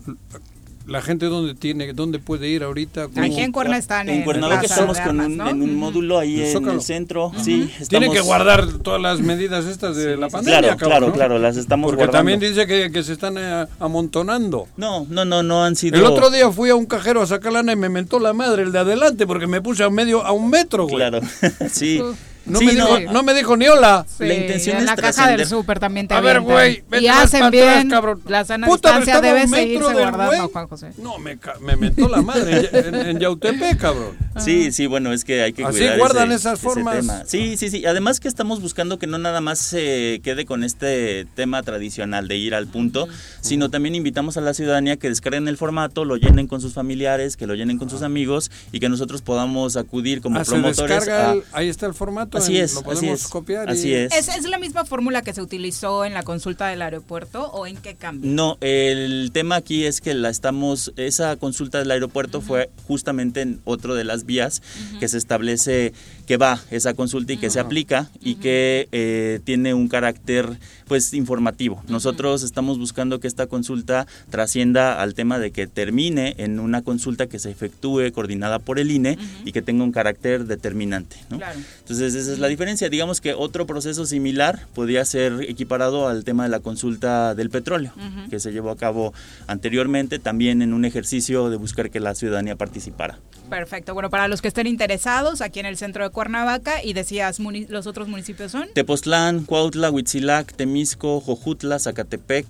[0.88, 3.08] la gente dónde tiene, dónde puede ir ahorita.
[3.08, 3.22] ¿Cómo?
[3.24, 5.48] Aquí en Cuerna están en, En Cuernavaca estamos con un, ¿no?
[5.48, 7.30] en un módulo ahí en el centro.
[7.36, 11.06] Sí, Tienen estamos- que guardar todas las medidas estas de la pandemia, Claro, cabrón, claro,
[11.08, 11.12] ¿no?
[11.12, 12.18] claro, las estamos Porque guardando.
[12.30, 14.66] también dice que, que se están eh, amontonando.
[14.76, 15.96] No, no, no, no han sido.
[15.98, 18.62] El otro día fui a un cajero a sacar lana y me mentó la madre
[18.62, 20.96] el de adelante porque me puse a medio a un metro, güey.
[20.96, 21.20] Claro,
[21.70, 22.00] sí.
[22.48, 23.22] No, Sí, me dijo, no.
[23.22, 24.06] me dijo ni hola.
[24.08, 27.04] Sí, La intención en es la caja del súper también te A ver, güey, vete
[27.04, 27.90] Y hacen atrás, bien.
[27.90, 28.22] cabrón.
[28.26, 30.48] La sana Puta, distancia debe un metro seguirse guardando.
[30.48, 30.90] Juan José.
[30.98, 34.16] No, me, me mentó la madre en, en, Yautepec, cabrón.
[34.38, 36.96] Sí, sí, bueno, es que hay que Así cuidar guardan ese- esas ese formas.
[36.96, 37.22] tema.
[37.26, 37.84] Sí, sí, sí.
[37.86, 42.36] Además que estamos buscando que no nada más se quede con este tema tradicional de
[42.36, 43.08] ir al punto,
[43.40, 47.36] sino también invitamos a la ciudadanía que descarguen el formato, lo llenen con sus familiares,
[47.36, 50.96] que lo llenen con sus amigos y que nosotros podamos acudir como Ah, se promotores.
[51.00, 52.37] descarga a- el- ahí está el formato.
[52.38, 53.68] Así es, Lo así podemos es, copiar.
[53.68, 54.12] así y- es.
[54.14, 57.76] ¿Es, es la misma fórmula que se utilizó en la consulta del aeropuerto o en
[57.76, 58.30] qué cambia?
[58.30, 63.60] No, el tema aquí es que la estamos, esa consulta del aeropuerto fue justamente en
[63.64, 64.62] otro de las vías
[65.00, 65.92] que se establece
[66.28, 71.14] que va esa consulta y que se aplica y que eh, tiene un carácter pues
[71.14, 71.82] informativo.
[71.88, 77.28] Nosotros estamos buscando que esta consulta trascienda al tema de que termine en una consulta
[77.28, 81.16] que se efectúe coordinada por el INE y que tenga un carácter determinante.
[81.30, 81.38] ¿no?
[81.38, 81.60] Claro.
[81.78, 82.90] Entonces esa es la diferencia.
[82.90, 87.94] Digamos que otro proceso similar podría ser equiparado al tema de la consulta del petróleo,
[88.28, 89.14] que se llevó a cabo
[89.46, 93.18] anteriormente, también en un ejercicio de buscar que la ciudadanía participara.
[93.48, 93.94] Perfecto.
[93.94, 97.38] Bueno, para los que estén interesados, aquí en el centro de Cuernavaca, y decías,
[97.68, 98.68] los otros municipios son.
[98.74, 102.46] Tepoztlán, Cuautla, Huitzilac, Temisco, Jojutla, Zacatepec,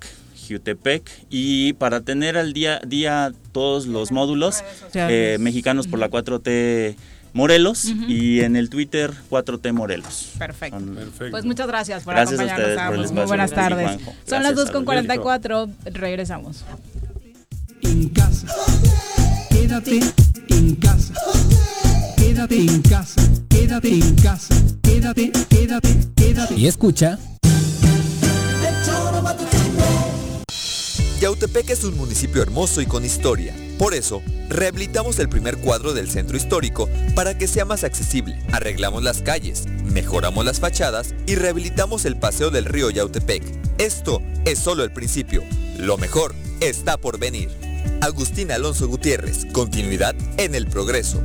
[0.48, 4.64] Jutepec y para tener al día día todos los módulos
[4.94, 6.96] eh, mexicanos por la 4T
[7.34, 10.30] Morelos y en el Twitter 4T Morelos.
[10.38, 10.80] Perfecto.
[11.30, 12.70] Pues muchas gracias por Gracias a acompañarnos.
[12.70, 13.12] ustedes por el ambos.
[13.12, 14.16] Muy buenas Gracias, tardes.
[14.26, 15.06] Son las 2 hasta con luego.
[15.06, 15.68] 44.
[15.92, 16.64] Regresamos.
[17.82, 18.46] En casa.
[19.50, 20.00] Quédate
[20.50, 21.14] en casa.
[22.16, 23.22] Quédate en casa.
[23.48, 24.54] Quédate en casa.
[24.82, 26.54] Quédate, quédate, quédate.
[26.54, 27.18] Y escucha.
[31.20, 33.52] Yautepec es un municipio hermoso y con historia.
[33.76, 38.40] Por eso, rehabilitamos el primer cuadro del centro histórico para que sea más accesible.
[38.52, 43.42] Arreglamos las calles, mejoramos las fachadas y rehabilitamos el paseo del río Yautepec.
[43.78, 45.42] Esto es solo el principio.
[45.78, 47.67] Lo mejor está por venir.
[48.00, 51.22] Agustín Alonso Gutiérrez, continuidad en el progreso.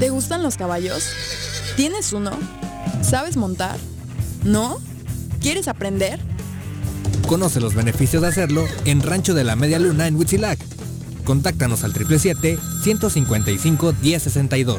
[0.00, 1.08] ¿Te gustan los caballos?
[1.76, 2.32] ¿Tienes uno?
[3.02, 3.78] ¿Sabes montar?
[4.44, 4.80] ¿No?
[5.40, 6.18] ¿Quieres aprender?
[7.26, 10.58] Conoce los beneficios de hacerlo en Rancho de la Media Luna en Huitzilac.
[11.24, 14.78] Contáctanos al 777-155-1062.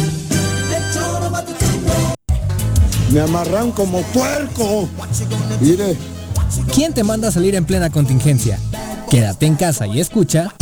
[3.11, 4.87] Me amarran como puerco.
[5.59, 5.97] Mire.
[6.73, 8.57] ¿Quién te manda a salir en plena contingencia?
[9.09, 10.53] Quédate en casa y escucha.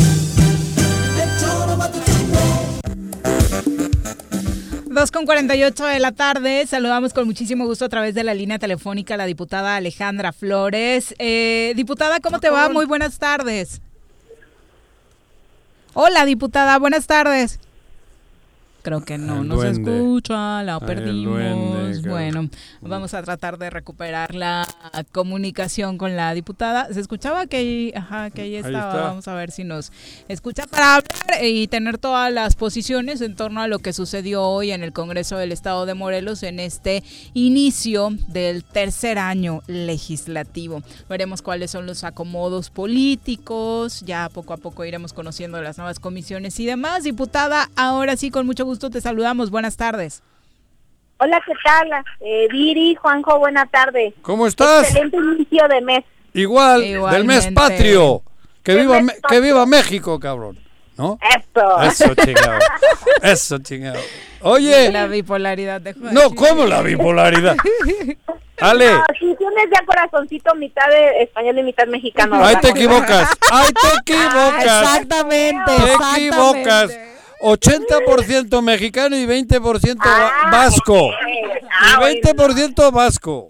[4.88, 8.58] Dos con 48 de la tarde, saludamos con muchísimo gusto a través de la línea
[8.58, 11.14] telefónica a la diputada Alejandra Flores.
[11.20, 12.70] Eh, diputada, ¿cómo te va?
[12.70, 13.82] Muy buenas tardes.
[15.94, 17.60] Hola, diputada, buenas tardes.
[18.82, 19.98] Creo que no nos duende.
[19.98, 21.36] escucha, la perdimos.
[22.02, 22.50] duende, bueno,
[22.82, 24.66] vamos a tratar de recuperar la
[25.12, 26.88] comunicación con la diputada.
[26.94, 29.02] Se escuchaba que ahí, ajá, que ahí estaba.
[29.02, 29.92] Vamos a ver si nos
[30.30, 34.72] escucha para hablar y tener todas las posiciones en torno a lo que sucedió hoy
[34.72, 37.04] en el Congreso del Estado de Morelos en este
[37.34, 40.82] inicio del tercer año legislativo.
[41.10, 46.60] Veremos cuáles son los acomodos políticos, ya poco a poco iremos conociendo las nuevas comisiones
[46.62, 47.04] y demás.
[47.04, 49.50] Diputada, ahora sí, con mucho gusto te saludamos.
[49.50, 50.22] Buenas tardes.
[51.18, 51.90] Hola, ¿qué tal?
[52.22, 54.14] Eh, Viri, Juanjo, buena tarde.
[54.22, 54.84] ¿Cómo estás?
[54.84, 56.06] Excelente inicio de mes.
[56.34, 56.92] Igual, del
[57.26, 57.52] mes Igualmente.
[57.54, 58.22] patrio.
[58.64, 60.60] Que viva, que viva México, cabrón.
[60.98, 61.18] ¿No?
[61.22, 61.82] Eso.
[61.82, 62.60] Eso, chingado.
[63.24, 64.00] Eso, chingado.
[64.42, 64.92] Oye.
[64.92, 66.14] La bipolaridad de Juan.
[66.14, 67.56] No, ¿cómo la bipolaridad?
[68.60, 68.92] Ale.
[68.92, 72.36] No, sí, tienes ya corazoncito mitad de español y mitad mexicano.
[72.36, 73.30] Ahí ¿verdad, te equivocas.
[73.52, 74.82] Ahí te equivocas.
[74.82, 75.72] Exactamente.
[75.76, 77.00] Te equivocas.
[77.42, 81.12] 80% mexicano y 20% va- vasco.
[81.12, 83.48] Y 20% vasco.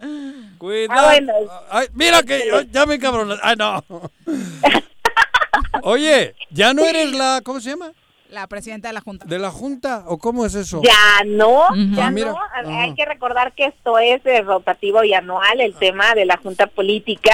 [0.57, 0.99] Cuidado.
[0.99, 1.33] Ah, bueno.
[1.69, 3.37] Ay, mira que ya me cabrón.
[3.41, 3.83] Ay, no.
[5.83, 7.91] Oye, ya no eres la, ¿cómo se llama?
[8.29, 9.25] La presidenta de la Junta.
[9.25, 10.03] ¿De la Junta?
[10.07, 10.81] ¿O cómo es eso?
[10.83, 11.63] Ya no,
[11.95, 12.31] ya Ah, mira.
[12.31, 12.37] no.
[12.37, 12.81] Ajá.
[12.83, 17.33] Hay que recordar que esto es rotativo y anual, el tema de la Junta Política,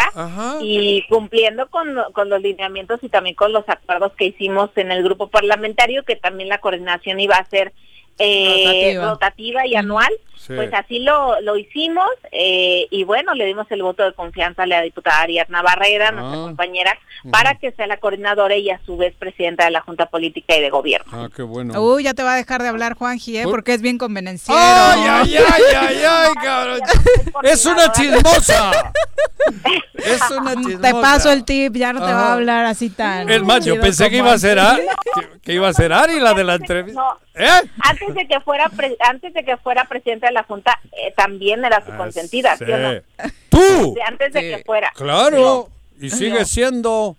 [0.61, 5.03] y cumpliendo con, con los lineamientos y también con los acuerdos que hicimos en el
[5.03, 7.73] grupo parlamentario, que también la coordinación iba a ser
[8.17, 9.05] eh, Rotativa.
[9.11, 10.13] rotativa y anual.
[10.45, 10.53] Sí.
[10.55, 14.67] Pues así lo, lo hicimos eh, y bueno, le dimos el voto de confianza a
[14.67, 16.97] la diputada Ariadna Barrera, nuestra compañera,
[17.31, 20.61] para que sea la coordinadora y a su vez presidenta de la Junta Política y
[20.61, 21.11] de Gobierno.
[21.11, 21.81] Ah, qué bueno.
[21.81, 23.43] Uy, ya te va a dejar de hablar Juanji, ¿eh?
[23.43, 23.53] ¿Por?
[23.53, 24.59] Porque es bien convenenciero.
[24.61, 26.79] ¡Ay, ay, ay, ay, ay, cabrón!
[27.41, 28.93] ¡Es una chismosa!
[29.95, 30.81] Es una chismosa.
[30.81, 33.27] Te paso el tip, ya no te va a hablar así tan.
[33.29, 34.87] Es más, yo pensé que iba a ser antes.
[34.87, 37.01] Ari, que, que iba a ser Ari la de la entrevista.
[37.01, 37.47] No, ¿Eh?
[37.81, 41.65] antes de que fuera pre- antes de que fuera presidenta de la junta eh, también
[41.65, 42.89] era su consentida ¿sí o no?
[43.17, 43.33] Ah, Sí.
[43.49, 43.93] ¡Tú!
[43.95, 46.15] De- antes de que fuera Claro, y No.
[46.15, 47.17] sigue siendo.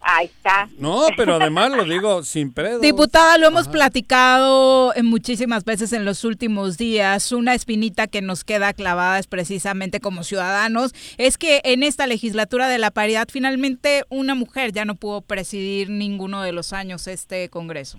[0.00, 0.68] Ahí está.
[0.78, 2.78] No, pero además lo digo sin pedo.
[2.78, 7.32] Diputada, lo hemos platicado en muchísimas veces en los últimos días.
[7.32, 12.68] Una espinita que nos queda clavada es precisamente como ciudadanos, es que en esta legislatura
[12.68, 17.48] de la paridad finalmente una mujer ya no pudo presidir ninguno de los años este
[17.48, 17.98] Congreso.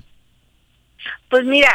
[1.30, 1.70] Pues mira,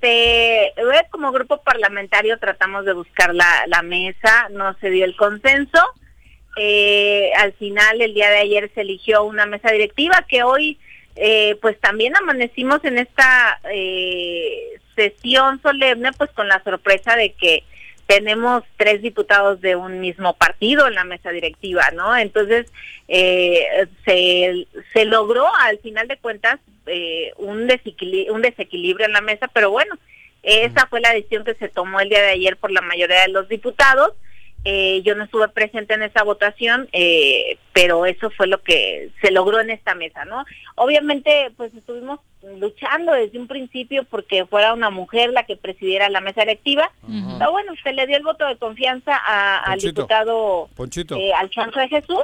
[0.00, 0.74] este,
[1.10, 5.80] como grupo parlamentario tratamos de buscar la, la mesa, no se dio el consenso.
[6.56, 10.78] Eh, al final, el día de ayer se eligió una mesa directiva que hoy,
[11.16, 17.64] eh, pues también amanecimos en esta eh, sesión solemne, pues con la sorpresa de que
[18.06, 22.16] tenemos tres diputados de un mismo partido en la mesa directiva, ¿no?
[22.16, 22.66] Entonces,
[23.06, 26.58] eh, se, se logró al final de cuentas
[26.88, 27.68] eh, un,
[28.30, 29.98] un desequilibrio en la mesa, pero bueno,
[30.42, 33.28] esa fue la decisión que se tomó el día de ayer por la mayoría de
[33.28, 34.12] los diputados.
[34.64, 39.30] Eh, yo no estuve presente en esa votación, eh, pero eso fue lo que se
[39.30, 40.44] logró en esta mesa, ¿no?
[40.74, 42.20] Obviamente, pues estuvimos
[42.58, 46.90] luchando desde un principio porque fuera una mujer la que presidiera la mesa electiva.
[47.38, 51.16] Pero bueno, se le dio el voto de confianza a- al diputado Ponchito.
[51.16, 52.22] eh, Alfonso de Jesús.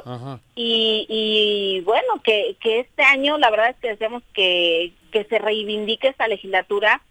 [0.55, 5.39] Y, y bueno, que, que este año la verdad es que deseamos que, que se
[5.39, 7.01] reivindique esta legislatura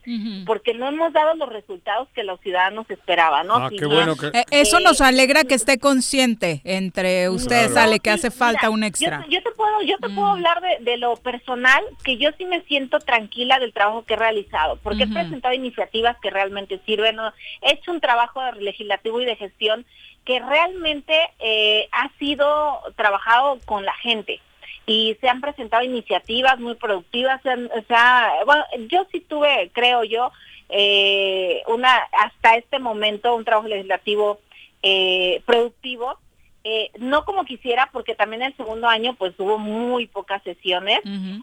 [0.44, 3.54] porque no hemos dado los resultados que los ciudadanos esperaban, ¿no?
[3.54, 7.30] Ah, Si qué bien, bueno que- Eh, Eso eh, nos alegra que esté consciente entre
[7.30, 7.88] ustedes, Claro.
[7.88, 9.24] Ale, que hace mira, falta un extra.
[9.30, 12.60] Yo, te puedo, yo te puedo hablar de, de lo personal, que yo sí me
[12.64, 17.32] siento tranquila del trabajo que he realizado, porque he presentado iniciativas que realmente sirven, ¿no?
[17.62, 19.86] he hecho un trabajo legislativo y de gestión
[20.26, 24.40] que realmente eh, ha sido trabajado con la gente
[24.86, 29.70] y se han presentado iniciativas muy productivas, se han- o sea, bueno, yo sí tuve,
[29.72, 30.30] creo yo,
[30.68, 34.40] eh, una hasta este momento un trabajo legislativo
[34.82, 36.18] eh, productivo,
[36.66, 41.00] eh, no como quisiera, porque también el segundo año pues hubo muy pocas sesiones,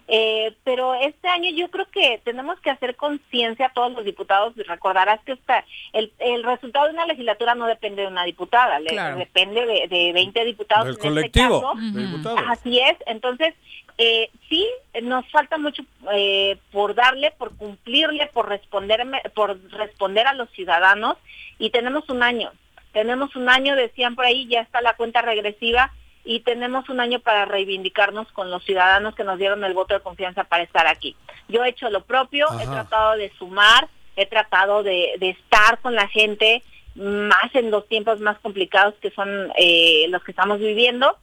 [0.07, 4.53] eh, pero este año yo creo que tenemos que hacer conciencia a todos los diputados
[4.57, 8.79] y recordarás que esta, el, el resultado de una legislatura no depende de una diputada,
[8.79, 9.17] le- Claro.
[9.17, 10.85] depende de, de 20 diputados.
[10.85, 11.75] Del en este colectivo caso.
[11.93, 12.39] de diputados.
[12.49, 13.53] Así es, entonces
[13.97, 14.65] eh, sí
[15.03, 15.83] nos falta mucho
[16.13, 21.17] eh, por darle, por cumplirle, por responderme, por responder a los ciudadanos
[21.59, 22.51] y tenemos un año,
[22.93, 25.91] tenemos un año, decían por ahí, ya está la cuenta regresiva
[26.23, 30.01] y tenemos un año para reivindicarnos con los ciudadanos que nos dieron el voto de
[30.01, 31.15] confianza para estar aquí.
[31.47, 35.95] Yo he hecho lo propio, he tratado de sumar, he tratado de, de estar con
[35.95, 36.61] la gente
[36.95, 41.17] más en los tiempos más complicados que son eh, los que estamos viviendo,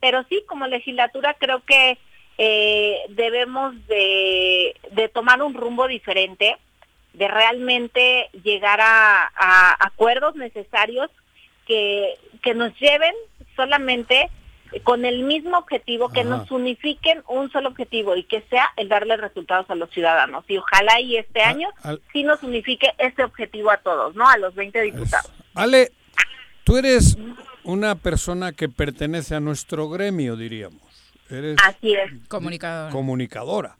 [0.00, 1.98] pero sí, como legislatura creo que
[2.36, 6.56] eh, debemos de, de tomar un rumbo diferente,
[7.14, 11.10] de realmente llegar a, a acuerdos necesarios
[11.66, 13.14] que, que nos lleven
[13.56, 14.30] solamente
[14.82, 16.28] con el mismo objetivo, que Ajá.
[16.30, 20.44] nos unifiquen un solo objetivo y que sea el darle resultados a los ciudadanos.
[20.48, 24.28] Y ojalá y este año al- sí nos unifique ese objetivo a todos, ¿no?
[24.28, 25.30] A los 20 diputados.
[25.54, 25.92] Ale,
[26.64, 27.16] tú eres
[27.62, 30.82] una persona que pertenece a nuestro gremio, diríamos.
[31.30, 32.10] Eres Así es.
[32.28, 32.90] Comunicador.
[32.90, 33.76] comunicadora.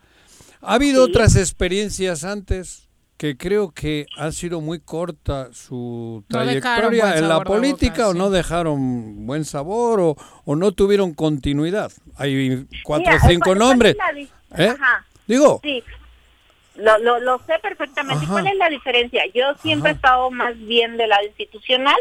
[0.62, 2.84] ¿Ha habido otras experiencias antes
[3.16, 8.09] que creo que han sido muy corta su No trayectoria en la de política boca,
[8.09, 8.19] o sí.
[8.19, 11.93] no dejaron buen sabor o, o no tuvieron continuidad?
[12.16, 13.93] Hay cuatro o cinco ¿cuál- cuál nombres.
[13.93, 14.69] es la ¿Eh?
[14.69, 15.05] Ajá.
[15.27, 15.82] Digo, Sí,
[16.77, 18.24] lo, lo, lo sé perfectamente.
[18.24, 18.32] ¿Y Ajá.
[18.32, 19.23] ¿Cuál es la diferencia?
[19.32, 21.97] Yo siempre he estado más bien del lado institucional.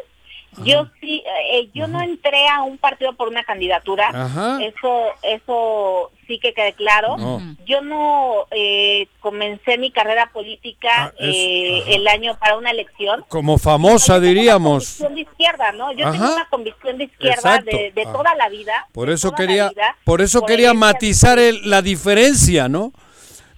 [0.64, 4.10] Yo sí, eh, yo no entré a un partido por una candidatura.
[4.14, 4.60] Ajá.
[4.64, 7.18] Eso, eso sí que quede claro.
[7.18, 7.42] No.
[7.66, 13.26] Yo no eh, comencé mi carrera política Ah, es- eh, el año para una elección.
[13.30, 14.98] como famosa diríamos.
[15.00, 15.92] Convicción de izquierda, ¿no?
[15.94, 18.12] Yo tengo una convicción de izquierda de, de Ah.
[18.14, 18.88] toda la vida.
[18.94, 19.96] Por eso quería, vida.
[20.06, 22.92] por eso Por quería matizar el- la diferencia, ¿no?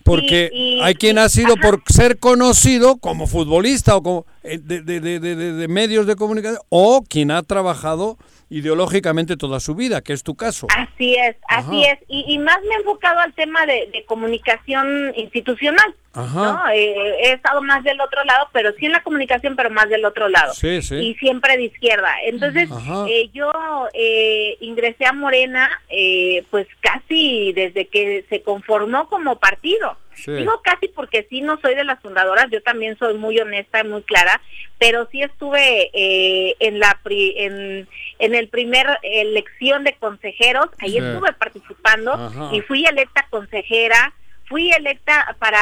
[0.04, 4.82] Porque y- hay quien ha sido por ser conocido como futbolista o como eh, de,
[4.82, 8.18] de- de- de- medios de comunicación o quien ha trabajado
[8.50, 10.68] ideológicamente toda su vida, que es tu caso.
[10.76, 11.98] Así es, así es.
[12.08, 15.96] Y, y más me he enfocado al tema de, comunicación institucional.
[16.14, 16.40] Ajá.
[16.66, 16.70] ¿no?
[16.74, 16.96] Eh,
[17.26, 20.30] he estado más del otro lado, pero sí en la comunicación, pero más del otro
[20.30, 20.54] lado.
[20.54, 20.96] Sí, sí.
[20.96, 22.10] Y siempre de izquierda.
[22.26, 22.70] Entonces,
[23.10, 23.52] eh, yo
[23.94, 29.98] eh, ingresé a Morena, eh, pues casi desde que se conformó como partido.
[30.16, 30.32] Sí.
[30.32, 33.88] Digo casi porque sí no soy de las fundadoras, yo también soy muy honesta y
[33.88, 34.42] muy clara,
[34.80, 37.88] pero sí estuve eh, en la pri- en,
[38.20, 40.98] en el primer elección de consejeros, ahí Sí.
[40.98, 42.50] estuve participando Ajá.
[42.54, 44.14] y fui electa consejera,
[44.48, 45.60] fui electa para,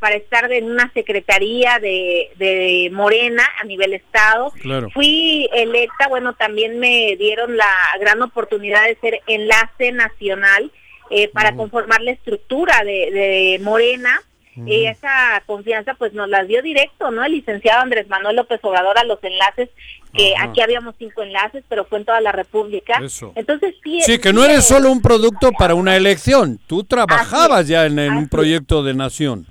[0.00, 4.90] para estar en una secretaría de, de Morena a nivel estado, Claro.
[4.90, 10.72] fui electa, bueno, también me dieron la gran oportunidad de ser enlace nacional
[11.14, 14.20] eh, para conformar la estructura de, de Morena.
[14.66, 17.24] Y esa confianza pues nos la dio directo, ¿no?
[17.24, 19.68] El licenciado Andrés Manuel López Obrador a los enlaces,
[20.12, 20.44] que Ajá.
[20.44, 23.00] aquí habíamos cinco enlaces, pero fue en toda la República.
[23.02, 23.32] Eso.
[23.34, 24.00] Entonces sí.
[24.02, 27.98] Sí, que no eres es- solo un producto para una elección, tú trabajabas ya en,
[27.98, 29.44] en un proyecto de nación.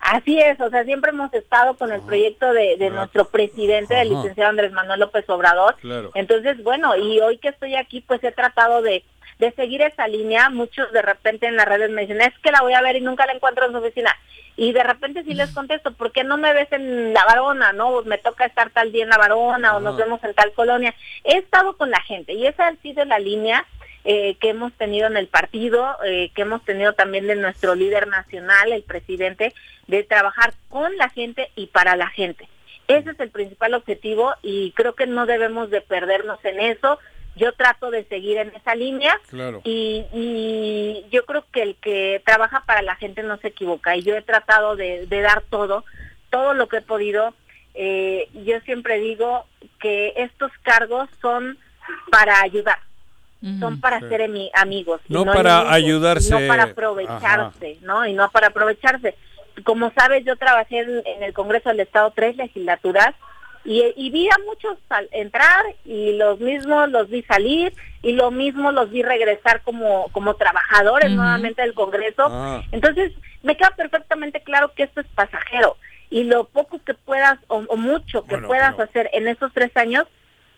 [0.00, 4.08] Así es, o sea, siempre hemos estado con el proyecto de, de nuestro presidente, el
[4.12, 4.16] Ajá.
[4.20, 5.76] licenciado Andrés Manuel López Obrador.
[5.80, 6.10] Claro.
[6.14, 9.02] Entonces, bueno, y hoy que estoy aquí, pues he tratado de,
[9.38, 10.50] de seguir esa línea.
[10.50, 13.00] Muchos de repente en las redes me dicen, es que la voy a ver y
[13.00, 14.14] nunca la encuentro en su oficina.
[14.56, 17.72] Y de repente sí les contesto, ¿por qué no me ves en la varona?
[17.72, 18.02] ¿No?
[18.02, 20.94] Me toca estar tal día en la varona o nos vemos en tal colonia.
[21.24, 23.66] He estado con la gente y esa ha sido la línea
[24.04, 28.06] eh, que hemos tenido en el partido, eh, que hemos tenido también de nuestro líder
[28.06, 29.54] nacional, el presidente,
[29.86, 32.46] de trabajar con la gente y para la gente.
[32.86, 36.98] Ese es el principal objetivo y creo que no debemos de perdernos en eso.
[37.36, 39.60] Yo trato de seguir en esa línea Claro.
[39.64, 44.02] y, y yo creo que el que trabaja para la gente no se equivoca y
[44.02, 45.84] yo he tratado de, de dar todo,
[46.30, 47.34] todo lo que he podido.
[47.74, 49.46] Eh, yo siempre digo
[49.80, 51.58] que estos cargos son
[52.10, 52.78] para ayudar,
[53.58, 54.06] son para Sí.
[54.08, 55.00] ser emi- amigos.
[55.08, 56.30] y No para enemigos, ayudarse.
[56.40, 58.06] No para aprovecharse, ¿no?
[58.06, 59.16] Y no para aprovecharse.
[59.64, 63.14] Como sabes, yo trabajé en, en el Congreso del Estado tres legislaturas
[63.64, 67.72] y, y vi a muchos sal- entrar y los mismos los vi salir
[68.02, 72.24] y lo mismo los vi regresar como, como trabajadores nuevamente del Congreso.
[72.28, 72.62] Ah.
[72.72, 73.12] Entonces,
[73.42, 75.76] me queda perfectamente claro que esto es pasajero
[76.10, 79.74] y lo poco que puedas o, o mucho que Bueno, puedas hacer en esos tres
[79.76, 80.04] años,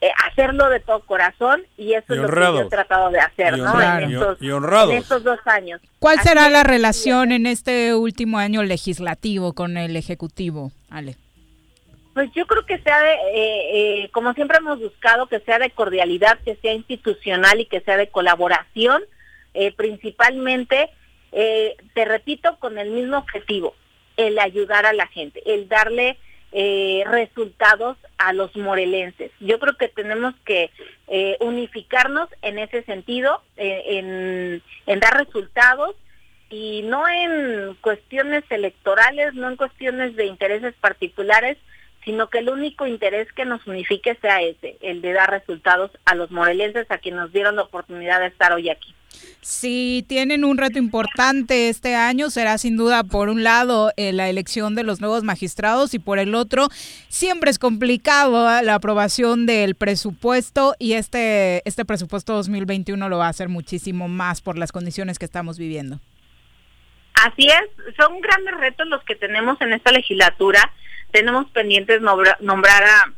[0.01, 3.21] eh, hacerlo de todo corazón y eso Y es lo que yo he tratado de
[3.21, 3.73] hacer, Y ¿no?
[3.73, 4.91] honra- En estos, y honrados.
[4.91, 5.81] en estos dos años.
[6.01, 11.17] ¿Cuál Así será la relación en este último año legislativo con el Ejecutivo, Ale?
[12.17, 15.69] Pues yo creo que sea de, eh, eh, como siempre hemos buscado, que sea de
[15.69, 19.03] cordialidad, que sea institucional y que sea de colaboración,
[19.53, 20.89] eh, principalmente,
[21.33, 23.75] eh, te repito, con el mismo objetivo,
[24.17, 26.17] el ayudar a la gente, el darle
[27.05, 29.31] resultados a los morelenses.
[29.41, 30.71] Yo creo que tenemos que
[31.41, 35.95] unificarnos en ese sentido, en, en dar resultados
[36.49, 41.59] y no en cuestiones electorales, no en cuestiones de intereses particulares,
[42.07, 46.15] sino que el único interés que nos unifique sea ese, el de dar resultados a
[46.15, 48.95] los morelenses, a quienes nos dieron la oportunidad de estar hoy aquí.
[49.41, 54.29] Si tienen un reto importante este año, será sin duda por un lado eh, la
[54.29, 56.69] elección de los nuevos magistrados y por el otro
[57.09, 58.63] siempre es complicado ¿eh?
[58.63, 64.41] la aprobación del presupuesto y este, este presupuesto 2021 lo va a hacer muchísimo más
[64.43, 65.99] por las condiciones que estamos viviendo.
[67.25, 70.73] Así es, son grandes retos los que tenemos en esta legislatura.
[71.11, 73.13] Tenemos pendientes nombra- nombrar a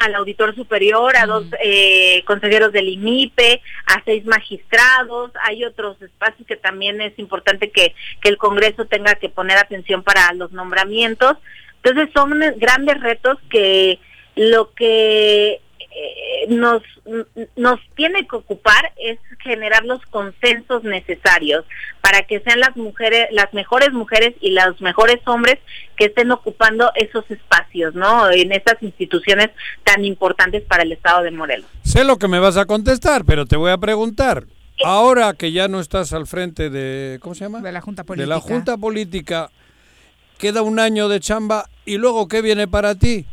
[0.00, 6.46] al auditor superior, a dos eh, consejeros del INIPE, a seis magistrados, hay otros espacios
[6.46, 11.38] que también es importante que, que el Congreso tenga que poner atención para los nombramientos.
[11.82, 13.98] Entonces son grandes retos que
[14.34, 15.60] lo que
[15.96, 16.82] eh, nos,
[17.56, 21.64] nos tiene que ocupar es generar los consensos necesarios
[22.00, 25.58] para que sean las mujeres, las mejores mujeres y los mejores hombres
[25.96, 28.30] que estén ocupando esos espacios, ¿no?
[28.30, 29.50] En estas instituciones
[29.84, 31.70] tan importantes para el Estado de Morelos.
[31.84, 34.44] Sé lo que me vas a contestar, pero te voy a preguntar.
[34.84, 37.60] Ahora que ya no estás al frente de, ¿cómo se llama?
[37.60, 38.34] De la Junta De Política.
[38.34, 39.50] la Junta Política,
[40.38, 43.26] queda un año de chamba y luego ¿qué viene para ti?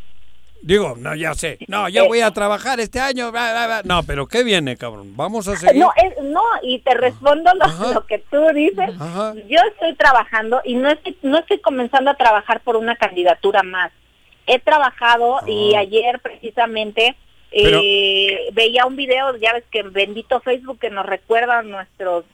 [0.62, 1.58] Digo, no, ya sé.
[1.68, 3.32] No, ya voy a trabajar este año.
[3.32, 3.82] bla, bla, bla.
[3.84, 5.16] No, pero ¿qué viene, cabrón?
[5.16, 5.82] Vamos a seguir.
[5.82, 8.92] No, es, no, y te respondo lo, lo que tú dices.
[9.48, 13.92] Yo estoy trabajando y no estoy, no estoy comenzando a trabajar por una candidatura más.
[14.46, 17.16] He trabajado y ayer precisamente
[17.52, 22.26] eh, veía un video, ya ves que en bendito Facebook que nos recuerda nuestros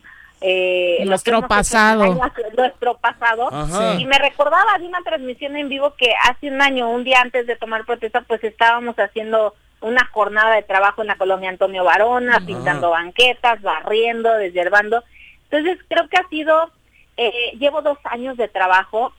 [0.42, 2.04] eh, Nuestro pasado.
[2.04, 2.20] años,
[2.56, 3.50] nuestro pasado
[3.98, 7.48] y me recordaba de una transmisión en vivo que hace un año, un día antes
[7.48, 12.40] de tomar protesta, pues estábamos haciendo una jornada de trabajo en la colonia Antonio Varona,
[12.46, 15.04] pintando banquetas, barriendo, desherbando.
[15.50, 16.72] Entonces creo que ha sido,
[17.16, 19.14] eh, llevo dos años de trabajo,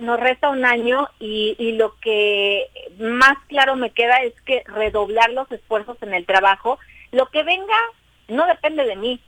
[0.00, 2.68] nos resta un año y, y lo que
[2.98, 6.78] más claro me queda es que redoblar los esfuerzos en el trabajo.
[7.10, 7.76] Lo que venga
[8.28, 9.20] no depende de mí.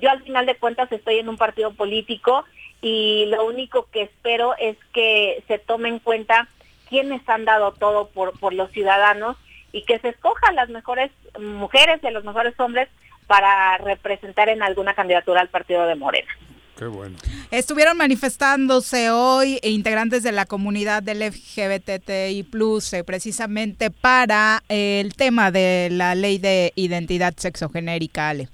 [0.00, 2.44] Yo al final de cuentas estoy en un partido político
[2.80, 6.48] y lo único que espero es que se tome en cuenta
[6.88, 9.36] quienes han dado todo por, por los ciudadanos
[9.72, 11.10] y que se escojan las mejores
[11.40, 12.88] mujeres y a los mejores hombres
[13.26, 16.28] para representar en alguna candidatura al partido de Morena.
[16.76, 17.16] Qué bueno.
[17.50, 22.46] Estuvieron manifestándose hoy integrantes de la comunidad del LGBTI+,
[22.92, 28.48] eh, precisamente para el tema de la ley de identidad sexogenérica, Ale.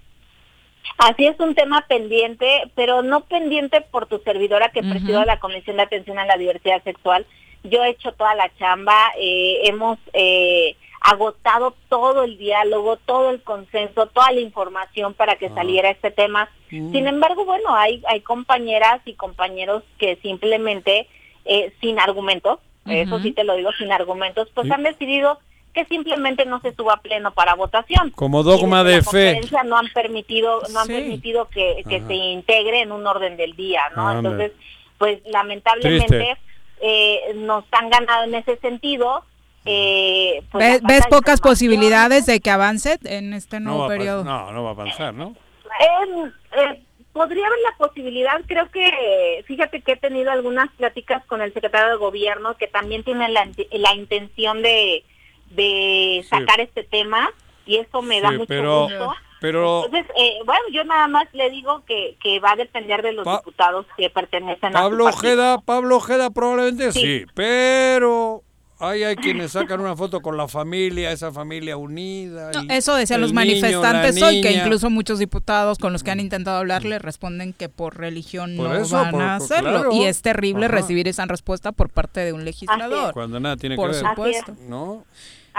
[0.98, 5.76] Así es un tema pendiente, pero no pendiente por tu servidora que presido la Comisión
[5.76, 7.24] de Atención a la Diversidad Sexual.
[7.62, 13.40] Yo he hecho toda la chamba, eh, hemos eh, agotado todo el diálogo, todo el
[13.42, 16.50] consenso, toda la información para que saliera este tema.
[16.70, 16.90] Mm.
[16.90, 21.06] Sin embargo, bueno, hay, hay compañeras y compañeros que simplemente,
[21.44, 25.38] eh, sin argumentos, eso sí te lo digo, sin argumentos, pues han decidido
[25.78, 28.10] que simplemente no se suba a pleno para votación.
[28.10, 29.40] Como dogma de la fe.
[29.64, 30.92] No han permitido, no han Sí.
[30.94, 34.10] permitido que, que se integre en un orden del día, ¿no?
[34.12, 34.52] Entonces,
[34.98, 36.36] pues lamentablemente
[36.80, 39.24] eh, nos han ganado en ese sentido.
[39.64, 44.24] Eh, pues, ¿Ves, ves pocas posibilidades de que avance en este No nuevo pas- periodo?
[44.24, 45.34] no, no va a avanzar, ¿no?
[45.80, 46.82] Eh, eh,
[47.12, 51.90] podría haber la posibilidad, creo que, fíjate que he tenido algunas pláticas con el secretario
[51.90, 55.04] de gobierno que también tiene la, la intención de,
[55.50, 56.28] de Sí.
[56.28, 57.30] sacar este tema
[57.66, 59.14] y eso me da Sí, mucho pero, gusto.
[59.40, 63.12] pero Entonces, eh, bueno, yo nada más le digo que, que va a depender de
[63.12, 65.18] los Pa- diputados que pertenecen a Pablo partido.
[65.32, 67.26] Ojeda, Pablo Ojeda probablemente sí, Sí.
[67.34, 68.42] pero
[68.80, 72.52] ahí hay quienes sacan una foto con la familia, esa familia unida.
[72.70, 76.20] Eso decían los niño, manifestantes la hoy, que incluso muchos diputados con los que han
[76.20, 79.70] intentado hablar le responden que por religión Por no eso, van por- a por- hacerlo.
[79.70, 79.92] claro.
[79.92, 80.76] Y es terrible Ajá.
[80.76, 83.12] recibir esa respuesta por parte de un legislador.
[83.12, 84.06] Cuando nada tiene Por que ver.
[84.10, 84.56] supuesto.
[84.68, 85.04] ¿No?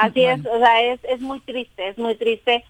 [0.02, 2.64] Así es, o sea, es, es muy triste, es muy triste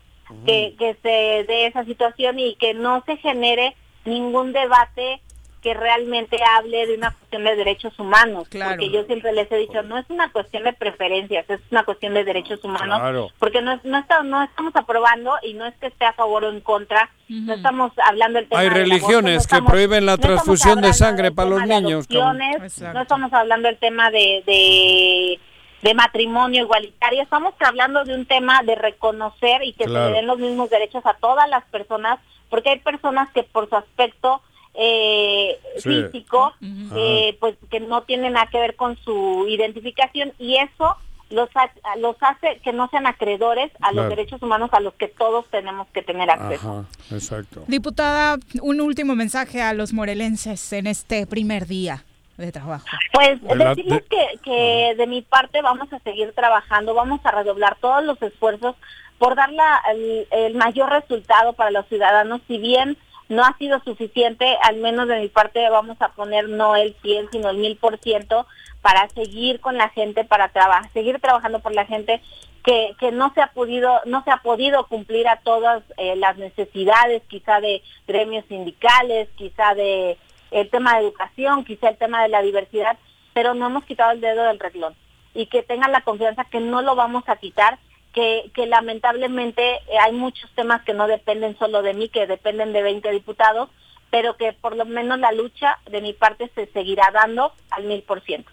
[0.45, 1.09] que, que se
[1.47, 3.75] dé esa situación y que no se genere
[4.05, 5.21] ningún debate
[5.61, 8.47] que realmente hable de una cuestión de derechos humanos.
[8.49, 12.13] Porque yo siempre les he dicho, no es una cuestión de preferencias, es una cuestión
[12.13, 12.97] de derechos humanos.
[12.99, 13.27] Claro.
[13.39, 16.49] Porque no, no, está- no estamos aprobando y no es que esté a favor o
[16.49, 20.15] en contra, no estamos hablando del tema Hay aborto, religiones no que estamos- prohíben la
[20.17, 22.05] transfusión de sangre para los de niños.
[22.09, 25.39] adopciones, no estamos hablando del tema de, de,
[25.81, 30.09] de matrimonio igualitario, estamos hablando de un tema de reconocer y que se Claro.
[30.09, 32.19] le den los mismos derechos a todas las personas,
[32.49, 34.41] porque hay personas que por su aspecto
[34.75, 36.03] eh, Sí.
[36.03, 36.53] físico,
[36.95, 40.95] eh, pues que no tiene nada que ver con su identificación y eso
[41.31, 45.07] los, ha- los hace que no sean acreedores a los derechos humanos a los que
[45.07, 46.85] todos tenemos que tener acceso.
[47.09, 47.63] Ajá, exacto.
[47.67, 52.03] Diputada, un último mensaje a los morelenses en este primer día
[52.45, 52.85] de trabajo.
[53.13, 53.39] Pues
[53.75, 58.21] decirles que, que de mi parte vamos a seguir trabajando, vamos a redoblar todos los
[58.21, 58.75] esfuerzos
[59.17, 62.41] por dar la- el, el mayor resultado para los ciudadanos.
[62.47, 62.97] Si bien
[63.27, 67.29] no ha sido suficiente, al menos de mi parte vamos a poner no el 100,
[67.31, 68.45] sino el 1000%
[68.81, 72.21] para seguir con la gente, para traba- seguir trabajando por la gente
[72.63, 76.37] que, que no se ha podido no se ha podido cumplir a todas eh, las
[76.37, 80.17] necesidades quizá de gremios sindicales quizá de
[80.51, 82.97] el tema de educación quizá el tema de la diversidad
[83.33, 84.95] pero no hemos quitado el dedo del renglón
[85.33, 87.79] y que tengan la confianza que no lo vamos a quitar
[88.13, 92.73] que, que lamentablemente eh, hay muchos temas que no dependen solo de mí que dependen
[92.73, 93.69] de 20 diputados
[94.09, 98.01] pero que por lo menos la lucha de mi parte se seguirá dando al mil
[98.01, 98.51] por ciento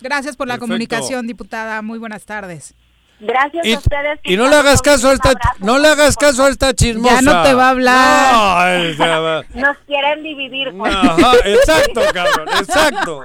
[0.00, 0.66] Gracias por la Perfecto.
[0.68, 1.80] comunicación, diputada.
[1.82, 2.74] Muy buenas tardes.
[3.18, 4.20] Gracias Y, a ustedes.
[4.24, 7.14] y no le hagas caso a esta, no le hagas caso a esta chismosa.
[7.16, 8.32] Ya no te va a hablar.
[8.34, 10.76] No, esta va- Nos quieren dividir.
[10.76, 10.94] pues.
[10.94, 13.24] Ajá, exacto, cabrón, exacto.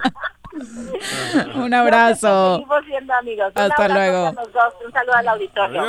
[1.55, 2.55] Un abrazo.
[2.55, 3.53] Seguimos siendo amigos.
[3.55, 4.25] Un Hasta abrazo luego.
[4.27, 4.73] a los dos.
[4.85, 5.81] Un saludo al auditorio.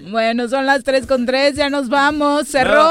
[0.00, 0.10] Bye.
[0.10, 2.48] Bueno, son las 3 con 3, ya nos vamos.
[2.48, 2.88] Cerró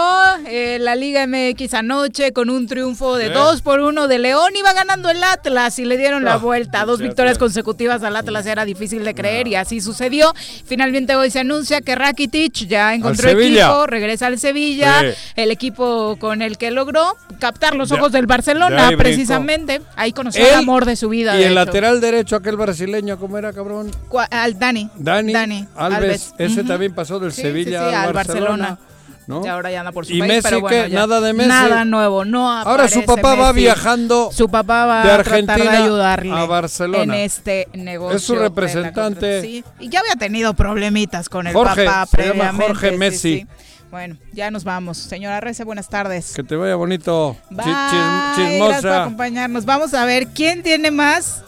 [0.48, 3.34] eh, la Liga MX anoche con un triunfo de Sí.
[3.34, 4.56] 2 por 1 de León.
[4.56, 6.86] Iba ganando el Atlas y le dieron la Ah, vuelta.
[6.86, 10.34] Dos victorias consecutivas al Atlas era difícil de creer y así sucedió.
[10.66, 15.08] Finalmente hoy se anuncia que Rakitic ya encontró equipo, regresa al Sevilla, Sí.
[15.36, 19.82] el equipo con el que logró captar los ojos del de Barcelona ahí precisamente.
[19.96, 21.36] Ahí conoció Él amor de su vida.
[21.36, 21.66] Y de el hecho.
[21.66, 23.92] lateral derecho, aquel brasileño, ¿cómo era, cabrón?
[24.32, 24.90] Al Dani.
[24.96, 26.68] Dani, Dani Alves, ese Ujú.
[26.68, 28.50] también pasó del Sí, Sevilla sí, sí, al, Barcelona.
[28.50, 28.80] Barcelona.
[29.28, 29.46] ¿no?
[29.46, 30.90] Y ahora ya anda por su ¿Y país, Messi pero bueno, qué?
[30.90, 31.00] ya.
[31.02, 31.50] Nada de Messi.
[31.50, 33.60] Nada nuevo, no Ahora su papá va Messi.
[33.66, 37.04] viajando Su papá va de a tratar de Argentina ayudarle a Barcelona.
[37.04, 38.18] en este negocio.
[38.18, 39.42] Es su representante.
[39.44, 42.66] sí, y ya había tenido problemitas con el Jorge, papá se llama previamente.
[42.66, 43.38] Jorge sí, Messi.
[43.42, 43.48] sí.
[43.92, 44.98] Bueno, ya nos vamos.
[44.98, 46.34] Señora Rece, buenas tardes.
[46.36, 47.36] Que te vaya bonito.
[47.50, 49.02] Bye, Chi- chis- gracias por chismosa.
[49.02, 49.66] acompañarnos.
[49.66, 51.44] Vamos a ver quién tiene más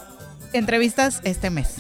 [0.53, 1.75] entrevistas este mes.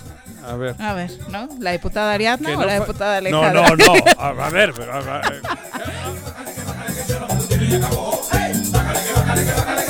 [0.47, 0.75] A ver.
[0.79, 1.47] A ver, ¿no?
[1.59, 3.69] ¿La diputada Ariadna Que o no la diputada No, Alejandra?
[3.69, 3.93] no, no.
[4.17, 5.41] A, a ver, pero, a ver.